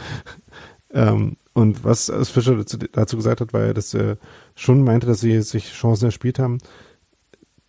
Ähm, 0.93 1.37
und 1.53 1.83
was 1.83 2.11
Fischer 2.29 2.55
dazu, 2.55 2.77
dazu 2.77 3.17
gesagt 3.17 3.41
hat, 3.41 3.53
war 3.53 3.65
ja, 3.65 3.73
dass 3.73 3.93
er 3.93 4.17
schon 4.55 4.83
meinte, 4.83 5.07
dass 5.07 5.19
sie 5.19 5.41
sich 5.41 5.71
Chancen 5.73 6.05
erspielt 6.05 6.39
haben. 6.39 6.59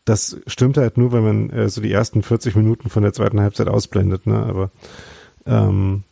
Das 0.05 0.37
stimmt 0.47 0.77
halt 0.77 0.99
nur, 0.99 1.13
wenn 1.13 1.23
man 1.25 1.51
äh, 1.51 1.69
so 1.69 1.81
die 1.81 1.93
ersten 1.93 2.23
40 2.23 2.57
Minuten 2.57 2.91
von 2.91 3.03
der 3.03 3.13
zweiten 3.13 3.41
Halbzeit 3.41 3.69
ausblendet, 3.69 4.27
ne? 4.27 4.37
Aber 4.37 4.71
ähm, 5.47 6.05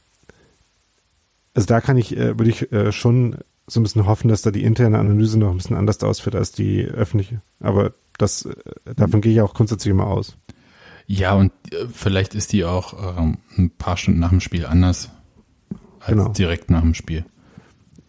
also 1.55 1.67
da 1.67 1.81
kann 1.81 1.97
ich, 1.97 2.17
äh, 2.17 2.39
würde 2.39 2.51
ich 2.51 2.71
äh, 2.73 2.93
schon 2.93 3.37
so 3.67 3.81
ein 3.81 3.83
bisschen 3.83 4.07
hoffen, 4.07 4.29
dass 4.29 4.43
da 4.43 4.51
die 4.51 4.65
interne 4.65 4.99
Analyse 4.99 5.39
noch 5.39 5.51
ein 5.51 5.57
bisschen 5.57 5.77
anders 5.77 6.03
ausführt 6.03 6.35
als 6.37 6.53
die 6.53 6.85
öffentliche. 6.85 7.41
Aber 7.61 7.93
das, 8.19 8.47
äh, 8.47 8.95
davon 8.97 9.21
gehe 9.21 9.33
ich 9.33 9.41
auch 9.41 9.55
grundsätzlich 9.55 9.91
immer 9.91 10.07
aus. 10.07 10.37
Ja, 11.07 11.35
und 11.35 11.53
äh, 11.73 11.87
vielleicht 11.93 12.35
ist 12.35 12.53
die 12.53 12.65
auch 12.65 13.17
ähm, 13.19 13.39
ein 13.59 13.71
paar 13.71 13.97
Stunden 13.97 14.21
nach 14.21 14.31
dem 14.31 14.41
Spiel 14.41 14.67
anders 14.67 15.11
als 15.99 16.11
Genau. 16.11 16.29
direkt 16.29 16.71
nach 16.71 16.83
dem 16.83 16.95
Spiel. 16.95 17.25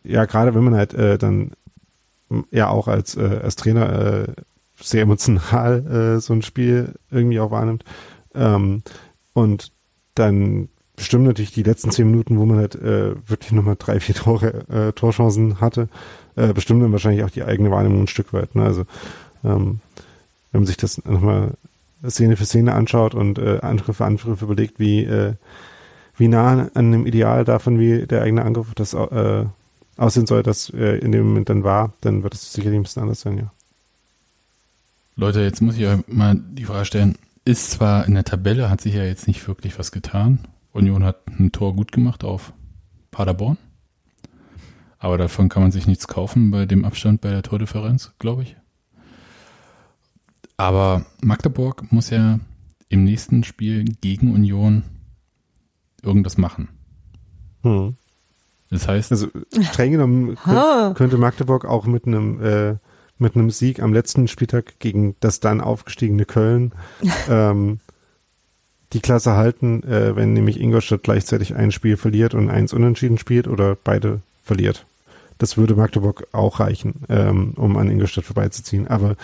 Ja, 0.03 0.25
gerade 0.25 0.55
wenn 0.55 0.63
man 0.63 0.75
halt 0.75 0.93
äh, 0.93 1.17
dann 1.17 1.51
ja 2.51 2.69
auch 2.69 2.87
als, 2.87 3.15
äh, 3.15 3.39
als 3.43 3.55
Trainer 3.55 4.27
äh, 4.27 4.27
sehr 4.79 5.03
emotional 5.03 6.15
äh, 6.17 6.19
so 6.19 6.33
ein 6.33 6.41
Spiel 6.41 6.93
irgendwie 7.09 7.39
auch 7.39 7.51
wahrnimmt. 7.51 7.83
Ähm, 8.33 8.83
und 9.33 9.71
dann 10.15 10.69
bestimmt 10.95 11.25
natürlich 11.25 11.51
die 11.51 11.63
letzten 11.63 11.91
zehn 11.91 12.09
Minuten, 12.09 12.37
wo 12.37 12.45
man 12.45 12.57
halt 12.57 12.75
äh, 12.75 13.15
wirklich 13.27 13.51
nochmal 13.51 13.75
drei, 13.77 13.99
vier 13.99 14.15
Tore, 14.15 14.65
äh, 14.69 14.91
Torchancen 14.93 15.61
hatte, 15.61 15.89
äh, 16.35 16.53
bestimmt 16.53 16.83
dann 16.83 16.91
wahrscheinlich 16.91 17.23
auch 17.23 17.29
die 17.29 17.43
eigene 17.43 17.71
Wahrnehmung 17.71 18.01
ein 18.01 18.07
Stück 18.07 18.33
weit. 18.33 18.55
Ne? 18.55 18.63
Also 18.63 18.85
ähm, 19.43 19.79
wenn 20.51 20.61
man 20.61 20.67
sich 20.67 20.77
das 20.77 21.03
nochmal 21.05 21.51
Szene 22.07 22.35
für 22.37 22.45
Szene 22.45 22.73
anschaut 22.73 23.15
und 23.15 23.39
äh, 23.39 23.59
Angriff 23.61 23.97
für 23.97 24.05
Angriff 24.05 24.41
überlegt, 24.41 24.79
wie, 24.79 25.03
äh, 25.03 25.33
wie 26.17 26.27
nah 26.27 26.69
an 26.73 26.91
dem 26.91 27.05
Ideal 27.05 27.45
davon, 27.45 27.79
wie 27.79 28.05
der 28.05 28.23
eigene 28.23 28.43
Angriff 28.43 28.73
das 28.75 28.93
äh, 28.93 29.45
aussehen 29.97 30.25
soll, 30.25 30.43
das 30.43 30.69
äh, 30.69 30.97
in 30.97 31.11
dem 31.11 31.27
Moment 31.27 31.49
dann 31.49 31.63
war, 31.63 31.93
dann 32.01 32.23
wird 32.23 32.33
es 32.33 32.53
sicherlich 32.53 32.79
ein 32.79 32.83
bisschen 32.83 33.03
anders 33.03 33.21
sein, 33.21 33.37
ja. 33.37 33.51
Leute, 35.15 35.41
jetzt 35.41 35.61
muss 35.61 35.77
ich 35.77 35.85
euch 35.85 35.99
mal 36.07 36.35
die 36.35 36.65
Frage 36.65 36.85
stellen. 36.85 37.17
Ist 37.43 37.71
zwar 37.71 38.05
in 38.07 38.13
der 38.13 38.23
Tabelle, 38.23 38.69
hat 38.69 38.81
sich 38.81 38.95
ja 38.95 39.03
jetzt 39.03 39.27
nicht 39.27 39.47
wirklich 39.47 39.77
was 39.77 39.91
getan. 39.91 40.39
Union 40.73 41.03
hat 41.03 41.27
ein 41.27 41.51
Tor 41.51 41.75
gut 41.75 41.91
gemacht 41.91 42.23
auf 42.23 42.53
Paderborn. 43.11 43.57
Aber 44.99 45.17
davon 45.17 45.49
kann 45.49 45.63
man 45.63 45.71
sich 45.71 45.87
nichts 45.87 46.07
kaufen 46.07 46.51
bei 46.51 46.65
dem 46.65 46.85
Abstand 46.85 47.21
bei 47.21 47.31
der 47.31 47.43
Tordifferenz, 47.43 48.13
glaube 48.19 48.43
ich. 48.43 48.55
Aber 50.57 51.05
Magdeburg 51.21 51.91
muss 51.91 52.11
ja 52.11 52.39
im 52.87 53.03
nächsten 53.03 53.43
Spiel 53.43 53.83
gegen 53.83 54.31
Union 54.33 54.83
irgendwas 56.03 56.37
machen. 56.37 56.69
Hm. 57.63 57.95
Das 58.71 58.87
heißt, 58.87 59.11
Also 59.11 59.27
streng 59.61 59.91
genommen 59.91 60.37
Ha. 60.45 60.85
könnt, 60.85 60.97
könnte 60.97 61.17
Magdeburg 61.17 61.65
auch 61.65 61.85
mit 61.85 62.07
einem 62.07 62.41
äh, 62.41 62.75
mit 63.19 63.35
einem 63.35 63.51
Sieg 63.51 63.81
am 63.81 63.93
letzten 63.93 64.27
Spieltag 64.27 64.79
gegen 64.79 65.15
das 65.19 65.39
dann 65.39 65.61
aufgestiegene 65.61 66.25
Köln 66.25 66.71
ähm, 67.29 67.79
die 68.93 68.99
Klasse 68.99 69.33
halten, 69.33 69.83
äh, 69.83 70.15
wenn 70.15 70.33
nämlich 70.33 70.59
Ingolstadt 70.59 71.03
gleichzeitig 71.03 71.55
ein 71.55 71.71
Spiel 71.71 71.97
verliert 71.97 72.33
und 72.33 72.49
eins 72.49 72.73
unentschieden 72.73 73.17
spielt 73.17 73.47
oder 73.47 73.77
beide 73.81 74.21
verliert. 74.43 74.85
Das 75.37 75.57
würde 75.57 75.75
Magdeburg 75.75 76.27
auch 76.33 76.59
reichen, 76.59 77.03
ähm, 77.09 77.53
um 77.55 77.77
an 77.77 77.89
Ingolstadt 77.89 78.25
vorbeizuziehen. 78.25 78.87
Aber 78.87 79.15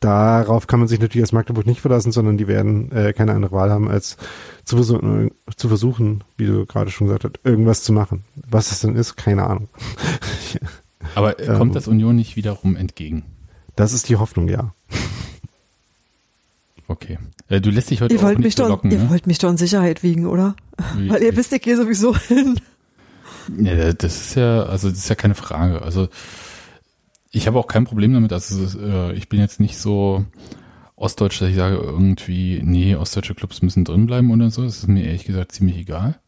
darauf 0.00 0.66
kann 0.66 0.80
man 0.80 0.88
sich 0.88 0.98
natürlich 0.98 1.24
als 1.24 1.32
Magdeburg 1.32 1.66
nicht 1.66 1.80
verlassen, 1.80 2.10
sondern 2.10 2.38
die 2.38 2.48
werden 2.48 2.90
äh, 2.92 3.12
keine 3.12 3.32
andere 3.32 3.54
Wahl 3.54 3.70
haben, 3.70 3.88
als 3.88 4.16
zu 4.64 4.76
versuchen, 4.76 5.30
zu 5.56 5.68
versuchen, 5.68 6.24
wie 6.36 6.46
du 6.46 6.66
gerade 6.66 6.90
schon 6.90 7.06
gesagt 7.06 7.24
hast, 7.24 7.34
irgendwas 7.44 7.82
zu 7.82 7.92
machen. 7.92 8.24
Was 8.34 8.72
es 8.72 8.80
denn 8.80 8.96
ist, 8.96 9.16
keine 9.16 9.44
Ahnung. 9.44 9.68
aber 11.14 11.38
ähm, 11.38 11.56
kommt 11.56 11.76
das 11.76 11.86
Union 11.86 12.16
nicht 12.16 12.36
wiederum 12.36 12.76
entgegen? 12.76 13.24
Das 13.76 13.92
ist 13.92 14.08
die 14.08 14.16
Hoffnung, 14.16 14.48
ja. 14.48 14.74
Okay. 16.88 17.18
Äh, 17.48 17.60
du 17.60 17.70
lässt 17.70 17.90
dich 17.90 18.00
heute 18.00 18.14
Ihr 18.14 18.20
auch 18.20 18.24
wollt, 18.24 18.38
nicht 18.38 18.46
mich 18.46 18.54
doch, 18.56 18.64
belocken, 18.64 18.90
ihr 18.90 18.98
ne? 18.98 19.10
wollt 19.10 19.26
mich 19.26 19.38
doch 19.38 19.50
in 19.50 19.56
Sicherheit 19.56 20.02
wiegen, 20.02 20.26
oder? 20.26 20.56
Weil 20.96 21.22
ihr 21.22 21.36
wisst, 21.36 21.52
ich 21.52 21.62
gehe 21.62 21.76
sowieso 21.76 22.16
hin. 22.16 22.58
Ja, 23.58 23.92
das 23.92 24.20
ist 24.20 24.34
ja, 24.34 24.64
also 24.64 24.88
das 24.88 24.98
ist 24.98 25.08
ja 25.08 25.14
keine 25.14 25.34
Frage. 25.34 25.82
Also 25.82 26.08
ich 27.30 27.46
habe 27.46 27.58
auch 27.58 27.66
kein 27.66 27.84
Problem 27.84 28.12
damit. 28.12 28.32
Also 28.32 28.78
äh, 28.78 29.12
ich 29.14 29.28
bin 29.28 29.40
jetzt 29.40 29.60
nicht 29.60 29.78
so 29.78 30.24
ostdeutsch, 30.96 31.40
dass 31.40 31.50
ich 31.50 31.56
sage 31.56 31.76
irgendwie, 31.76 32.60
nee, 32.62 32.94
ostdeutsche 32.94 33.34
Clubs 33.34 33.62
müssen 33.62 33.84
drin 33.84 34.06
bleiben 34.06 34.30
oder 34.30 34.50
so. 34.50 34.62
Das 34.62 34.78
ist 34.78 34.88
mir 34.88 35.04
ehrlich 35.04 35.24
gesagt 35.24 35.52
ziemlich 35.52 35.78
egal. 35.78 36.20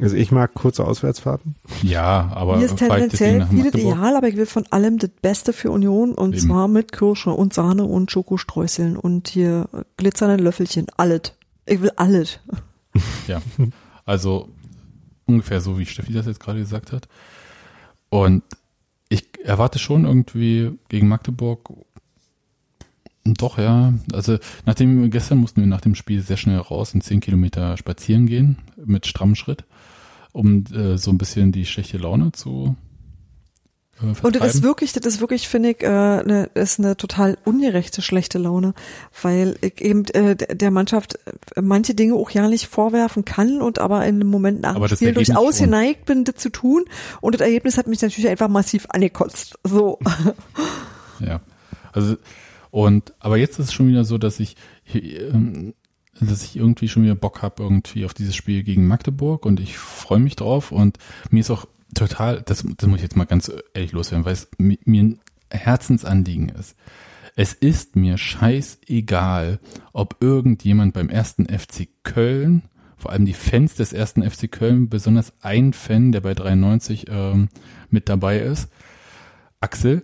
Also 0.00 0.16
ich 0.16 0.32
mag 0.32 0.54
kurze 0.54 0.86
Auswärtsfahrten. 0.86 1.56
Ja, 1.82 2.30
aber 2.32 2.56
Mir 2.56 2.64
ist 2.64 2.76
tendenziell 2.76 3.46
vieles 3.46 3.74
ideal, 3.74 4.16
aber 4.16 4.28
ich 4.28 4.36
will 4.36 4.46
von 4.46 4.64
allem 4.70 4.98
das 4.98 5.10
Beste 5.20 5.52
für 5.52 5.70
Union 5.70 6.14
und 6.14 6.34
Eben. 6.34 6.46
zwar 6.46 6.68
mit 6.68 6.92
Kirsche 6.92 7.30
und 7.30 7.52
Sahne 7.52 7.84
und 7.84 8.10
Schokostreuseln 8.10 8.96
und 8.96 9.28
hier 9.28 9.68
glitzernde 9.98 10.42
Löffelchen, 10.42 10.86
alles. 10.96 11.34
Ich 11.66 11.82
will 11.82 11.92
alles. 11.96 12.40
Ja, 13.28 13.42
also 14.06 14.48
ungefähr 15.26 15.60
so, 15.60 15.78
wie 15.78 15.86
Steffi 15.86 16.12
das 16.12 16.26
jetzt 16.26 16.40
gerade 16.40 16.60
gesagt 16.60 16.92
hat. 16.92 17.08
Und 18.08 18.42
erwarte 19.44 19.78
schon 19.78 20.04
irgendwie 20.04 20.72
gegen 20.88 21.08
Magdeburg 21.08 21.70
doch, 23.24 23.58
ja. 23.58 23.92
Also 24.12 24.38
nachdem 24.64 25.10
gestern 25.10 25.38
mussten 25.38 25.60
wir 25.60 25.66
nach 25.66 25.82
dem 25.82 25.94
Spiel 25.94 26.22
sehr 26.22 26.36
schnell 26.36 26.58
raus 26.58 26.94
und 26.94 27.02
zehn 27.02 27.20
Kilometer 27.20 27.76
spazieren 27.76 28.26
gehen 28.26 28.56
mit 28.82 29.06
strammem 29.06 29.34
Schritt, 29.34 29.64
um 30.32 30.64
äh, 30.72 30.96
so 30.96 31.10
ein 31.10 31.18
bisschen 31.18 31.52
die 31.52 31.66
schlechte 31.66 31.98
Laune 31.98 32.32
zu 32.32 32.76
äh, 34.02 34.14
Und 34.22 34.36
das 34.36 34.54
ist 34.54 34.62
wirklich, 34.62 34.92
das 34.92 35.06
ist 35.06 35.20
wirklich, 35.20 35.48
finde 35.48 35.70
ich, 35.70 35.82
äh, 35.82 35.88
ne, 35.88 36.50
ist 36.54 36.78
eine 36.78 36.96
total 36.96 37.38
ungerechte, 37.44 38.02
schlechte 38.02 38.38
Laune, 38.38 38.74
weil 39.22 39.56
ich 39.60 39.80
eben 39.80 40.04
äh, 40.06 40.36
der 40.36 40.70
Mannschaft 40.70 41.18
äh, 41.56 41.60
manche 41.60 41.94
Dinge 41.94 42.14
auch 42.14 42.30
ja 42.30 42.48
nicht 42.48 42.66
vorwerfen 42.66 43.24
kann 43.24 43.62
und 43.62 43.78
aber 43.78 44.04
in 44.06 44.18
dem 44.18 44.28
Moment 44.28 44.60
nach 44.60 44.74
dem 44.74 44.88
Spiel 44.88 45.08
Ergebnis 45.08 45.28
durchaus 45.28 45.58
schon. 45.58 45.66
geneigt 45.66 46.04
bin, 46.06 46.24
das 46.24 46.36
zu 46.36 46.50
tun. 46.50 46.84
Und 47.20 47.34
das 47.34 47.40
Ergebnis 47.40 47.78
hat 47.78 47.86
mich 47.86 48.00
natürlich 48.02 48.28
einfach 48.28 48.48
massiv 48.48 48.86
angekotzt. 48.90 49.58
So. 49.64 49.98
Ja. 51.20 51.42
Also, 51.92 52.16
und, 52.70 53.12
aber 53.18 53.36
jetzt 53.36 53.58
ist 53.58 53.66
es 53.66 53.72
schon 53.74 53.88
wieder 53.88 54.04
so, 54.04 54.16
dass 54.16 54.40
ich, 54.40 54.56
ähm, 54.94 55.74
dass 56.20 56.42
ich 56.42 56.56
irgendwie 56.56 56.88
schon 56.88 57.02
wieder 57.02 57.14
Bock 57.14 57.42
habe 57.42 57.62
irgendwie 57.62 58.04
auf 58.04 58.14
dieses 58.14 58.36
Spiel 58.36 58.62
gegen 58.62 58.86
Magdeburg 58.86 59.44
und 59.46 59.60
ich 59.60 59.76
freue 59.76 60.18
mich 60.18 60.36
drauf 60.36 60.72
und 60.72 60.98
mir 61.30 61.40
ist 61.40 61.50
auch 61.50 61.66
total, 61.94 62.42
das, 62.42 62.64
das 62.76 62.88
muss 62.88 62.96
ich 62.98 63.02
jetzt 63.02 63.16
mal 63.16 63.24
ganz 63.24 63.50
ehrlich 63.74 63.92
loswerden, 63.92 64.24
weil 64.24 64.32
es 64.34 64.48
mi- 64.58 64.78
mir 64.84 65.02
ein 65.02 65.18
Herzensanliegen 65.50 66.48
ist. 66.50 66.76
Es 67.36 67.52
ist 67.54 67.96
mir 67.96 68.18
scheißegal, 68.18 69.60
ob 69.92 70.16
irgendjemand 70.20 70.94
beim 70.94 71.08
ersten 71.08 71.46
FC 71.46 71.88
Köln, 72.02 72.62
vor 72.96 73.12
allem 73.12 73.24
die 73.24 73.32
Fans 73.34 73.74
des 73.74 73.92
ersten 73.92 74.28
FC 74.28 74.50
Köln, 74.50 74.88
besonders 74.88 75.32
ein 75.40 75.72
Fan, 75.72 76.12
der 76.12 76.20
bei 76.20 76.34
93 76.34 77.06
ähm, 77.08 77.48
mit 77.88 78.08
dabei 78.08 78.40
ist, 78.40 78.68
Axel, 79.60 80.02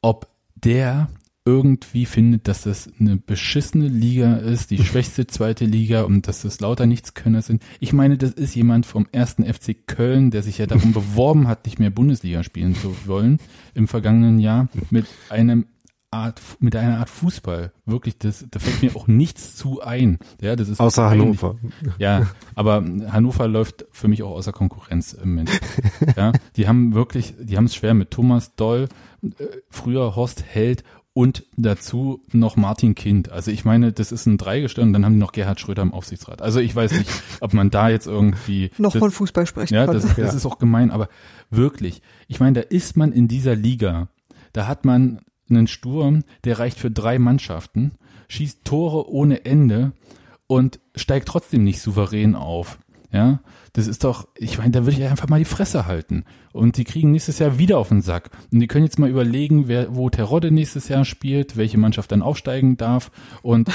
ob 0.00 0.28
der 0.56 1.08
irgendwie 1.44 2.04
findet, 2.06 2.48
dass 2.48 2.62
das 2.62 2.90
eine 3.00 3.16
beschissene 3.16 3.88
Liga 3.88 4.36
ist, 4.36 4.70
die 4.70 4.78
schwächste 4.84 5.26
zweite 5.26 5.64
Liga 5.64 6.02
und 6.02 6.28
dass 6.28 6.42
das 6.42 6.60
lauter 6.60 6.86
Nichtskönner 6.86 7.42
sind. 7.42 7.62
Ich 7.80 7.92
meine, 7.92 8.18
das 8.18 8.32
ist 8.32 8.54
jemand 8.54 8.86
vom 8.86 9.06
ersten 9.12 9.44
FC 9.44 9.86
Köln, 9.86 10.30
der 10.30 10.42
sich 10.42 10.58
ja 10.58 10.66
darum 10.66 10.92
beworben 10.94 11.48
hat, 11.48 11.64
nicht 11.64 11.78
mehr 11.78 11.90
Bundesliga 11.90 12.42
spielen 12.42 12.74
zu 12.74 12.94
wollen 13.06 13.38
im 13.74 13.88
vergangenen 13.88 14.38
Jahr 14.38 14.68
mit 14.90 15.06
einem 15.30 15.66
Art, 16.12 16.40
mit 16.58 16.74
einer 16.74 16.98
Art 16.98 17.08
Fußball. 17.08 17.72
Wirklich, 17.86 18.18
das, 18.18 18.44
da 18.50 18.58
fällt 18.58 18.82
mir 18.82 18.96
auch 18.96 19.06
nichts 19.06 19.54
zu 19.54 19.80
ein. 19.80 20.18
Ja, 20.40 20.56
das 20.56 20.68
ist 20.68 20.80
Außer. 20.80 21.08
Hannover. 21.08 21.56
Ja, 21.98 22.26
aber 22.56 22.84
Hannover 23.10 23.46
läuft 23.46 23.86
für 23.92 24.08
mich 24.08 24.22
auch 24.24 24.32
außer 24.32 24.52
Konkurrenz 24.52 25.12
im 25.12 25.30
Moment. 25.30 25.60
Ja, 26.16 26.32
die 26.56 26.66
haben 26.66 26.94
wirklich, 26.94 27.34
die 27.40 27.56
haben 27.56 27.66
es 27.66 27.76
schwer 27.76 27.94
mit 27.94 28.10
Thomas 28.10 28.56
Doll, 28.56 28.88
äh, 29.22 29.28
früher 29.68 30.16
Horst 30.16 30.42
Held 30.44 30.82
und 31.12 31.44
dazu 31.56 32.22
noch 32.32 32.56
Martin 32.56 32.94
Kind. 32.94 33.30
Also 33.30 33.50
ich 33.50 33.64
meine, 33.64 33.92
das 33.92 34.12
ist 34.12 34.26
ein 34.26 34.38
Dreigestirn 34.38 34.88
und 34.88 34.92
dann 34.92 35.04
haben 35.04 35.14
die 35.14 35.18
noch 35.18 35.32
Gerhard 35.32 35.60
Schröder 35.60 35.82
im 35.82 35.92
Aufsichtsrat. 35.92 36.40
Also 36.40 36.60
ich 36.60 36.74
weiß 36.74 36.92
nicht, 36.92 37.10
ob 37.40 37.52
man 37.52 37.70
da 37.70 37.88
jetzt 37.88 38.06
irgendwie 38.06 38.70
Noch 38.78 38.92
das, 38.92 39.00
von 39.00 39.10
Fußball 39.10 39.46
sprechen 39.46 39.74
ja, 39.74 39.86
kann. 39.86 39.94
das, 39.94 40.14
das 40.14 40.34
ist 40.34 40.46
auch 40.46 40.58
gemein, 40.58 40.90
aber 40.90 41.08
wirklich, 41.50 42.02
ich 42.28 42.38
meine, 42.40 42.60
da 42.60 42.68
ist 42.68 42.96
man 42.96 43.12
in 43.12 43.26
dieser 43.26 43.56
Liga, 43.56 44.08
da 44.52 44.66
hat 44.66 44.84
man 44.84 45.20
einen 45.48 45.66
Sturm, 45.66 46.22
der 46.44 46.58
reicht 46.58 46.78
für 46.78 46.90
drei 46.90 47.18
Mannschaften, 47.18 47.92
schießt 48.28 48.64
Tore 48.64 49.10
ohne 49.10 49.44
Ende 49.44 49.92
und 50.46 50.78
steigt 50.94 51.28
trotzdem 51.28 51.64
nicht 51.64 51.80
souverän 51.80 52.36
auf. 52.36 52.78
Ja, 53.12 53.40
das 53.72 53.86
ist 53.86 54.04
doch, 54.04 54.26
ich 54.36 54.58
meine, 54.58 54.72
da 54.72 54.84
würde 54.84 54.98
ich 54.98 55.04
einfach 55.04 55.28
mal 55.28 55.38
die 55.38 55.44
Fresse 55.44 55.86
halten. 55.86 56.24
Und 56.52 56.76
die 56.76 56.84
kriegen 56.84 57.12
nächstes 57.12 57.38
Jahr 57.38 57.58
wieder 57.58 57.78
auf 57.78 57.88
den 57.88 58.02
Sack. 58.02 58.30
Und 58.52 58.60
die 58.60 58.66
können 58.66 58.84
jetzt 58.84 58.98
mal 58.98 59.08
überlegen, 59.08 59.68
wer, 59.68 59.94
wo 59.94 60.10
Terodde 60.10 60.50
nächstes 60.50 60.88
Jahr 60.88 61.04
spielt, 61.04 61.56
welche 61.56 61.78
Mannschaft 61.78 62.10
dann 62.10 62.22
aufsteigen 62.22 62.76
darf. 62.76 63.12
Und 63.42 63.68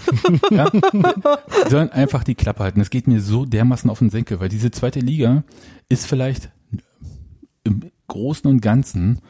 ja, 0.50 0.70
die 0.70 1.70
sollen 1.70 1.90
einfach 1.90 2.22
die 2.22 2.36
Klappe 2.36 2.62
halten. 2.62 2.78
Das 2.78 2.90
geht 2.90 3.08
mir 3.08 3.20
so 3.20 3.44
dermaßen 3.44 3.90
auf 3.90 3.98
den 3.98 4.10
Senkel, 4.10 4.38
weil 4.38 4.48
diese 4.48 4.70
zweite 4.70 5.00
Liga 5.00 5.42
ist 5.88 6.06
vielleicht 6.06 6.50
im 7.64 7.90
Großen 8.06 8.48
und 8.48 8.60
Ganzen 8.60 9.20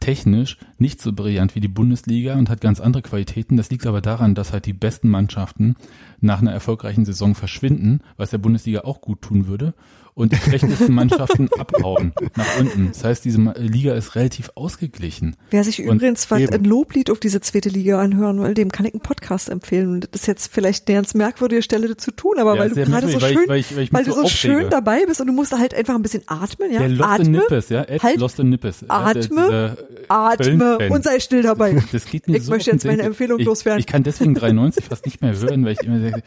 technisch 0.00 0.58
nicht 0.78 1.00
so 1.00 1.12
brillant 1.12 1.54
wie 1.54 1.60
die 1.60 1.68
Bundesliga 1.68 2.34
und 2.34 2.50
hat 2.50 2.60
ganz 2.60 2.80
andere 2.80 3.02
Qualitäten. 3.02 3.56
Das 3.56 3.70
liegt 3.70 3.86
aber 3.86 4.00
daran, 4.00 4.34
dass 4.34 4.52
halt 4.52 4.66
die 4.66 4.72
besten 4.72 5.08
Mannschaften 5.08 5.76
nach 6.20 6.40
einer 6.40 6.52
erfolgreichen 6.52 7.04
Saison 7.04 7.34
verschwinden, 7.34 8.00
was 8.16 8.30
der 8.30 8.38
Bundesliga 8.38 8.80
auch 8.82 9.00
gut 9.00 9.22
tun 9.22 9.46
würde, 9.46 9.74
und 10.14 10.32
die 10.32 10.36
schlechtesten 10.36 10.94
Mannschaften 10.94 11.48
abhauen 11.58 12.12
nach 12.36 12.58
unten. 12.60 12.88
Das 12.92 13.02
heißt, 13.02 13.24
diese 13.24 13.38
Liga 13.58 13.94
ist 13.94 14.14
relativ 14.14 14.50
ausgeglichen. 14.54 15.34
Wer 15.50 15.64
sich 15.64 15.80
Und 15.80 15.96
übrigens 15.96 16.30
was 16.30 16.48
ein 16.50 16.64
Loblied 16.64 17.10
auf 17.10 17.18
diese 17.18 17.40
zweite 17.40 17.68
Liga 17.68 18.00
anhören 18.00 18.40
will, 18.40 18.54
dem 18.54 18.70
kann 18.70 18.86
ich 18.86 18.94
einen 18.94 19.00
Podcast 19.00 19.48
empfehlen. 19.48 19.90
Und 19.90 20.08
das 20.12 20.20
ist 20.22 20.26
jetzt 20.28 20.52
vielleicht 20.52 20.88
eine 20.88 20.98
ganz 20.98 21.14
merkwürdige 21.14 21.62
Stelle 21.62 21.88
dazu 21.88 22.12
tun, 22.12 22.38
aber 22.38 22.54
Ja, 22.54 22.60
weil 22.60 22.68
du 22.70 22.74
gerade 22.84 23.08
so 23.08 23.18
schön, 23.18 23.22
weil 23.22 23.32
ich- 23.32 23.48
weil 23.48 23.58
ich- 23.58 23.76
weil 23.76 23.82
ich 23.84 23.92
mich 23.92 23.92
weil 23.92 24.04
du 24.04 24.12
so 24.12 24.16
aufrege. 24.22 24.30
schön 24.60 24.70
dabei 24.70 25.04
bist 25.06 25.20
und 25.20 25.26
du 25.26 25.32
musst 25.32 25.52
halt 25.52 25.74
einfach 25.74 25.94
ein 25.96 26.02
bisschen 26.02 26.22
atmen, 26.26 26.70
ja? 26.72 26.78
Der 26.80 26.88
Lost 26.90 27.10
Atme, 27.10 27.28
Nippes, 27.30 27.68
ja, 27.70 27.82
Ed 27.82 28.02
halt, 28.02 28.18
Lost 28.18 28.38
Nippes. 28.38 28.84
Atme, 28.88 29.76
atme 30.08 30.88
und 30.90 31.02
sei 31.04 31.18
still 31.20 31.42
dabei. 31.42 31.82
Das 31.92 32.06
geht 32.06 32.28
mir 32.28 32.36
Ich 32.38 32.44
so 32.44 32.52
möchte 32.52 32.70
jetzt 32.70 32.84
meine. 32.84 33.02
Empfehlung 33.02 33.40
ich, 33.40 33.46
loswerden. 33.46 33.80
Ich 33.80 33.86
kann 33.86 34.02
deswegen 34.04 34.34
93 34.34 34.84
fast 34.84 35.04
nicht 35.06 35.20
mehr 35.22 35.36
hören, 35.36 35.64
weil 35.64 35.72
ich 35.72 35.82
immer 35.82 36.00
sage, 36.00 36.22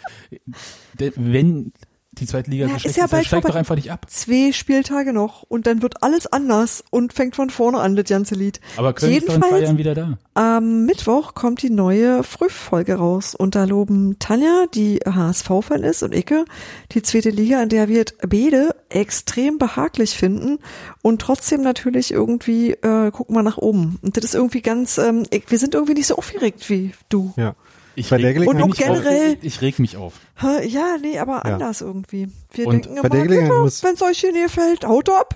wenn 1.16 1.72
die 2.20 2.28
zweite 2.28 2.52
Liga 2.52 2.66
Ja, 2.66 2.72
so 2.72 2.76
ist 2.76 2.82
schlecht 2.82 2.98
ja 2.98 3.04
ist, 3.06 3.12
dann 3.12 3.18
bald 3.18 3.28
steigt 3.28 3.50
doch 3.50 3.56
einfach 3.56 3.76
nicht 3.76 3.92
ab. 3.92 4.06
Zwei 4.10 4.52
Spieltage 4.52 5.14
noch 5.14 5.44
und 5.44 5.68
dann 5.68 5.82
wird 5.82 6.04
alles 6.04 6.28
anders 6.28 6.84
und 6.90 7.14
fängt 7.14 7.36
von 7.36 7.50
vorne 7.50 7.80
an, 7.80 7.96
das 7.96 8.06
ganze 8.06 8.36
Lied. 8.36 8.60
Aber 8.78 8.94
Köln 8.94 9.14
ist 9.14 9.28
doch 9.28 9.36
in 9.36 9.42
zwei 9.42 9.48
Jedenfalls 9.48 9.64
Jahren 9.64 9.78
wieder 9.78 9.96
da. 9.96 10.18
Am 10.34 10.86
Mittwoch 10.86 11.34
kommt 11.34 11.62
die 11.62 11.70
neue 11.70 12.24
Frühfolge 12.24 12.96
raus 12.96 13.36
und 13.36 13.56
da 13.56 13.64
loben 13.64 14.18
Tanja, 14.20 14.66
die 14.74 15.00
HSV-Fan 15.00 15.84
ist, 15.84 16.04
und 16.04 16.14
Icke, 16.14 16.46
die 16.92 17.02
zweite 17.02 17.30
Liga, 17.30 17.62
in 17.62 17.70
der 17.70 17.88
wir 17.88 18.06
beide 18.28 18.76
extrem 18.90 19.58
behaglich 19.58 20.12
finden 20.12 20.60
und 21.02 21.22
trotzdem 21.22 21.62
natürlich 21.62 22.12
irgendwie 22.12 22.72
äh, 22.72 23.12
gucken 23.12 23.36
wir 23.36 23.44
nach 23.44 23.58
oben. 23.58 24.00
Und 24.02 24.18
das 24.18 24.24
ist 24.24 24.36
irgendwie 24.36 24.62
ganz, 24.62 24.98
ähm, 24.98 25.26
wir 25.48 25.60
sind 25.60 25.74
irgendwie 25.74 25.94
nicht 25.94 26.08
so 26.08 26.16
aufgeregt 26.16 26.70
wie 26.70 26.92
du. 27.10 27.34
Ja. 27.36 27.56
Ich 28.00 28.12
Bei 28.12 28.18
der 28.18 28.28
reg- 28.30 28.36
Gelegenheit 28.36 28.64
Und 28.64 28.70
mich 28.70 28.88
auf. 28.88 28.98
generell- 29.02 29.38
Ich 29.42 29.62
reg 29.62 29.80
mich 29.80 29.98
auf. 29.98 30.14
Ja, 30.68 30.98
nee, 31.02 31.18
aber 31.18 31.38
Ja. 31.38 31.54
anders 31.56 31.82
irgendwie. 31.82 32.28
Wir 32.52 32.68
Und 32.68 32.86
denken 32.86 32.98
immer, 32.98 33.64
wenn 33.64 33.94
es 33.96 34.02
euch 34.04 34.20
hier 34.20 34.32
nicht 34.32 34.44
gefällt, 34.54 34.86
haut 34.86 35.10
ab. 35.10 35.36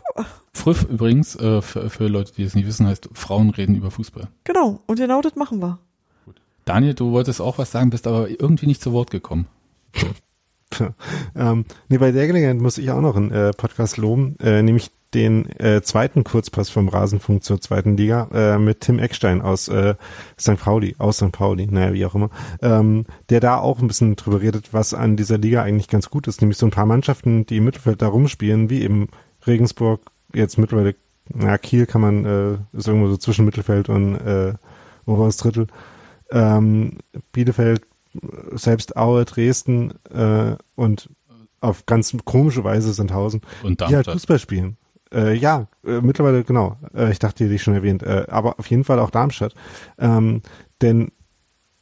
Früff 0.53 0.83
übrigens, 0.83 1.35
äh, 1.37 1.63
für, 1.63 1.89
für 1.89 2.05
Leute, 2.07 2.33
die 2.37 2.43
es 2.43 2.53
nicht 2.53 2.67
wissen, 2.67 2.85
heißt 2.85 3.09
Frauen 3.13 3.49
reden 3.49 3.73
über 3.73 3.89
Fußball. 3.89 4.27
Genau, 4.43 4.79
und 4.85 4.97
genau 4.99 5.21
das 5.21 5.35
machen 5.35 5.59
wir. 5.59 5.79
Daniel, 6.65 6.93
du 6.93 7.11
wolltest 7.11 7.41
auch 7.41 7.57
was 7.57 7.71
sagen, 7.71 7.89
bist 7.89 8.05
aber 8.05 8.29
irgendwie 8.29 8.67
nicht 8.67 8.83
zu 8.83 8.93
Wort 8.93 9.09
gekommen. 9.09 9.47
ähm, 11.35 11.65
nee, 11.89 11.97
bei 11.97 12.11
der 12.11 12.27
Gelegenheit 12.27 12.57
muss 12.57 12.77
ich 12.77 12.91
auch 12.91 13.01
noch 13.01 13.15
einen 13.15 13.31
äh, 13.31 13.51
Podcast 13.51 13.97
loben, 13.97 14.35
äh, 14.39 14.61
nämlich 14.61 14.91
den 15.13 15.49
äh, 15.59 15.81
zweiten 15.81 16.23
Kurzpass 16.23 16.69
vom 16.69 16.87
Rasenfunk 16.87 17.43
zur 17.43 17.59
zweiten 17.59 17.97
Liga 17.97 18.29
äh, 18.33 18.57
mit 18.57 18.81
Tim 18.81 18.99
Eckstein 18.99 19.41
aus 19.41 19.67
äh, 19.67 19.95
St. 20.39 20.57
Pauli, 20.57 20.95
aus 20.99 21.17
St. 21.17 21.31
Pauli, 21.31 21.67
naja, 21.67 21.93
wie 21.93 22.05
auch 22.05 22.15
immer, 22.15 22.29
ähm, 22.61 23.05
der 23.29 23.39
da 23.41 23.57
auch 23.57 23.79
ein 23.79 23.87
bisschen 23.87 24.15
drüber 24.15 24.41
redet, 24.41 24.73
was 24.73 24.93
an 24.93 25.17
dieser 25.17 25.37
Liga 25.37 25.63
eigentlich 25.63 25.89
ganz 25.89 26.09
gut 26.09 26.27
ist, 26.27 26.41
nämlich 26.41 26.57
so 26.57 26.65
ein 26.65 26.71
paar 26.71 26.85
Mannschaften, 26.85 27.45
die 27.45 27.57
im 27.57 27.65
Mittelfeld 27.65 28.01
da 28.01 28.07
rumspielen, 28.07 28.69
wie 28.69 28.83
eben 28.83 29.09
Regensburg, 29.45 30.01
jetzt 30.33 30.57
mittlerweile, 30.57 30.95
na, 31.33 31.57
Kiel 31.57 31.85
kann 31.85 32.01
man, 32.01 32.25
äh, 32.25 32.77
ist 32.77 32.87
irgendwo 32.87 33.07
so 33.07 33.17
zwischen 33.17 33.45
Mittelfeld 33.45 33.89
und 33.89 34.15
äh, 34.15 34.53
oberes 35.05 35.37
Drittel, 35.37 35.67
ähm, 36.31 36.99
Bielefeld, 37.33 37.81
selbst 38.51 38.97
Aue, 38.97 39.25
Dresden 39.25 39.93
äh, 40.13 40.55
und 40.75 41.09
auf 41.61 41.85
ganz 41.85 42.15
komische 42.25 42.63
Weise 42.63 42.91
Sandhausen, 42.93 43.41
Und 43.63 43.79
die 43.79 43.85
halt 43.85 43.93
Darmstadt. 43.93 44.13
Fußball 44.13 44.39
spielen. 44.39 44.77
Äh, 45.13 45.35
ja, 45.35 45.67
äh, 45.85 46.01
mittlerweile, 46.01 46.43
genau. 46.43 46.77
Äh, 46.95 47.11
ich 47.11 47.19
dachte, 47.19 47.39
die 47.39 47.43
hätte 47.45 47.55
ich 47.55 47.63
schon 47.63 47.75
erwähnt. 47.75 48.03
Äh, 48.03 48.25
aber 48.29 48.59
auf 48.59 48.67
jeden 48.67 48.83
Fall 48.83 48.99
auch 48.99 49.11
Darmstadt. 49.11 49.53
Ähm, 49.99 50.41
denn 50.81 51.11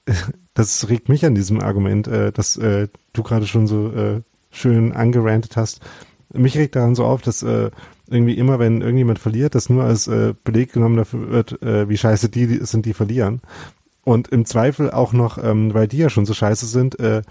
das 0.54 0.90
regt 0.90 1.10
mich 1.10 1.26
an 1.26 1.36
diesem 1.36 1.62
Argument, 1.62 2.08
äh, 2.08 2.32
dass 2.32 2.58
äh, 2.58 2.88
du 3.14 3.24
gerade 3.24 3.48
schon 3.48 3.68
so 3.68 3.92
äh, 3.92 4.22
schön 4.52 4.92
angerantet 4.92 5.56
hast. 5.58 5.82
Mich 6.34 6.58
regt 6.58 6.76
daran 6.76 6.96
so 6.96 7.06
auf, 7.06 7.22
dass 7.22 7.42
äh, 7.44 7.72
irgendwie 8.10 8.38
immer, 8.38 8.60
wenn 8.60 8.82
irgendjemand 8.82 9.20
verliert, 9.20 9.56
das 9.56 9.70
nur 9.70 9.84
als 9.84 10.08
äh, 10.08 10.34
Beleg 10.44 10.74
genommen 10.74 10.98
dafür 10.98 11.30
wird, 11.30 11.62
äh, 11.62 11.88
wie 11.90 11.98
scheiße 11.98 12.30
die 12.30 12.46
sind, 12.66 12.86
die 12.86 12.94
verlieren. 12.94 13.42
Und 14.04 14.30
im 14.30 14.46
Zweifel 14.46 14.92
auch 14.92 15.14
noch, 15.14 15.38
ähm, 15.44 15.74
weil 15.74 15.88
die 15.88 15.98
ja 15.98 16.10
schon 16.10 16.26
so 16.26 16.34
scheiße 16.34 16.66
sind, 16.66 17.00
äh, 17.00 17.22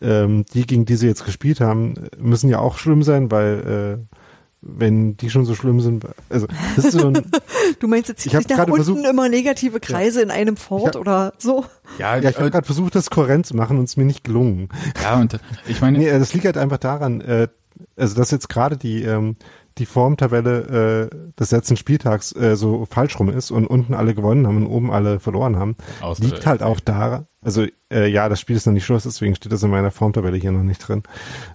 ähm, 0.00 0.44
die, 0.52 0.66
gegen 0.66 0.84
die 0.84 0.96
sie 0.96 1.06
jetzt 1.06 1.24
gespielt 1.24 1.60
haben, 1.60 1.94
müssen 2.18 2.48
ja 2.50 2.58
auch 2.58 2.78
schlimm 2.78 3.02
sein, 3.02 3.30
weil 3.30 3.98
äh, 4.02 4.16
wenn 4.62 5.16
die 5.16 5.30
schon 5.30 5.44
so 5.44 5.54
schlimm 5.54 5.80
sind, 5.80 6.06
also 6.28 6.46
das 6.74 6.86
ist 6.86 6.92
so 6.98 7.08
ein, 7.08 7.22
Du 7.78 7.86
meinst, 7.88 8.08
jetzt 8.08 8.22
zieht 8.22 8.32
Ich 8.32 8.38
sich 8.38 8.48
nach 8.48 8.56
gerade 8.56 8.72
unten 8.72 8.84
versucht- 8.84 9.06
immer 9.08 9.28
negative 9.28 9.78
Kreise 9.80 10.22
in 10.22 10.30
einem 10.30 10.56
Fort 10.56 10.94
hab- 10.96 11.00
oder 11.00 11.32
so? 11.38 11.64
Ja, 11.98 12.16
ja, 12.16 12.30
ich 12.30 12.36
habe 12.36 12.48
äh, 12.48 12.50
gerade 12.50 12.66
versucht, 12.66 12.94
das 12.94 13.10
kohärent 13.10 13.46
zu 13.46 13.54
machen 13.54 13.78
und 13.78 13.84
es 13.84 13.96
mir 13.96 14.04
nicht 14.04 14.24
gelungen. 14.24 14.68
ja, 15.02 15.20
und 15.20 15.34
äh, 15.34 15.38
ich 15.68 15.80
meine, 15.80 15.98
Nee, 15.98 16.08
äh, 16.08 16.18
das 16.18 16.32
liegt 16.34 16.46
halt 16.46 16.56
einfach 16.58 16.78
daran, 16.78 17.20
äh, 17.20 17.48
also 17.96 18.16
dass 18.16 18.30
jetzt 18.30 18.48
gerade 18.48 18.76
die 18.76 19.02
ähm, 19.02 19.36
die 19.78 19.86
Formtabelle 19.86 21.10
äh, 21.12 21.30
des 21.38 21.50
letzten 21.50 21.76
Spieltags 21.76 22.34
äh, 22.34 22.56
so 22.56 22.86
falsch 22.86 23.18
rum 23.18 23.28
ist 23.28 23.50
und 23.50 23.66
unten 23.66 23.94
alle 23.94 24.14
gewonnen 24.14 24.46
haben 24.46 24.58
und 24.58 24.66
oben 24.66 24.90
alle 24.90 25.20
verloren 25.20 25.56
haben, 25.56 25.76
Außer 26.00 26.24
liegt 26.24 26.46
halt 26.46 26.62
auch 26.62 26.80
daran, 26.80 27.26
also 27.42 27.66
äh, 27.92 28.08
ja, 28.08 28.28
das 28.28 28.40
Spiel 28.40 28.56
ist 28.56 28.66
noch 28.66 28.72
nicht 28.72 28.86
Schluss, 28.86 29.02
deswegen 29.02 29.34
steht 29.34 29.52
das 29.52 29.62
in 29.62 29.70
meiner 29.70 29.90
Formtabelle 29.90 30.36
hier 30.36 30.52
noch 30.52 30.62
nicht 30.62 30.78
drin. 30.78 31.02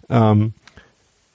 Ähm, 0.10 0.54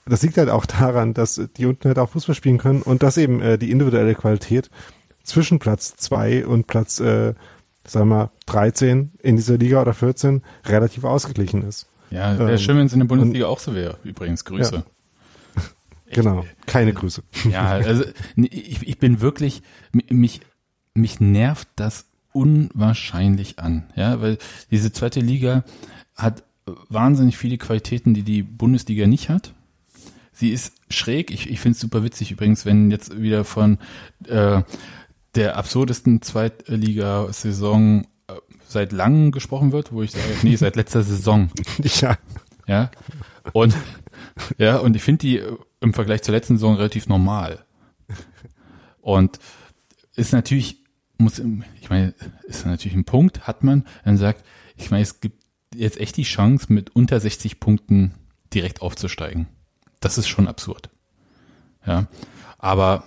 das 0.08 0.22
liegt 0.22 0.38
halt 0.38 0.50
auch 0.50 0.66
daran, 0.66 1.14
dass 1.14 1.40
die 1.56 1.66
unten 1.66 1.88
halt 1.88 1.98
auch 1.98 2.10
Fußball 2.10 2.34
spielen 2.34 2.58
können 2.58 2.82
und 2.82 3.02
dass 3.02 3.16
eben 3.16 3.40
äh, 3.40 3.58
die 3.58 3.70
individuelle 3.70 4.14
Qualität 4.14 4.70
zwischen 5.24 5.58
Platz 5.58 5.96
zwei 5.96 6.46
und 6.46 6.68
Platz, 6.68 7.00
äh, 7.00 7.34
sagen 7.84 8.08
wir 8.08 8.16
mal, 8.16 8.30
13 8.46 9.12
in 9.22 9.36
dieser 9.36 9.58
Liga 9.58 9.82
oder 9.82 9.94
14 9.94 10.42
relativ 10.64 11.02
ausgeglichen 11.02 11.62
ist. 11.62 11.88
Ja, 12.10 12.38
wäre 12.38 12.52
ähm, 12.52 12.58
schön, 12.58 12.78
wenn 12.78 12.86
es 12.86 12.92
in 12.92 13.00
der 13.00 13.06
Bundesliga 13.06 13.46
auch 13.46 13.58
so 13.58 13.74
wäre, 13.74 13.96
übrigens. 14.04 14.44
Grüße. 14.44 14.76
Ja. 14.76 14.82
Genau, 16.10 16.44
keine 16.66 16.92
Grüße. 16.92 17.22
Ja, 17.50 17.68
also 17.68 18.04
ich, 18.36 18.86
ich 18.86 18.98
bin 18.98 19.20
wirklich, 19.20 19.62
mich, 19.92 20.40
mich 20.94 21.20
nervt 21.20 21.68
das 21.76 22.06
unwahrscheinlich 22.32 23.58
an, 23.58 23.84
ja, 23.96 24.20
weil 24.20 24.38
diese 24.70 24.92
zweite 24.92 25.20
Liga 25.20 25.64
hat 26.14 26.44
wahnsinnig 26.88 27.36
viele 27.36 27.58
Qualitäten, 27.58 28.14
die 28.14 28.22
die 28.22 28.42
Bundesliga 28.42 29.06
nicht 29.06 29.28
hat. 29.28 29.54
Sie 30.32 30.50
ist 30.50 30.74
schräg. 30.90 31.30
Ich, 31.30 31.48
ich 31.48 31.60
finde 31.60 31.76
es 31.76 31.80
super 31.80 32.02
witzig 32.02 32.30
übrigens, 32.32 32.66
wenn 32.66 32.90
jetzt 32.90 33.18
wieder 33.20 33.44
von 33.44 33.78
äh, 34.26 34.62
der 35.34 35.56
absurdesten 35.56 36.20
Zweitliga-Saison 36.20 38.06
äh, 38.28 38.32
seit 38.66 38.92
langem 38.92 39.30
gesprochen 39.30 39.72
wird, 39.72 39.92
wo 39.92 40.02
ich 40.02 40.10
sage, 40.10 40.24
nee, 40.42 40.56
seit 40.56 40.76
letzter 40.76 41.02
Saison. 41.02 41.50
Ja. 42.00 42.18
Ja. 42.66 42.90
Und 43.52 43.76
ja, 44.58 44.78
und 44.78 44.96
ich 44.96 45.02
finde 45.02 45.18
die 45.20 45.38
äh, 45.38 45.56
im 45.80 45.94
Vergleich 45.94 46.22
zur 46.22 46.34
letzten 46.34 46.56
Saison 46.56 46.76
relativ 46.76 47.08
normal. 47.08 47.64
Und 49.00 49.38
ist 50.14 50.32
natürlich, 50.32 50.84
muss, 51.18 51.40
ich 51.80 51.90
meine, 51.90 52.14
ist 52.44 52.66
natürlich 52.66 52.96
ein 52.96 53.04
Punkt, 53.04 53.46
hat 53.46 53.62
man, 53.62 53.86
dann 54.04 54.16
sagt, 54.16 54.44
ich 54.76 54.90
meine, 54.90 55.02
es 55.02 55.20
gibt 55.20 55.42
jetzt 55.74 56.00
echt 56.00 56.16
die 56.16 56.24
Chance, 56.24 56.72
mit 56.72 56.94
unter 56.96 57.20
60 57.20 57.60
Punkten 57.60 58.14
direkt 58.52 58.82
aufzusteigen. 58.82 59.46
Das 60.00 60.18
ist 60.18 60.28
schon 60.28 60.48
absurd. 60.48 60.90
Ja. 61.86 62.06
Aber 62.58 63.04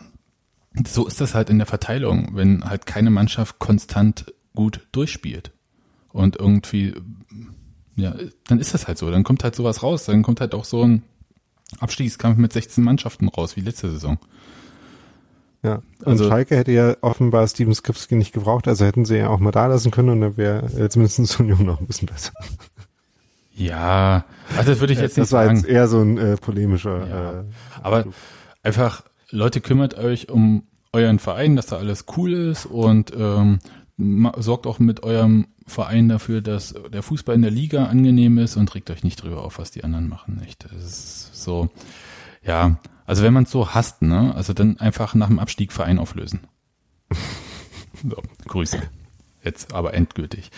so 0.87 1.07
ist 1.07 1.19
das 1.19 1.35
halt 1.35 1.49
in 1.49 1.57
der 1.57 1.67
Verteilung, 1.67 2.35
wenn 2.35 2.63
halt 2.63 2.85
keine 2.85 3.09
Mannschaft 3.09 3.59
konstant 3.59 4.33
gut 4.55 4.87
durchspielt. 4.91 5.51
Und 6.11 6.35
irgendwie, 6.37 6.95
ja, 7.95 8.15
dann 8.47 8.59
ist 8.59 8.73
das 8.73 8.87
halt 8.87 8.97
so. 8.97 9.09
Dann 9.11 9.23
kommt 9.23 9.43
halt 9.43 9.55
sowas 9.55 9.83
raus. 9.83 10.05
Dann 10.05 10.23
kommt 10.23 10.41
halt 10.41 10.53
auch 10.55 10.65
so 10.65 10.83
ein 10.83 11.03
Abstiegskampf 11.79 12.37
mit 12.37 12.53
16 12.53 12.83
Mannschaften 12.83 13.27
raus, 13.27 13.55
wie 13.55 13.61
letzte 13.61 13.89
Saison. 13.91 14.17
Ja, 15.61 15.81
und 15.99 16.07
also, 16.13 16.29
Schalke 16.29 16.55
hätte 16.55 16.71
ja 16.71 16.95
offenbar 17.01 17.45
Steven 17.47 17.75
Skripski 17.75 18.15
nicht 18.15 18.33
gebraucht, 18.33 18.67
also 18.67 18.85
hätten 18.85 19.03
sie 19.05 19.17
ja 19.17 19.29
auch 19.29 19.39
mal 19.39 19.51
da 19.51 19.67
lassen 19.67 19.91
können 19.91 20.09
und 20.09 20.21
dann 20.21 20.37
wäre 20.37 20.65
äh, 20.67 20.89
zumindest 20.89 21.39
Union 21.39 21.65
noch 21.65 21.81
ein 21.81 21.87
bisschen 21.87 22.07
besser. 22.07 22.31
Ja, 23.53 24.23
also 24.55 24.71
das 24.71 24.79
würde 24.79 24.93
ich 24.93 24.99
jetzt 24.99 25.17
nicht 25.17 25.27
sagen. 25.27 25.55
Das 25.55 25.63
war 25.63 25.69
jetzt 25.69 25.75
eher 25.75 25.87
so 25.89 25.99
ein 25.99 26.17
äh, 26.17 26.37
polemischer. 26.37 27.07
Ja. 27.07 27.39
Äh, 27.41 27.43
aber 27.83 28.05
einfach, 28.63 29.03
Leute, 29.31 29.59
kümmert 29.59 29.97
euch 29.97 30.29
um 30.29 30.63
euren 30.93 31.19
Verein, 31.19 31.57
dass 31.57 31.65
da 31.65 31.75
alles 31.75 32.05
cool 32.15 32.31
ist 32.33 32.65
und 32.65 33.11
ähm, 33.15 33.59
sorgt 34.37 34.65
auch 34.65 34.79
mit 34.79 35.03
eurem 35.03 35.47
Verein 35.69 36.09
dafür, 36.09 36.41
dass 36.41 36.75
der 36.91 37.03
Fußball 37.03 37.35
in 37.35 37.41
der 37.41 37.51
Liga 37.51 37.85
angenehm 37.85 38.37
ist 38.37 38.57
und 38.57 38.73
regt 38.75 38.89
euch 38.91 39.03
nicht 39.03 39.23
drüber 39.23 39.43
auf, 39.43 39.59
was 39.59 39.71
die 39.71 39.83
anderen 39.83 40.09
machen. 40.09 40.39
Nicht? 40.41 40.65
Das 40.65 40.83
ist 40.83 41.43
so, 41.43 41.69
ja, 42.43 42.79
also 43.05 43.23
wenn 43.23 43.33
man 43.33 43.43
es 43.43 43.51
so 43.51 43.73
hasst, 43.73 44.01
ne, 44.01 44.33
also 44.35 44.53
dann 44.53 44.79
einfach 44.79 45.15
nach 45.15 45.27
dem 45.27 45.39
Abstieg 45.39 45.71
Verein 45.71 45.99
auflösen. 45.99 46.41
so, 48.03 48.17
Grüße. 48.47 48.81
Jetzt 49.43 49.73
aber 49.73 49.93
endgültig. 49.93 50.51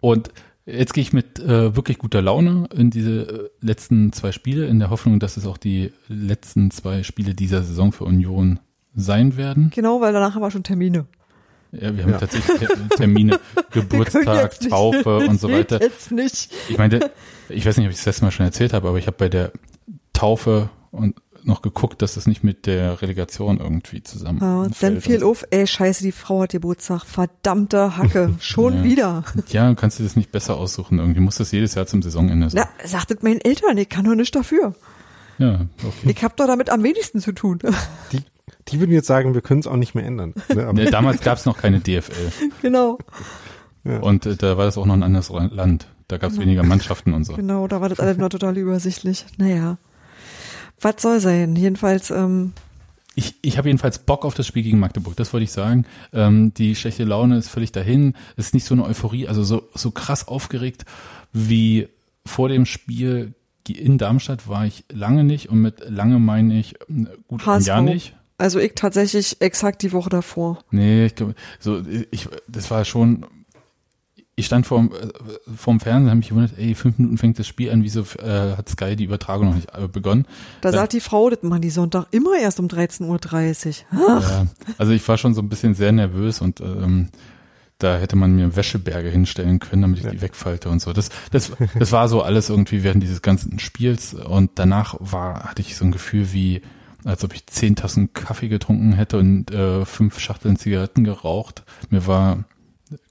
Und 0.00 0.30
Jetzt 0.66 0.94
gehe 0.94 1.02
ich 1.02 1.12
mit 1.12 1.38
äh, 1.40 1.76
wirklich 1.76 1.98
guter 1.98 2.22
Laune 2.22 2.68
in 2.74 2.88
diese 2.88 3.28
äh, 3.28 3.50
letzten 3.60 4.12
zwei 4.12 4.32
Spiele, 4.32 4.66
in 4.66 4.78
der 4.78 4.88
Hoffnung, 4.88 5.20
dass 5.20 5.36
es 5.36 5.46
auch 5.46 5.58
die 5.58 5.92
letzten 6.08 6.70
zwei 6.70 7.02
Spiele 7.02 7.34
dieser 7.34 7.62
Saison 7.62 7.92
für 7.92 8.04
Union 8.04 8.60
sein 8.94 9.36
werden. 9.36 9.70
Genau, 9.74 10.00
weil 10.00 10.14
danach 10.14 10.34
haben 10.34 10.42
wir 10.42 10.50
schon 10.50 10.62
Termine. 10.62 11.04
Ja, 11.80 11.96
wir 11.96 12.04
haben 12.04 12.12
ja. 12.12 12.18
tatsächlich 12.18 12.68
Termine, 12.96 13.40
Geburtstag, 13.70 14.58
Taufe 14.60 15.18
und 15.18 15.40
so 15.40 15.50
weiter. 15.50 15.80
Jetzt 15.80 16.12
nicht. 16.12 16.52
Ich 16.68 16.78
meine, 16.78 17.10
ich 17.48 17.66
weiß 17.66 17.76
nicht, 17.76 17.86
ob 17.86 17.92
ich 17.92 17.98
das 17.98 18.06
letzte 18.06 18.24
Mal 18.24 18.30
schon 18.30 18.46
erzählt 18.46 18.72
habe, 18.72 18.88
aber 18.88 18.98
ich 18.98 19.06
habe 19.06 19.16
bei 19.16 19.28
der 19.28 19.52
Taufe 20.12 20.70
und 20.90 21.16
noch 21.44 21.62
geguckt, 21.62 22.02
dass 22.02 22.16
es 22.16 22.26
nicht 22.26 22.42
mit 22.42 22.66
der 22.66 23.02
Relegation 23.02 23.58
irgendwie 23.58 24.02
zusammen. 24.02 24.38
Ja, 24.40 24.66
dann 24.80 25.00
fiel 25.00 25.22
auf, 25.22 25.44
ey, 25.50 25.66
scheiße, 25.66 26.02
die 26.02 26.12
Frau 26.12 26.42
hat 26.42 26.52
Geburtstag. 26.52 27.04
Verdammte 27.04 27.96
Hacke. 27.96 28.34
Schon 28.40 28.78
ja. 28.78 28.84
wieder. 28.84 29.24
Ja, 29.48 29.74
kannst 29.74 29.98
du 29.98 30.02
das 30.02 30.16
nicht 30.16 30.32
besser 30.32 30.56
aussuchen. 30.56 30.98
Irgendwie 30.98 31.20
muss 31.20 31.36
das 31.36 31.52
jedes 31.52 31.74
Jahr 31.74 31.86
zum 31.86 32.02
Saisonende 32.02 32.50
sein. 32.50 32.66
Na, 32.66 32.86
sagtet 32.86 33.22
meinen 33.22 33.40
Eltern, 33.40 33.76
ich 33.76 33.88
kann 33.88 34.04
doch 34.04 34.14
nicht 34.14 34.34
dafür. 34.34 34.74
Ja, 35.38 35.66
okay. 35.82 36.14
Ich 36.16 36.24
habe 36.24 36.34
doch 36.36 36.46
damit 36.46 36.70
am 36.70 36.82
wenigsten 36.82 37.20
zu 37.20 37.32
tun. 37.32 37.58
Die, 38.12 38.20
die 38.68 38.80
würden 38.80 38.92
jetzt 38.92 39.06
sagen, 39.06 39.34
wir 39.34 39.42
können 39.42 39.60
es 39.60 39.66
auch 39.66 39.76
nicht 39.76 39.94
mehr 39.94 40.04
ändern. 40.04 40.34
Ne? 40.54 40.70
nee, 40.74 40.90
damals 40.90 41.20
gab 41.20 41.38
es 41.38 41.44
noch 41.44 41.58
keine 41.58 41.80
DFL. 41.80 42.32
Genau. 42.62 42.98
Ja. 43.84 43.98
Und 43.98 44.24
äh, 44.24 44.36
da 44.36 44.56
war 44.56 44.64
das 44.64 44.78
auch 44.78 44.86
noch 44.86 44.94
ein 44.94 45.02
anderes 45.02 45.28
Land. 45.28 45.88
Da 46.08 46.16
gab 46.16 46.30
es 46.30 46.36
genau. 46.36 46.46
weniger 46.46 46.62
Mannschaften 46.62 47.12
und 47.12 47.24
so. 47.24 47.34
Genau, 47.34 47.68
da 47.68 47.82
war 47.82 47.90
das 47.90 48.00
alles 48.00 48.16
nur 48.16 48.30
total 48.30 48.56
übersichtlich. 48.56 49.26
Naja 49.36 49.78
was 50.84 50.96
soll 51.00 51.20
sein? 51.20 51.56
Jedenfalls. 51.56 52.10
Ähm, 52.10 52.52
ich, 53.16 53.36
ich 53.42 53.58
habe 53.58 53.68
jedenfalls 53.68 54.00
Bock 54.00 54.24
auf 54.24 54.34
das 54.34 54.46
Spiel 54.46 54.64
gegen 54.64 54.78
Magdeburg, 54.78 55.16
das 55.16 55.32
wollte 55.32 55.44
ich 55.44 55.52
sagen. 55.52 55.86
Ähm, 56.12 56.52
die 56.54 56.74
schlechte 56.74 57.04
Laune 57.04 57.38
ist 57.38 57.48
völlig 57.48 57.72
dahin. 57.72 58.14
Es 58.36 58.46
ist 58.46 58.54
nicht 58.54 58.64
so 58.64 58.74
eine 58.74 58.84
Euphorie, 58.84 59.28
also 59.28 59.44
so, 59.44 59.68
so 59.74 59.90
krass 59.90 60.28
aufgeregt 60.28 60.84
wie 61.32 61.88
vor 62.24 62.48
dem 62.48 62.64
Spiel 62.64 63.34
in 63.68 63.98
Darmstadt 63.98 64.48
war 64.48 64.66
ich 64.66 64.84
lange 64.92 65.24
nicht 65.24 65.48
und 65.48 65.60
mit 65.60 65.88
lange 65.88 66.18
meine 66.18 66.58
ich 66.58 66.74
äh, 66.82 67.06
gut 67.26 67.46
HSV. 67.46 67.48
ein 67.48 67.62
Jahr 67.64 67.82
nicht. 67.82 68.14
Also 68.36 68.58
ich 68.58 68.72
tatsächlich 68.74 69.40
exakt 69.40 69.82
die 69.82 69.92
Woche 69.92 70.10
davor. 70.10 70.58
Nee, 70.70 71.06
ich 71.06 71.14
glaube, 71.14 71.34
so, 71.60 71.82
ich, 72.10 72.28
das 72.48 72.70
war 72.70 72.84
schon 72.84 73.26
ich 74.36 74.46
stand 74.46 74.66
vorm, 74.66 74.90
äh, 74.92 75.08
vorm 75.56 75.80
Fernsehen, 75.80 76.10
habe 76.10 76.18
mich 76.18 76.28
gewundert, 76.28 76.58
ey, 76.58 76.74
fünf 76.74 76.98
Minuten 76.98 77.18
fängt 77.18 77.38
das 77.38 77.46
Spiel 77.46 77.70
an, 77.70 77.84
wieso 77.84 78.00
äh, 78.18 78.56
hat 78.56 78.68
Sky 78.68 78.96
die 78.96 79.04
Übertragung 79.04 79.48
noch 79.48 79.54
nicht 79.54 79.72
äh, 79.74 79.86
begonnen? 79.86 80.26
Da 80.60 80.72
sagt 80.72 80.92
die 80.92 81.00
Frau, 81.00 81.30
das 81.30 81.42
machen 81.42 81.62
die 81.62 81.70
Sonntag 81.70 82.06
immer 82.10 82.36
erst 82.36 82.58
um 82.58 82.66
13.30 82.66 83.84
Uhr. 83.92 84.20
Ja, 84.20 84.46
also 84.78 84.92
ich 84.92 85.06
war 85.06 85.18
schon 85.18 85.34
so 85.34 85.42
ein 85.42 85.48
bisschen 85.48 85.74
sehr 85.74 85.92
nervös 85.92 86.40
und 86.40 86.60
ähm, 86.60 87.08
da 87.78 87.98
hätte 87.98 88.16
man 88.16 88.34
mir 88.34 88.56
Wäscheberge 88.56 89.08
hinstellen 89.08 89.58
können, 89.58 89.82
damit 89.82 89.98
ich 89.98 90.04
ja. 90.04 90.10
die 90.10 90.20
wegfalte 90.20 90.68
und 90.68 90.80
so. 90.80 90.92
Das, 90.92 91.10
das, 91.30 91.52
das 91.78 91.92
war 91.92 92.08
so 92.08 92.22
alles 92.22 92.50
irgendwie 92.50 92.82
während 92.82 93.02
dieses 93.02 93.22
ganzen 93.22 93.58
Spiels 93.58 94.14
und 94.14 94.52
danach 94.56 94.96
war, 94.98 95.44
hatte 95.44 95.62
ich 95.62 95.76
so 95.76 95.84
ein 95.84 95.92
Gefühl 95.92 96.32
wie, 96.32 96.62
als 97.04 97.24
ob 97.24 97.34
ich 97.34 97.46
zehn 97.46 97.76
Tassen 97.76 98.12
Kaffee 98.12 98.48
getrunken 98.48 98.92
hätte 98.92 99.18
und 99.18 99.50
äh, 99.50 99.84
fünf 99.84 100.18
Schachteln 100.18 100.56
Zigaretten 100.56 101.04
geraucht. 101.04 101.64
Mir 101.90 102.06
war 102.06 102.44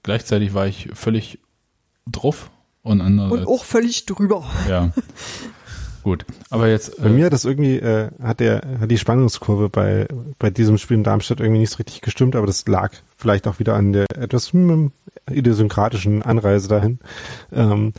gleichzeitig 0.03 0.53
war 0.53 0.67
ich 0.67 0.89
völlig 0.93 1.39
drauf 2.07 2.49
und 2.81 3.01
andere. 3.01 3.29
Und 3.29 3.47
auch 3.47 3.63
völlig 3.63 4.05
drüber. 4.05 4.43
Ja. 4.69 4.91
Gut, 6.03 6.25
aber 6.49 6.67
jetzt. 6.67 7.01
Bei 7.01 7.07
äh, 7.07 7.09
mir 7.09 7.25
hat 7.25 7.33
das 7.33 7.45
irgendwie, 7.45 7.77
äh, 7.77 8.09
hat 8.21 8.41
der, 8.41 8.61
hat 8.81 8.91
die 8.91 8.97
Spannungskurve 8.97 9.69
bei, 9.69 10.05
bei 10.37 10.49
diesem 10.49 10.77
Spiel 10.77 10.97
in 10.97 11.03
Darmstadt 11.05 11.39
irgendwie 11.39 11.61
nicht 11.61 11.69
so 11.69 11.77
richtig 11.77 12.01
gestimmt, 12.01 12.35
aber 12.35 12.45
das 12.45 12.67
lag 12.67 12.91
vielleicht 13.15 13.47
auch 13.47 13.59
wieder 13.59 13.75
an 13.75 13.93
der 13.93 14.05
etwas 14.17 14.51
hm, 14.51 14.91
idiosynkratischen 15.31 16.21
Anreise 16.21 16.67
dahin. 16.67 16.99
Ähm, 17.53 17.93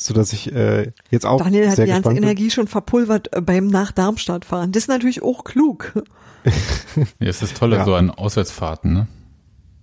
so 0.00 0.14
dass 0.14 0.32
ich 0.32 0.52
äh, 0.52 0.92
jetzt 1.10 1.26
auch 1.26 1.42
Daniel 1.42 1.70
hat 1.70 1.78
die 1.78 1.86
ganze 1.86 2.12
Energie 2.12 2.50
schon 2.50 2.66
verpulvert 2.66 3.34
äh, 3.34 3.40
beim 3.40 3.66
nach 3.66 3.92
Darmstadt 3.92 4.44
fahren. 4.44 4.72
Das 4.72 4.84
ist 4.84 4.88
natürlich 4.88 5.22
auch 5.22 5.44
klug. 5.44 5.92
ja, 6.44 7.28
es 7.28 7.42
ist 7.42 7.56
toll, 7.56 7.72
ja. 7.72 7.84
so 7.84 7.94
an 7.94 8.10
Auswärtsfahrten, 8.10 8.92
ne? 8.92 9.06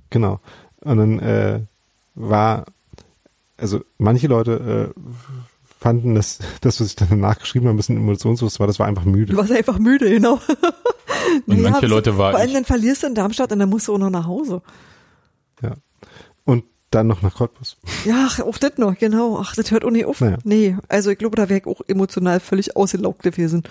Genau. 0.09 0.39
Und 0.81 0.97
dann 0.97 1.19
äh, 1.19 1.61
war, 2.13 2.65
also 3.57 3.81
manche 3.97 4.27
Leute 4.27 4.93
äh, 4.95 4.99
fanden, 5.79 6.15
dass 6.15 6.39
das, 6.61 6.79
was 6.79 6.87
ich 6.87 6.95
dann 6.95 7.09
danach 7.09 7.39
geschrieben 7.39 7.65
habe, 7.65 7.75
ein 7.75 7.77
bisschen 7.77 7.97
emotionslos 7.97 8.59
war, 8.59 8.67
das 8.67 8.79
war 8.79 8.87
einfach 8.87 9.05
müde. 9.05 9.33
Du 9.33 9.37
warst 9.37 9.51
einfach 9.51 9.79
müde, 9.79 10.09
genau. 10.09 10.39
Und 11.47 11.59
naja, 11.59 11.71
manche 11.71 11.87
Leute 11.87 12.17
waren. 12.17 12.31
Vor 12.31 12.39
allem 12.39 12.53
dann 12.53 12.65
verlierst 12.65 13.03
du 13.03 13.07
in 13.07 13.15
Darmstadt 13.15 13.51
und 13.51 13.59
dann 13.59 13.69
musst 13.69 13.87
du 13.87 13.93
auch 13.93 13.97
noch 13.97 14.09
nach 14.09 14.25
Hause. 14.25 14.61
Ja. 15.61 15.73
Und 16.43 16.63
dann 16.91 17.07
noch 17.07 17.21
nach 17.21 17.35
Cottbus. 17.35 17.77
Ja, 18.05 18.29
auch 18.43 18.57
das 18.57 18.77
noch, 18.77 18.97
genau. 18.97 19.39
Ach, 19.39 19.55
das 19.55 19.71
hört 19.71 19.83
auch 19.83 19.91
nicht 19.91 20.05
auf. 20.05 20.21
Naja. 20.21 20.37
Nee, 20.43 20.77
also 20.87 21.09
ich 21.09 21.17
glaube, 21.17 21.35
da 21.35 21.49
wäre 21.49 21.59
ich 21.59 21.67
auch 21.67 21.81
emotional 21.87 22.39
völlig 22.39 22.75
ausgelaugt 22.75 23.23
gewesen. 23.23 23.63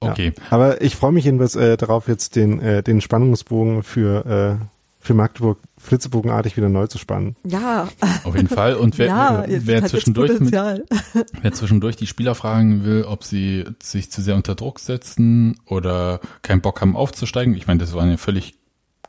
Okay. 0.00 0.32
Ja. 0.36 0.42
Aber 0.50 0.82
ich 0.82 0.96
freue 0.96 1.12
mich 1.12 1.24
jedenfalls 1.24 1.54
äh, 1.54 1.76
darauf, 1.76 2.08
jetzt 2.08 2.34
den, 2.34 2.60
äh, 2.60 2.82
den 2.82 3.00
Spannungsbogen 3.00 3.82
für 3.82 4.58
äh, 4.60 4.64
für 5.02 5.14
Magdeburg 5.14 5.58
flitzebogenartig 5.78 6.56
wieder 6.56 6.68
neu 6.68 6.86
zu 6.86 6.96
spannen. 6.96 7.34
Ja. 7.44 7.88
Auf 8.22 8.36
jeden 8.36 8.46
Fall. 8.46 8.76
Und 8.76 8.98
wer, 8.98 9.06
ja, 9.08 9.44
wer, 9.48 9.84
zwischendurch 9.84 10.38
mit, 10.38 10.52
wer 11.42 11.52
zwischendurch 11.52 11.96
die 11.96 12.06
Spieler 12.06 12.36
fragen 12.36 12.84
will, 12.84 13.02
ob 13.02 13.24
sie 13.24 13.64
sich 13.82 14.12
zu 14.12 14.22
sehr 14.22 14.36
unter 14.36 14.54
Druck 14.54 14.78
setzen 14.78 15.58
oder 15.66 16.20
keinen 16.42 16.60
Bock 16.60 16.80
haben 16.80 16.94
aufzusteigen, 16.94 17.56
ich 17.56 17.66
meine, 17.66 17.80
das 17.80 17.94
waren 17.94 18.10
ja 18.10 18.16
völlig 18.16 18.54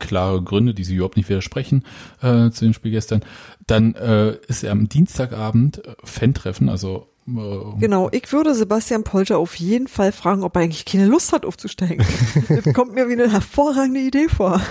klare 0.04 0.42
Gründe, 0.42 0.74
die 0.74 0.84
sie 0.84 0.96
überhaupt 0.96 1.18
nicht 1.18 1.30
widersprechen 1.30 1.84
äh, 2.22 2.50
zu 2.52 2.66
dem 2.66 2.74
Spiel 2.74 2.92
gestern, 2.92 3.22
dann 3.66 3.96
äh, 3.96 4.36
ist 4.48 4.64
er 4.64 4.72
am 4.72 4.90
Dienstagabend 4.90 5.86
äh, 5.86 5.96
Fan-Treffen, 6.04 6.70
also 6.70 7.08
äh, 7.28 7.80
Genau, 7.80 8.10
ich 8.12 8.32
würde 8.32 8.54
Sebastian 8.54 9.04
Polter 9.04 9.38
auf 9.38 9.56
jeden 9.56 9.88
Fall 9.88 10.12
fragen, 10.12 10.44
ob 10.44 10.56
er 10.56 10.64
eigentlich 10.64 10.86
keine 10.86 11.06
Lust 11.06 11.32
hat 11.34 11.46
aufzusteigen. 11.46 12.06
das 12.50 12.74
kommt 12.74 12.94
mir 12.94 13.08
wie 13.08 13.14
eine 13.14 13.32
hervorragende 13.32 14.02
Idee 14.02 14.28
vor. 14.28 14.62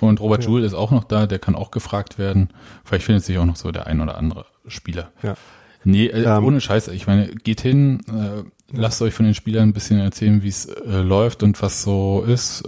Und 0.00 0.20
Robert 0.20 0.44
Joule 0.44 0.66
ist 0.66 0.74
auch 0.74 0.90
noch 0.90 1.04
da, 1.04 1.26
der 1.26 1.38
kann 1.38 1.54
auch 1.54 1.70
gefragt 1.70 2.18
werden. 2.18 2.50
Vielleicht 2.84 3.04
findet 3.04 3.24
sich 3.24 3.38
auch 3.38 3.44
noch 3.44 3.56
so 3.56 3.70
der 3.70 3.86
ein 3.86 4.00
oder 4.00 4.16
andere 4.16 4.46
Spieler. 4.66 5.12
Ja. 5.22 5.36
Nee, 5.84 6.06
äh, 6.06 6.24
Ähm, 6.24 6.44
ohne 6.44 6.60
Scheiße. 6.60 6.94
Ich 6.94 7.06
meine, 7.06 7.28
geht 7.28 7.60
hin, 7.60 8.00
äh, 8.08 8.42
lasst 8.72 9.00
euch 9.02 9.14
von 9.14 9.24
den 9.24 9.34
Spielern 9.34 9.70
ein 9.70 9.72
bisschen 9.72 9.98
erzählen, 9.98 10.42
wie 10.42 10.48
es 10.48 10.66
äh, 10.66 11.00
läuft 11.00 11.42
und 11.42 11.60
was 11.62 11.82
so 11.82 12.24
ist. 12.26 12.64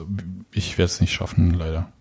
Ich 0.52 0.78
werde 0.78 0.86
es 0.86 1.00
nicht 1.00 1.12
schaffen, 1.12 1.54
leider. 1.54 1.92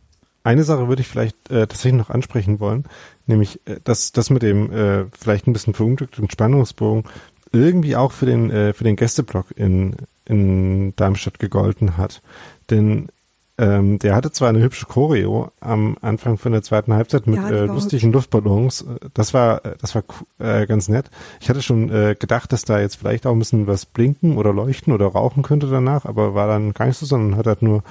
Eine 0.44 0.64
Sache 0.64 0.88
würde 0.88 1.02
ich 1.02 1.08
vielleicht 1.08 1.50
äh, 1.50 1.68
tatsächlich 1.68 1.94
noch 2.00 2.10
ansprechen 2.10 2.60
wollen, 2.60 2.86
nämlich 3.28 3.60
äh, 3.68 3.78
dass 3.84 4.12
das 4.12 4.30
mit 4.30 4.42
dem 4.42 4.72
äh, 4.72 5.06
vielleicht 5.18 5.48
ein 5.48 5.54
bisschen 5.54 5.74
verunglückten 5.74 6.30
Spannungsbogen 6.30 7.04
irgendwie 7.52 7.96
auch 7.96 8.12
für 8.12 8.26
den 8.26 8.50
äh, 8.50 8.74
für 8.74 8.84
den 8.84 8.96
Gästeblock 8.96 9.48
in 9.56 9.96
in 10.26 10.96
Darmstadt 10.96 11.39
gegolten 11.39 11.98
hat, 11.98 12.22
denn 12.70 13.10
ähm, 13.58 14.00
der 14.00 14.16
hatte 14.16 14.32
zwar 14.32 14.50
eine 14.50 14.62
hübsche 14.62 14.86
Choreo 14.88 15.52
am 15.60 15.96
Anfang 16.02 16.38
von 16.38 16.52
der 16.52 16.64
zweiten 16.64 16.94
Halbzeit 16.94 17.28
mit 17.28 17.36
Ja, 17.36 17.50
äh, 17.50 17.66
lustigen 17.66 18.12
Luftballons. 18.12 18.82
Äh, 18.82 19.10
Das 19.14 19.34
war 19.36 19.64
äh, 19.66 19.76
das 19.80 19.94
war 19.94 20.04
äh, 20.39 20.66
ganz 20.66 20.88
nett. 20.88 21.12
Ich 21.42 21.50
hatte 21.50 21.62
schon 21.62 21.89
äh, 21.92 22.16
gedacht, 22.18 22.52
dass 22.54 22.64
da 22.64 22.80
jetzt 22.80 22.96
vielleicht 22.96 23.28
auch 23.28 23.34
ein 23.34 23.39
bisschen 23.39 23.68
was 23.68 23.86
blinken 23.86 24.38
oder 24.38 24.54
leuchten 24.54 24.94
oder 24.94 25.08
rauchen 25.08 25.44
könnte 25.44 25.68
danach, 25.68 26.06
aber 26.06 26.34
war 26.34 26.48
dann 26.48 26.74
gar 26.74 26.86
nicht 26.88 26.98
so, 26.98 27.06
sondern 27.06 27.38
hat 27.38 27.46
halt 27.46 27.62
nur 27.62 27.84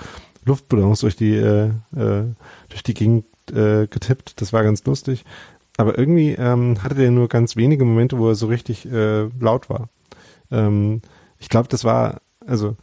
Luftballons 0.51 1.01
durch 1.01 1.16
die 1.16 1.34
äh, 1.36 1.68
äh, 1.96 2.24
durch 2.68 2.82
die 2.82 2.94
Gegend 2.94 3.24
äh, 3.53 3.86
getippt. 3.86 4.40
Das 4.40 4.53
war 4.53 4.62
ganz 4.62 4.84
lustig. 4.84 5.24
Aber 5.76 5.96
irgendwie 5.98 6.32
ähm, 6.32 6.82
hatte 6.82 6.94
der 6.96 7.11
nur 7.11 7.28
ganz 7.28 7.57
wenige 7.57 7.84
Momente, 7.84 8.18
wo 8.18 8.28
er 8.28 8.34
so 8.34 8.46
richtig 8.48 8.84
äh, 8.90 9.28
laut 9.40 9.70
war. 9.70 9.88
Ähm, 10.51 11.01
ich 11.38 11.48
glaube, 11.48 11.68
das 11.68 11.84
war, 11.84 12.20
also 12.46 12.76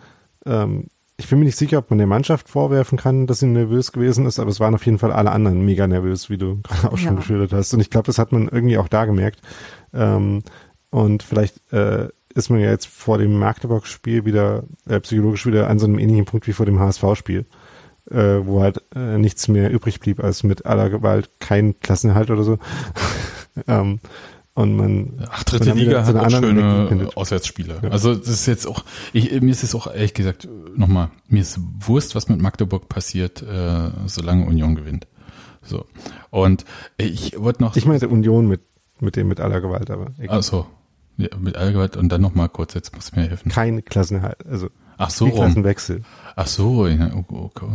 ähm, 0.46 0.86
ich 1.18 1.30
bin 1.30 1.40
mir 1.40 1.46
nicht 1.46 1.58
sicher, 1.58 1.80
ob 1.80 1.90
man 1.90 1.98
der 2.00 2.08
Mannschaft 2.08 2.50
vorwerfen 2.50 2.98
kann, 2.98 3.28
dass 3.28 3.40
sie 3.40 3.48
nervös 3.48 3.92
gewesen 3.92 4.26
ist, 4.26 4.40
aber 4.40 4.50
es 4.50 4.60
waren 4.60 4.74
auf 4.76 4.86
jeden 4.86 4.98
Fall 5.00 5.12
alle 5.12 5.32
anderen 5.32 5.64
mega 5.66 5.86
nervös, 5.88 6.30
wie 6.30 6.38
du 6.38 6.60
gerade 6.64 6.92
auch 6.92 6.98
schon 6.98 7.14
Ja. 7.14 7.20
geschildert 7.20 7.54
hast. 7.54 7.74
Und 7.74 7.82
ich 7.82 7.90
glaube, 7.90 8.08
das 8.08 8.18
hat 8.18 8.32
man 8.32 8.48
irgendwie 8.48 8.78
auch 8.78 8.88
da 8.88 9.06
gemerkt. 9.06 9.42
Ähm, 9.94 10.42
und 10.90 11.22
vielleicht 11.22 11.72
äh, 11.74 12.08
ist 12.38 12.50
man 12.50 12.60
ja 12.60 12.70
jetzt 12.70 12.88
vor 12.88 13.18
dem 13.18 13.38
Magdeburg-Spiel 13.38 14.26
wieder 14.26 14.64
äh, 14.88 15.00
psychologisch 15.00 15.46
wieder 15.46 15.70
an 15.70 15.80
so 15.80 15.86
einem 15.86 16.00
ähnlichen 16.00 16.26
Punkt 16.26 16.48
wie 16.48 16.54
vor 16.54 16.66
dem 16.66 16.80
HSV-Spiel, 16.80 17.46
äh, 18.12 18.16
wo 18.16 18.62
halt 18.62 18.84
äh, 18.96 19.18
nichts 19.18 19.48
mehr 19.48 19.72
übrig 19.72 20.00
blieb, 20.00 20.24
als 20.24 20.44
mit 20.44 20.66
aller 20.66 20.90
Gewalt 20.90 21.30
kein 21.40 21.80
Klassenerhalt 21.80 22.30
oder 22.30 22.44
so. 22.44 22.60
ähm, 23.68 24.00
und 24.54 24.76
man 24.76 25.24
Ach, 25.30 25.44
dritte 25.44 25.72
Liga 25.74 26.04
so 26.04 26.08
hat 26.08 26.16
eine 26.16 26.38
auch 26.38 26.42
schöne. 26.42 27.10
Auswärtsspiele. 27.14 27.80
Ja. 27.84 27.90
Also 27.90 28.16
das 28.16 28.30
ist 28.30 28.48
jetzt 28.48 28.66
auch, 28.66 28.84
ich, 29.14 29.40
mir 29.42 29.52
ist 29.52 29.64
es 29.64 29.76
auch 29.76 29.86
ehrlich 29.86 30.16
gesagt, 30.16 30.48
nochmal, 30.76 31.12
mir 31.28 31.42
ist 31.42 31.60
Wurst, 31.80 32.16
was 32.16 32.28
mit 32.28 32.42
Magdeburg 32.42 32.90
passiert, 32.90 33.44
äh, 33.44 33.92
solange 34.08 34.46
Union 34.46 34.76
gewinnt. 34.76 35.06
So. 35.62 35.86
Und 36.32 36.66
ich 36.98 37.40
wollte 37.40 37.62
noch. 37.62 37.76
Ich 37.76 37.86
meinte 37.86 38.08
Union 38.08 38.48
mit, 38.48 38.62
mit 39.00 39.16
dem 39.16 39.28
mit 39.28 39.40
aller 39.40 39.62
Gewalt, 39.62 39.92
aber 39.92 40.08
egal. 40.18 40.40
Ach 40.40 40.44
so. 40.44 40.66
Ja, 41.18 41.30
mit 41.40 41.58
Allgewalt 41.58 41.98
und 41.98 42.10
dann 42.10 42.22
nochmal 42.22 42.50
kurz, 42.50 42.74
jetzt 42.76 42.96
muss 42.96 43.16
mir 43.16 43.24
helfen. 43.24 43.50
kein 43.52 43.84
Klassenerhalt, 43.84 44.46
also 44.48 44.70
Ach 44.98 45.10
so. 45.10 45.30
Klassenwechsel. 45.30 46.02
Ach 46.36 46.48
so, 46.48 46.88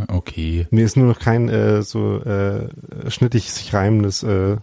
okay. 0.09 0.66
Mir 0.70 0.84
ist 0.84 0.97
nur 0.97 1.07
noch 1.07 1.18
kein 1.18 1.49
äh, 1.49 1.82
so 1.82 2.20
äh, 2.22 2.68
schnittig 3.09 3.51
sich 3.53 3.72
reimendes 3.74 4.22
äh, 4.22 4.57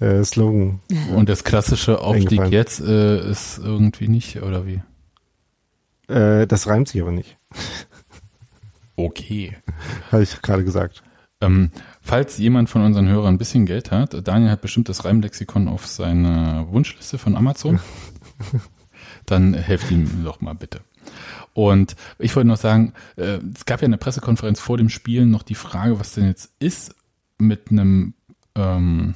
äh, 0.00 0.24
Slogan. 0.24 0.80
Und 1.14 1.28
das 1.28 1.44
klassische 1.44 2.00
Aufstieg 2.00 2.46
jetzt 2.50 2.80
äh, 2.80 3.30
ist 3.30 3.58
irgendwie 3.58 4.08
nicht, 4.08 4.42
oder 4.42 4.66
wie? 4.66 4.82
Äh, 6.12 6.46
das 6.46 6.66
reimt 6.66 6.88
sich 6.88 7.00
aber 7.00 7.12
nicht, 7.12 7.36
Okay. 8.96 9.56
habe 10.12 10.22
ich 10.22 10.42
gerade 10.42 10.64
gesagt. 10.64 11.02
Ähm, 11.40 11.70
falls 12.08 12.38
jemand 12.38 12.70
von 12.70 12.82
unseren 12.82 13.06
Hörern 13.06 13.34
ein 13.34 13.38
bisschen 13.38 13.66
Geld 13.66 13.90
hat, 13.90 14.26
Daniel 14.26 14.50
hat 14.50 14.62
bestimmt 14.62 14.88
das 14.88 15.04
Reimlexikon 15.04 15.68
auf 15.68 15.86
seiner 15.86 16.66
Wunschliste 16.72 17.18
von 17.18 17.36
Amazon, 17.36 17.80
dann 19.26 19.52
helft 19.52 19.90
ihm 19.90 20.24
doch 20.24 20.40
mal 20.40 20.54
bitte. 20.54 20.80
Und 21.52 21.96
ich 22.18 22.34
wollte 22.34 22.48
noch 22.48 22.56
sagen, 22.56 22.94
äh, 23.16 23.40
es 23.54 23.66
gab 23.66 23.82
ja 23.82 23.84
in 23.84 23.90
der 23.90 23.98
Pressekonferenz 23.98 24.58
vor 24.58 24.78
dem 24.78 24.88
Spiel 24.88 25.26
noch 25.26 25.42
die 25.42 25.54
Frage, 25.54 26.00
was 26.00 26.14
denn 26.14 26.24
jetzt 26.24 26.50
ist 26.60 26.94
mit 27.36 27.70
einem 27.70 28.14
ähm, 28.54 29.12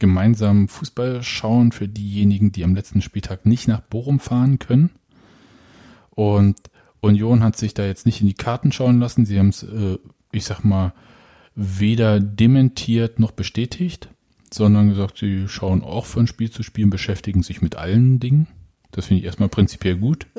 gemeinsamen 0.00 0.66
Fußballschauen 0.66 1.70
für 1.70 1.86
diejenigen, 1.86 2.50
die 2.50 2.64
am 2.64 2.74
letzten 2.74 3.02
Spieltag 3.02 3.46
nicht 3.46 3.68
nach 3.68 3.82
Bochum 3.82 4.18
fahren 4.18 4.58
können. 4.58 4.90
Und 6.10 6.56
Union 7.00 7.44
hat 7.44 7.56
sich 7.56 7.72
da 7.72 7.84
jetzt 7.84 8.04
nicht 8.04 8.20
in 8.20 8.26
die 8.26 8.34
Karten 8.34 8.72
schauen 8.72 8.98
lassen. 8.98 9.26
Sie 9.26 9.38
haben 9.38 9.50
es, 9.50 9.62
äh, 9.62 9.98
ich 10.32 10.44
sag 10.44 10.64
mal, 10.64 10.92
weder 11.54 12.20
dementiert 12.20 13.18
noch 13.18 13.32
bestätigt, 13.32 14.08
sondern 14.52 14.90
gesagt, 14.90 15.18
sie 15.18 15.48
schauen 15.48 15.82
auch 15.82 16.06
von 16.06 16.26
Spiel 16.26 16.50
zu 16.50 16.62
Spiel 16.62 16.84
und 16.84 16.90
beschäftigen 16.90 17.42
sich 17.42 17.62
mit 17.62 17.76
allen 17.76 18.20
Dingen. 18.20 18.48
Das 18.90 19.06
finde 19.06 19.20
ich 19.20 19.26
erstmal 19.26 19.48
prinzipiell 19.48 19.96
gut. 19.96 20.26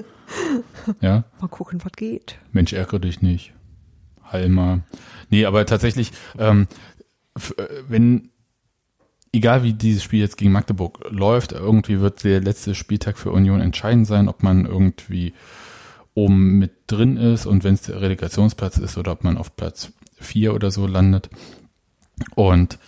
Ja, 1.00 1.26
Mal 1.40 1.48
gucken, 1.48 1.80
was 1.84 1.92
geht. 1.94 2.40
Mensch, 2.52 2.74
ärgere 2.74 3.00
dich 3.00 3.22
nicht. 3.22 3.54
Halma. 4.24 4.82
Nee, 5.30 5.46
aber 5.46 5.66
tatsächlich, 5.66 6.12
ähm, 6.38 6.68
äh, 7.58 7.64
wenn, 7.88 8.32
egal 9.32 9.64
wie 9.64 9.74
dieses 9.74 10.04
Spiel 10.04 10.20
jetzt 10.20 10.38
gegen 10.38 10.52
Magdeburg 10.52 11.06
läuft, 11.10 11.52
irgendwie 11.52 12.00
wird 12.00 12.24
der 12.24 12.42
letzte 12.42 12.76
Spieltag 12.76 13.18
für 13.18 13.32
Union 13.32 13.62
entscheidend 13.62 14.08
sein, 14.08 14.28
ob 14.28 14.44
man 14.44 14.66
irgendwie 14.66 15.34
oben 16.16 16.58
mit 16.58 16.72
drin 16.88 17.18
ist 17.18 17.46
und 17.46 17.64
wenn 17.64 17.76
es 17.76 17.84
der 17.84 18.02
Relegationsplatz 18.02 18.78
ist 18.78 18.98
oder 18.98 19.14
ob 19.14 19.24
man 19.24 19.38
auf 19.38 19.56
Platz 19.56 19.92
vier 20.24 20.54
oder 20.54 20.72
so 20.72 20.88
landet. 20.88 21.30
Und 22.36 22.80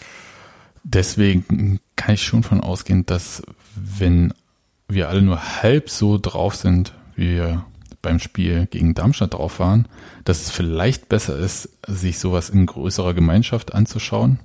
deswegen 0.84 1.80
kann 1.96 2.16
ich 2.16 2.24
schon 2.24 2.44
von 2.44 2.62
ausgehen, 2.62 3.06
dass 3.06 3.44
wenn 3.76 4.34
wir 4.88 5.10
alle 5.10 5.22
nur 5.22 5.62
halb 5.62 5.90
so 5.90 6.18
drauf 6.18 6.56
sind, 6.56 6.94
wie 7.16 7.36
wir 7.36 7.66
beim 8.02 8.20
Spiel 8.20 8.68
gegen 8.68 8.94
Darmstadt 8.94 9.34
drauf 9.34 9.60
waren, 9.60 9.88
dass 10.26 10.44
es 10.44 10.52
vielleicht 10.52 11.10
besser 11.10 11.38
ist, 11.38 11.70
sich 11.88 12.20
sowas 12.20 12.50
in 12.50 12.68
größerer 12.68 13.16
Gemeinschaft 13.16 13.74
anzuschauen, 13.74 14.40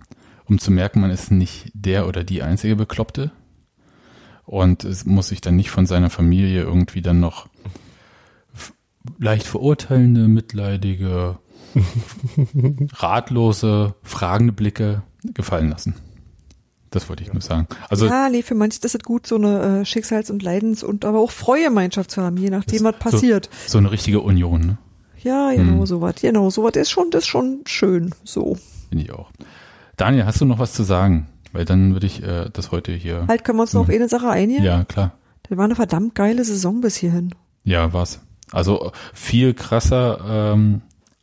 um 0.47 0.59
zu 0.59 0.71
merken, 0.71 1.01
man 1.01 1.11
ist 1.11 1.31
nicht 1.31 1.71
der 1.75 2.09
oder 2.09 2.25
die 2.25 2.43
einzige 2.43 2.75
Bekloppte 2.75 3.33
und 4.47 4.83
es 4.85 5.05
muss 5.05 5.29
sich 5.29 5.41
dann 5.41 5.57
nicht 5.57 5.71
von 5.71 5.87
seiner 5.87 6.11
Familie 6.11 6.63
irgendwie 6.63 7.03
dann 7.03 7.21
noch 7.21 7.49
leicht 9.19 9.47
verurteilende, 9.47 10.27
mitleidige, 10.27 11.39
ratlose, 12.95 13.95
fragende 14.03 14.53
Blicke 14.53 15.03
gefallen 15.35 15.71
lassen. 15.71 15.95
Das 16.91 17.09
wollte 17.09 17.23
ich 17.23 17.33
nur 17.33 17.41
sagen. 17.43 17.69
Also 17.89 18.07
ja, 18.07 18.29
nee, 18.29 18.43
für 18.43 18.57
manche 18.57 18.81
ist 18.83 18.95
es 18.95 19.03
gut, 19.05 19.27
so 19.27 19.37
eine 19.37 19.81
äh, 19.81 19.85
Schicksals- 19.85 20.31
und 20.31 20.43
Leidens- 20.43 20.83
und 20.83 21.05
aber 21.05 21.21
auch 21.21 21.31
Freuemeinschaft 21.31 22.11
zu 22.11 22.21
haben, 22.23 22.37
je 22.37 22.51
nachdem, 22.51 22.83
was 22.83 22.99
passiert. 22.99 23.49
so 23.67 23.79
eine 23.79 23.93
richtige 23.93 24.21
Union, 24.21 24.61
ne? 24.61 24.79
Ja, 25.23 25.53
genau, 25.53 25.81
Hm. 25.81 25.87
sowas. 25.87 26.15
Genau, 26.21 26.51
sowas 26.51 26.73
ist 26.77 26.91
schon, 26.91 27.11
das 27.11 27.25
ist 27.25 27.29
schon 27.29 27.61
schön. 27.67 28.15
So. 28.25 28.57
Finde 28.89 29.05
ich 29.05 29.13
auch. 29.13 29.31
Daniel, 29.97 30.25
hast 30.25 30.41
du 30.41 30.47
noch 30.47 30.59
was 30.59 30.73
zu 30.73 30.83
sagen? 30.83 31.29
Weil 31.53 31.65
dann 31.65 31.93
würde 31.93 32.07
ich 32.07 32.23
äh, 32.23 32.49
das 32.53 32.73
heute 32.73 32.93
hier. 32.93 33.27
Halt, 33.29 33.45
können 33.45 33.59
wir 33.59 33.63
uns 33.63 33.75
noch 33.75 33.83
auf 33.83 33.91
eine 33.91 34.09
Sache 34.09 34.31
einigen? 34.31 34.63
Ja, 34.65 34.85
klar. 34.85 35.13
Das 35.45 35.59
war 35.59 35.65
eine 35.67 35.75
verdammt 35.77 36.15
geile 36.15 36.43
Saison 36.45 36.81
bis 36.81 36.97
hierhin. 36.97 37.35
Ja, 37.65 37.93
war's. 37.93 38.21
Also 38.51 38.93
viel 39.15 39.53
krasser, 39.55 40.55
ähm, 40.55 40.81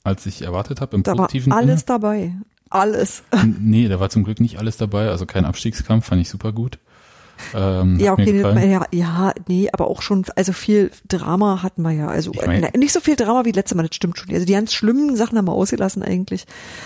als 0.07 0.25
ich 0.25 0.41
erwartet 0.41 0.81
habe 0.81 0.95
im 0.95 1.03
Da 1.03 1.17
war 1.17 1.27
positiven 1.27 1.53
alles 1.53 1.85
dabei. 1.85 2.33
Alles. 2.69 3.23
Sinne. 3.31 3.55
Nee, 3.59 3.87
da 3.87 3.99
war 3.99 4.09
zum 4.09 4.23
Glück 4.23 4.39
nicht 4.39 4.59
alles 4.59 4.77
dabei. 4.77 5.09
Also 5.09 5.25
kein 5.25 5.45
Abstiegskampf, 5.45 6.05
fand 6.07 6.21
ich 6.21 6.29
super 6.29 6.51
gut. 6.51 6.79
Ähm, 7.55 7.99
Ja, 7.99 8.13
okay, 8.13 8.31
gefallen. 8.33 8.69
ja, 8.71 8.85
ja, 8.91 9.33
nee, 9.47 9.69
aber 9.71 9.87
auch 9.89 10.01
schon, 10.01 10.25
also 10.35 10.53
viel 10.53 10.91
Drama 11.07 11.63
hatten 11.63 11.81
wir 11.81 11.91
ja. 11.91 12.07
Also 12.07 12.31
Ich 12.33 12.45
mein- 12.45 12.67
nicht 12.77 12.91
so 12.93 12.99
viel 12.99 13.15
Drama 13.15 13.45
wie 13.45 13.51
letztes 13.51 13.75
Mal, 13.75 13.83
das 13.87 13.95
stimmt 13.95 14.17
schon. 14.17 14.33
Also 14.33 14.45
die 14.45 14.53
ganz 14.53 14.73
schlimmen 14.73 15.15
Sachen 15.15 15.37
haben 15.37 15.45
wir 15.47 15.53
ausgelassen 15.53 16.03
eigentlich. 16.03 16.45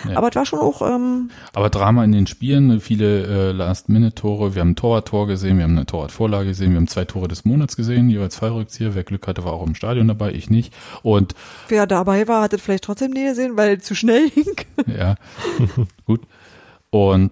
Ja. 0.10 0.18
Aber 0.18 0.30
es 0.30 0.36
war 0.36 0.46
schon 0.46 0.60
auch, 0.60 0.82
ähm, 0.82 1.30
Aber 1.54 1.70
Drama 1.70 2.04
in 2.04 2.12
den 2.12 2.28
Spielen, 2.28 2.80
viele 2.82 3.50
äh, 3.50 3.52
Last-Minute-Tore. 3.52 4.56
Wir 4.56 4.62
haben 4.62 4.72
ein 4.72 4.76
Torwart-Tor 4.76 5.28
gesehen, 5.28 5.58
wir 5.58 5.64
haben 5.64 5.78
eine 5.78 5.86
Torwart-Vorlage 5.86 6.50
gesehen, 6.50 6.72
wir 6.72 6.78
haben 6.78 6.88
zwei 6.88 7.06
Tore 7.06 7.28
des 7.28 7.46
Monats 7.46 7.76
gesehen, 7.76 8.10
jeweils 8.10 8.36
zwei 8.36 8.50
Rückzieher. 8.52 8.96
Wer 8.96 9.04
Glück 9.04 9.28
hatte, 9.28 9.44
war 9.44 9.54
auch 9.54 9.66
im 9.66 9.76
Stadion 9.76 10.08
dabei, 10.08 10.32
ich 10.34 10.50
nicht. 10.50 10.74
Und 11.04 11.36
wer 11.68 11.88
dabei 11.88 12.28
war, 12.28 12.42
hat 12.44 12.54
es 12.54 12.62
vielleicht 12.62 12.84
trotzdem 12.84 13.12
nie 13.12 13.26
gesehen, 13.26 13.58
weil 13.58 13.82
zu 13.82 13.96
schnell 13.96 14.30
hing. 14.34 14.56
ja, 14.88 15.16
gut. 16.06 16.22
Und 16.90 17.32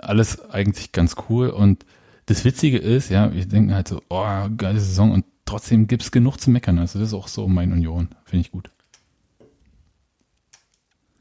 alles 0.00 0.50
eigentlich 0.50 0.92
ganz 0.92 1.16
cool. 1.28 1.48
Und 1.48 1.84
das 2.28 2.44
Witzige 2.44 2.76
ist, 2.76 3.08
ja, 3.08 3.32
wir 3.32 3.46
denken 3.46 3.74
halt 3.74 3.88
so, 3.88 4.02
oh, 4.10 4.48
geile 4.56 4.78
Saison 4.78 5.12
und 5.12 5.24
trotzdem 5.46 5.86
gibt's 5.86 6.10
genug 6.10 6.38
zu 6.38 6.50
meckern. 6.50 6.78
Also 6.78 6.98
das 6.98 7.08
ist 7.08 7.14
auch 7.14 7.26
so 7.26 7.48
mein 7.48 7.72
Union. 7.72 8.10
Finde 8.24 8.42
ich 8.42 8.52
gut. 8.52 8.70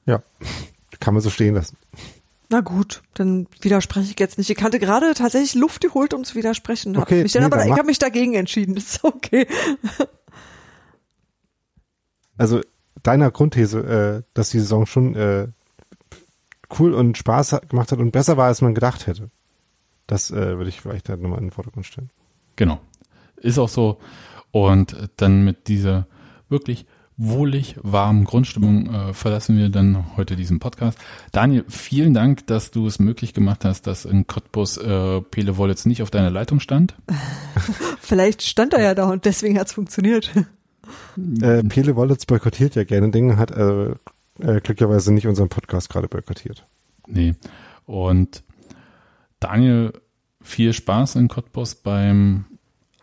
Ja, 0.05 0.21
kann 0.99 1.13
man 1.13 1.23
so 1.23 1.29
stehen 1.29 1.55
lassen. 1.55 1.77
Na 2.49 2.59
gut, 2.59 3.03
dann 3.13 3.47
widerspreche 3.61 4.11
ich 4.11 4.19
jetzt 4.19 4.37
nicht. 4.37 4.49
Ich 4.49 4.61
hatte 4.61 4.79
gerade 4.79 5.13
tatsächlich 5.13 5.55
Luft 5.55 5.81
geholt, 5.81 6.13
um 6.13 6.25
zu 6.25 6.35
widersprechen. 6.35 6.95
Hab 6.97 7.03
Okay, 7.03 7.23
mich 7.23 7.31
dann 7.31 7.43
nee, 7.43 7.45
aber 7.45 7.57
dann 7.57 7.67
ich 7.67 7.73
habe 7.73 7.85
mich 7.85 7.99
dagegen 7.99 8.33
entschieden. 8.33 8.75
Das 8.75 8.83
ist 8.95 9.03
okay. 9.03 9.47
Also 12.37 12.61
deiner 13.01 13.31
Grundthese, 13.31 14.23
äh, 14.25 14.31
dass 14.33 14.49
die 14.49 14.59
Saison 14.59 14.85
schon 14.85 15.15
äh, 15.15 15.47
cool 16.77 16.93
und 16.93 17.17
Spaß 17.17 17.61
gemacht 17.69 17.93
hat 17.93 17.99
und 17.99 18.11
besser 18.11 18.35
war, 18.35 18.47
als 18.47 18.61
man 18.61 18.75
gedacht 18.75 19.07
hätte. 19.07 19.29
Das 20.07 20.31
äh, 20.31 20.57
würde 20.57 20.69
ich 20.69 20.81
vielleicht 20.81 21.09
halt 21.09 21.21
nochmal 21.21 21.39
in 21.39 21.45
den 21.45 21.51
Vordergrund 21.51 21.85
stellen. 21.85 22.09
Genau. 22.55 22.79
Ist 23.37 23.59
auch 23.59 23.69
so. 23.69 23.99
Und 24.51 24.95
dann 25.17 25.43
mit 25.43 25.67
dieser 25.67 26.07
wirklich 26.49 26.85
wohlig 27.17 27.75
warmen 27.81 28.25
Grundstimmung 28.25 28.93
äh, 28.93 29.13
verlassen 29.13 29.57
wir 29.57 29.69
dann 29.69 30.15
heute 30.15 30.35
diesen 30.35 30.59
Podcast. 30.59 30.99
Daniel, 31.31 31.65
vielen 31.67 32.13
Dank, 32.13 32.45
dass 32.47 32.69
du 32.69 32.85
es 32.85 32.99
möglich 32.99 33.33
gemacht 33.33 33.65
hast, 33.65 33.87
dass 33.87 34.05
in 34.05 34.27
Cottbus 34.27 34.77
äh, 34.77 35.21
Pele 35.21 35.57
Wollitz 35.57 35.85
nicht 35.85 36.03
auf 36.03 36.11
deiner 36.11 36.29
Leitung 36.29 36.59
stand. 36.59 36.95
Vielleicht 37.99 38.43
stand 38.43 38.73
er 38.73 38.83
ja 38.83 38.93
da 38.93 39.09
und 39.09 39.25
deswegen 39.25 39.59
hat's 39.59 39.73
funktioniert. 39.73 40.31
Äh, 41.41 41.63
Pele 41.63 41.95
Wollitz 41.95 42.25
boykottiert 42.25 42.75
ja 42.75 42.83
gerne 42.83 43.09
Dinge, 43.09 43.37
hat 43.37 43.51
äh, 43.51 43.89
äh, 43.89 44.61
glücklicherweise 44.61 45.11
nicht 45.11 45.27
unseren 45.27 45.49
Podcast 45.49 45.89
gerade 45.89 46.07
boykottiert. 46.07 46.67
Nee. 47.07 47.33
Und 47.85 48.43
Daniel, 49.39 49.93
viel 50.41 50.73
Spaß 50.73 51.15
in 51.15 51.27
Cottbus 51.27 51.75
beim 51.75 52.45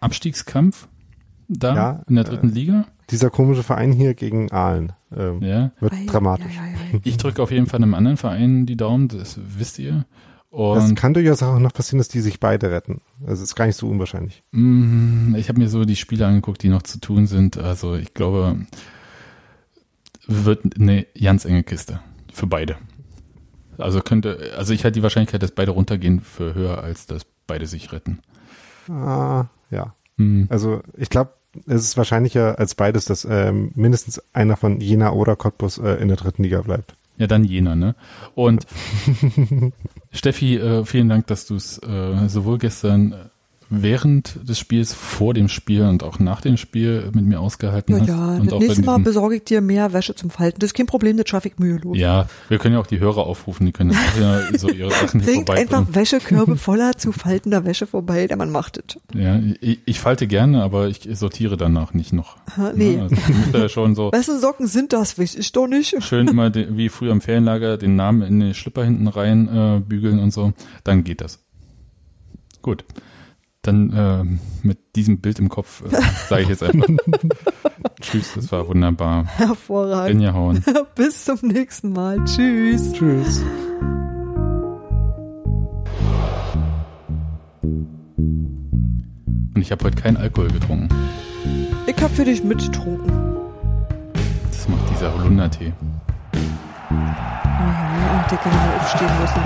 Abstiegskampf 0.01 0.89
da 1.49 1.75
Ja, 1.75 2.03
in 2.09 2.15
der 2.17 2.25
dritten 2.25 2.49
Liga. 2.49 2.87
Dieser 3.11 3.31
komische 3.31 3.63
Verein 3.63 3.93
hier 3.93 4.15
gegen 4.15 4.51
Aalen 4.51 4.93
ähm, 5.15 5.43
Ja. 5.43 5.73
wird 5.81 5.93
Ei, 5.93 6.07
dramatisch. 6.07 6.57
ei, 6.59 6.95
ei. 6.97 7.01
Ich 7.05 7.17
drücke 7.19 7.43
auf 7.43 7.51
jeden 7.51 7.67
Fall 7.67 7.83
einem 7.83 7.95
anderen 7.95 8.17
Verein 8.17 8.65
die 8.67 8.77
Daumen, 8.77 9.09
das 9.09 9.39
wisst 9.59 9.79
ihr. 9.79 10.07
Es 10.51 10.59
Und 10.89 10.95
kann 10.95 11.15
durchaus 11.15 11.43
auch 11.43 11.59
noch 11.59 11.73
passieren, 11.73 11.99
dass 11.99 12.09
die 12.09 12.21
sich 12.21 12.39
beide 12.41 12.71
retten. 12.71 13.01
Also 13.27 13.43
ist 13.43 13.57
gar 13.57 13.67
nicht 13.67 13.77
so 13.77 13.89
unwahrscheinlich. 13.89 14.43
Mm, 14.53 15.35
Ich 15.35 15.49
habe 15.49 15.59
mir 15.59 15.69
so 15.69 15.85
die 15.85 15.97
Spiele 15.97 16.27
angeguckt, 16.27 16.63
die 16.63 16.69
noch 16.69 16.83
zu 16.83 17.01
tun 17.01 17.27
sind. 17.27 17.59
Also 17.59 17.97
ich 17.97 18.15
glaube, 18.15 18.65
wird 20.27 20.79
eine 20.81 21.07
ganz 21.21 21.45
enge 21.45 21.63
Kiste 21.65 22.01
für 22.33 22.47
beide. 22.47 22.77
Also 23.79 24.01
könnte, 24.01 24.53
also 24.57 24.73
ich 24.73 24.85
halte 24.85 24.99
die 24.99 25.03
Wahrscheinlichkeit, 25.03 25.43
dass 25.43 25.53
beide 25.53 25.73
runtergehen, 25.73 26.21
für 26.21 26.55
höher, 26.55 26.83
als 26.83 27.07
dass 27.07 27.27
beide 27.47 27.67
sich 27.67 27.93
retten. 27.93 28.21
Ah, 28.89 29.47
ja. 29.71 29.95
Hm. 30.17 30.47
Also 30.51 30.83
ich 30.97 31.11
glaube, 31.11 31.33
es 31.67 31.83
ist 31.83 31.97
wahrscheinlicher 31.97 32.59
als 32.59 32.75
beides, 32.75 33.05
dass 33.05 33.25
ähm, 33.25 33.71
mindestens 33.75 34.21
einer 34.33 34.57
von 34.57 34.81
Jena 34.81 35.13
oder 35.13 35.37
Cottbus 35.37 35.79
äh, 35.79 35.95
in 35.95 36.09
der 36.09 36.17
dritten 36.17 36.43
Liga 36.43 36.63
bleibt. 36.63 36.95
Ja, 37.17 37.29
dann 37.29 37.45
jener, 37.45 37.77
ne? 37.77 37.95
Und 38.35 38.67
Steffi, 40.11 40.57
äh, 40.57 40.85
vielen 40.85 41.09
Dank, 41.09 41.29
dass 41.29 41.47
du 41.47 41.55
es 41.55 41.79
äh, 41.79 42.29
sowohl 42.29 42.59
gestern 42.59 43.31
während 43.71 44.49
des 44.49 44.59
Spiels, 44.59 44.93
vor 44.93 45.35
dem 45.35 45.49
Spiel 45.49 45.83
und 45.83 46.03
auch 46.03 46.19
nach 46.19 46.41
dem 46.41 46.57
Spiel 46.57 47.11
mit 47.13 47.25
mir 47.25 47.41
ausgehalten 47.41 47.95
Ja, 47.95 48.01
hast. 48.01 48.09
ja, 48.09 48.37
und 48.37 48.53
das 48.53 48.59
nächste 48.61 48.83
Mal 48.83 48.99
besorge 48.99 49.37
ich 49.37 49.45
dir 49.45 49.61
mehr 49.61 49.93
Wäsche 49.93 50.15
zum 50.15 50.31
Falten. 50.31 50.61
Das 50.61 50.69
ist 50.69 50.75
kein 50.75 50.87
Problem, 50.87 51.17
das 51.17 51.29
schaffe 51.29 51.49
ich 51.49 51.59
mühelos. 51.59 51.97
Ja, 51.97 52.27
wir 52.49 52.59
können 52.59 52.75
ja 52.75 52.81
auch 52.81 52.87
die 52.87 53.01
Hörer 53.01 53.27
aufrufen, 53.27 53.67
die 53.67 53.73
können 53.73 53.93
auch 53.93 54.21
ja 54.21 54.41
so 54.59 54.69
ihre 54.69 54.91
Sachen 54.91 55.21
Bringt 55.21 55.51
einfach 55.51 55.87
Wäschekörbe 55.93 56.57
voller 56.57 56.93
zu 56.97 57.13
faltender 57.13 57.65
Wäsche 57.65 57.87
vorbei, 57.87 58.27
der 58.27 58.37
man 58.37 58.51
macht 58.51 58.79
es. 58.79 58.99
Ja, 59.19 59.41
ich, 59.61 59.81
ich 59.85 60.01
falte 60.01 60.27
gerne, 60.27 60.63
aber 60.63 60.89
ich 60.89 61.09
sortiere 61.13 61.57
danach 61.57 61.95
nicht 61.95 62.13
noch. 62.13 62.37
Aha, 62.47 62.73
nee. 62.75 63.01
Also 63.53 63.69
schon 63.69 63.95
so 63.95 64.11
Wessen 64.13 64.41
Socken 64.41 64.67
sind 64.67 64.93
das? 64.93 65.19
Weiß 65.19 65.35
ich 65.35 65.53
doch 65.53 65.67
nicht. 65.67 66.03
schön 66.03 66.29
immer 66.29 66.51
de, 66.51 66.77
wie 66.77 66.89
früher 66.89 67.13
im 67.13 67.21
Ferienlager 67.21 67.77
den 67.77 67.97
Namen 67.97 68.23
in 68.23 68.41
den 68.41 68.55
Schlipper 68.55 68.85
hinten 68.85 69.09
rein 69.09 69.49
äh, 69.49 69.81
bügeln 69.81 70.19
und 70.19 70.33
so. 70.33 70.53
Dann 70.85 71.05
geht 71.05 71.21
das. 71.21 71.41
Gut. 72.63 72.85
Dann 73.65 73.91
äh, 73.93 74.25
mit 74.63 74.79
diesem 74.95 75.21
Bild 75.21 75.39
im 75.39 75.49
Kopf 75.49 75.83
äh, 75.91 75.97
sage 76.29 76.43
ich 76.43 76.49
jetzt 76.51 76.63
einfach 76.63 76.87
Tschüss, 78.01 78.35
das 78.35 78.53
war 78.53 78.69
wunderbar. 78.69 79.25
Hervorragend. 79.25 80.35
Hauen. 80.35 80.63
Bis 80.95 81.25
zum 81.25 81.39
nächsten 81.43 81.93
Mal. 81.93 82.23
Tschüss. 82.27 82.93
Tschüss. 82.93 83.43
Und 89.55 89.57
ich 89.57 89.73
habe 89.73 89.83
heute 89.85 89.97
keinen 89.97 90.19
Alkohol 90.19 90.49
getrunken. 90.49 90.89
Ich 91.87 92.03
hab 92.03 92.11
für 92.11 92.25
dich 92.25 92.45
mitgetrunken. 92.45 93.11
Das 94.51 94.69
macht 94.69 94.91
dieser 94.91 95.15
Holundertee. 95.15 95.73
Oh 95.81 96.95
ja, 96.95 98.27
der 98.31 98.39
kann 98.39 98.53
mal 98.53 98.77
aufstehen 98.77 99.09
lassen. 99.21 99.41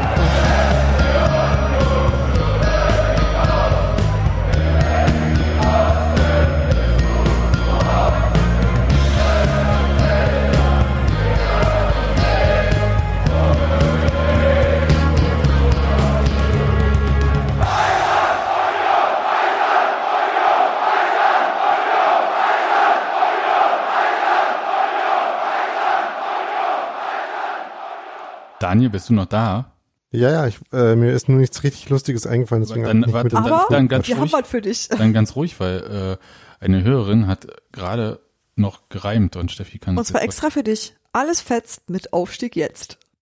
Daniel, 28.69 28.91
bist 28.91 29.09
du 29.09 29.15
noch 29.15 29.27
da? 29.27 29.73
Ja, 30.11 30.31
ja, 30.31 30.47
ich, 30.47 30.59
äh, 30.73 30.95
mir 30.97 31.13
ist 31.13 31.29
nur 31.29 31.39
nichts 31.39 31.63
richtig 31.65 31.89
Lustiges 31.91 32.27
eingefallen, 32.27 32.63
deswegen 32.63 32.85
Dann- 32.85 33.05
ich 33.07 33.13
warte, 33.13 33.25
mit 33.25 33.33
dem- 33.33 33.53
Aber 33.53 33.67
dann 33.71 33.89
ganz 33.89 34.09
wir 34.09 34.15
haben 34.17 34.23
ruhig. 34.23 34.33
was 34.33 34.49
für 34.49 34.61
dich. 34.63 34.89
Dann 34.97 35.13
ganz 35.13 35.37
ruhig, 35.37 35.59
weil 35.61 36.19
äh, 36.61 36.65
eine 36.65 36.83
Hörerin 36.83 37.27
hat 37.27 37.47
gerade 37.73 38.21
noch 38.57 38.89
gereimt 38.89 39.37
und 39.37 39.53
Steffi 39.53 39.79
kann 39.79 39.97
Und 39.99 40.05
zwar 40.05 40.23
extra 40.23 40.51
für 40.51 40.63
dich. 40.63 40.95
Alles 41.13 41.41
fetzt 41.41 41.91
mit 41.91 42.13
Aufstieg 42.13 42.57
jetzt. 42.57 42.99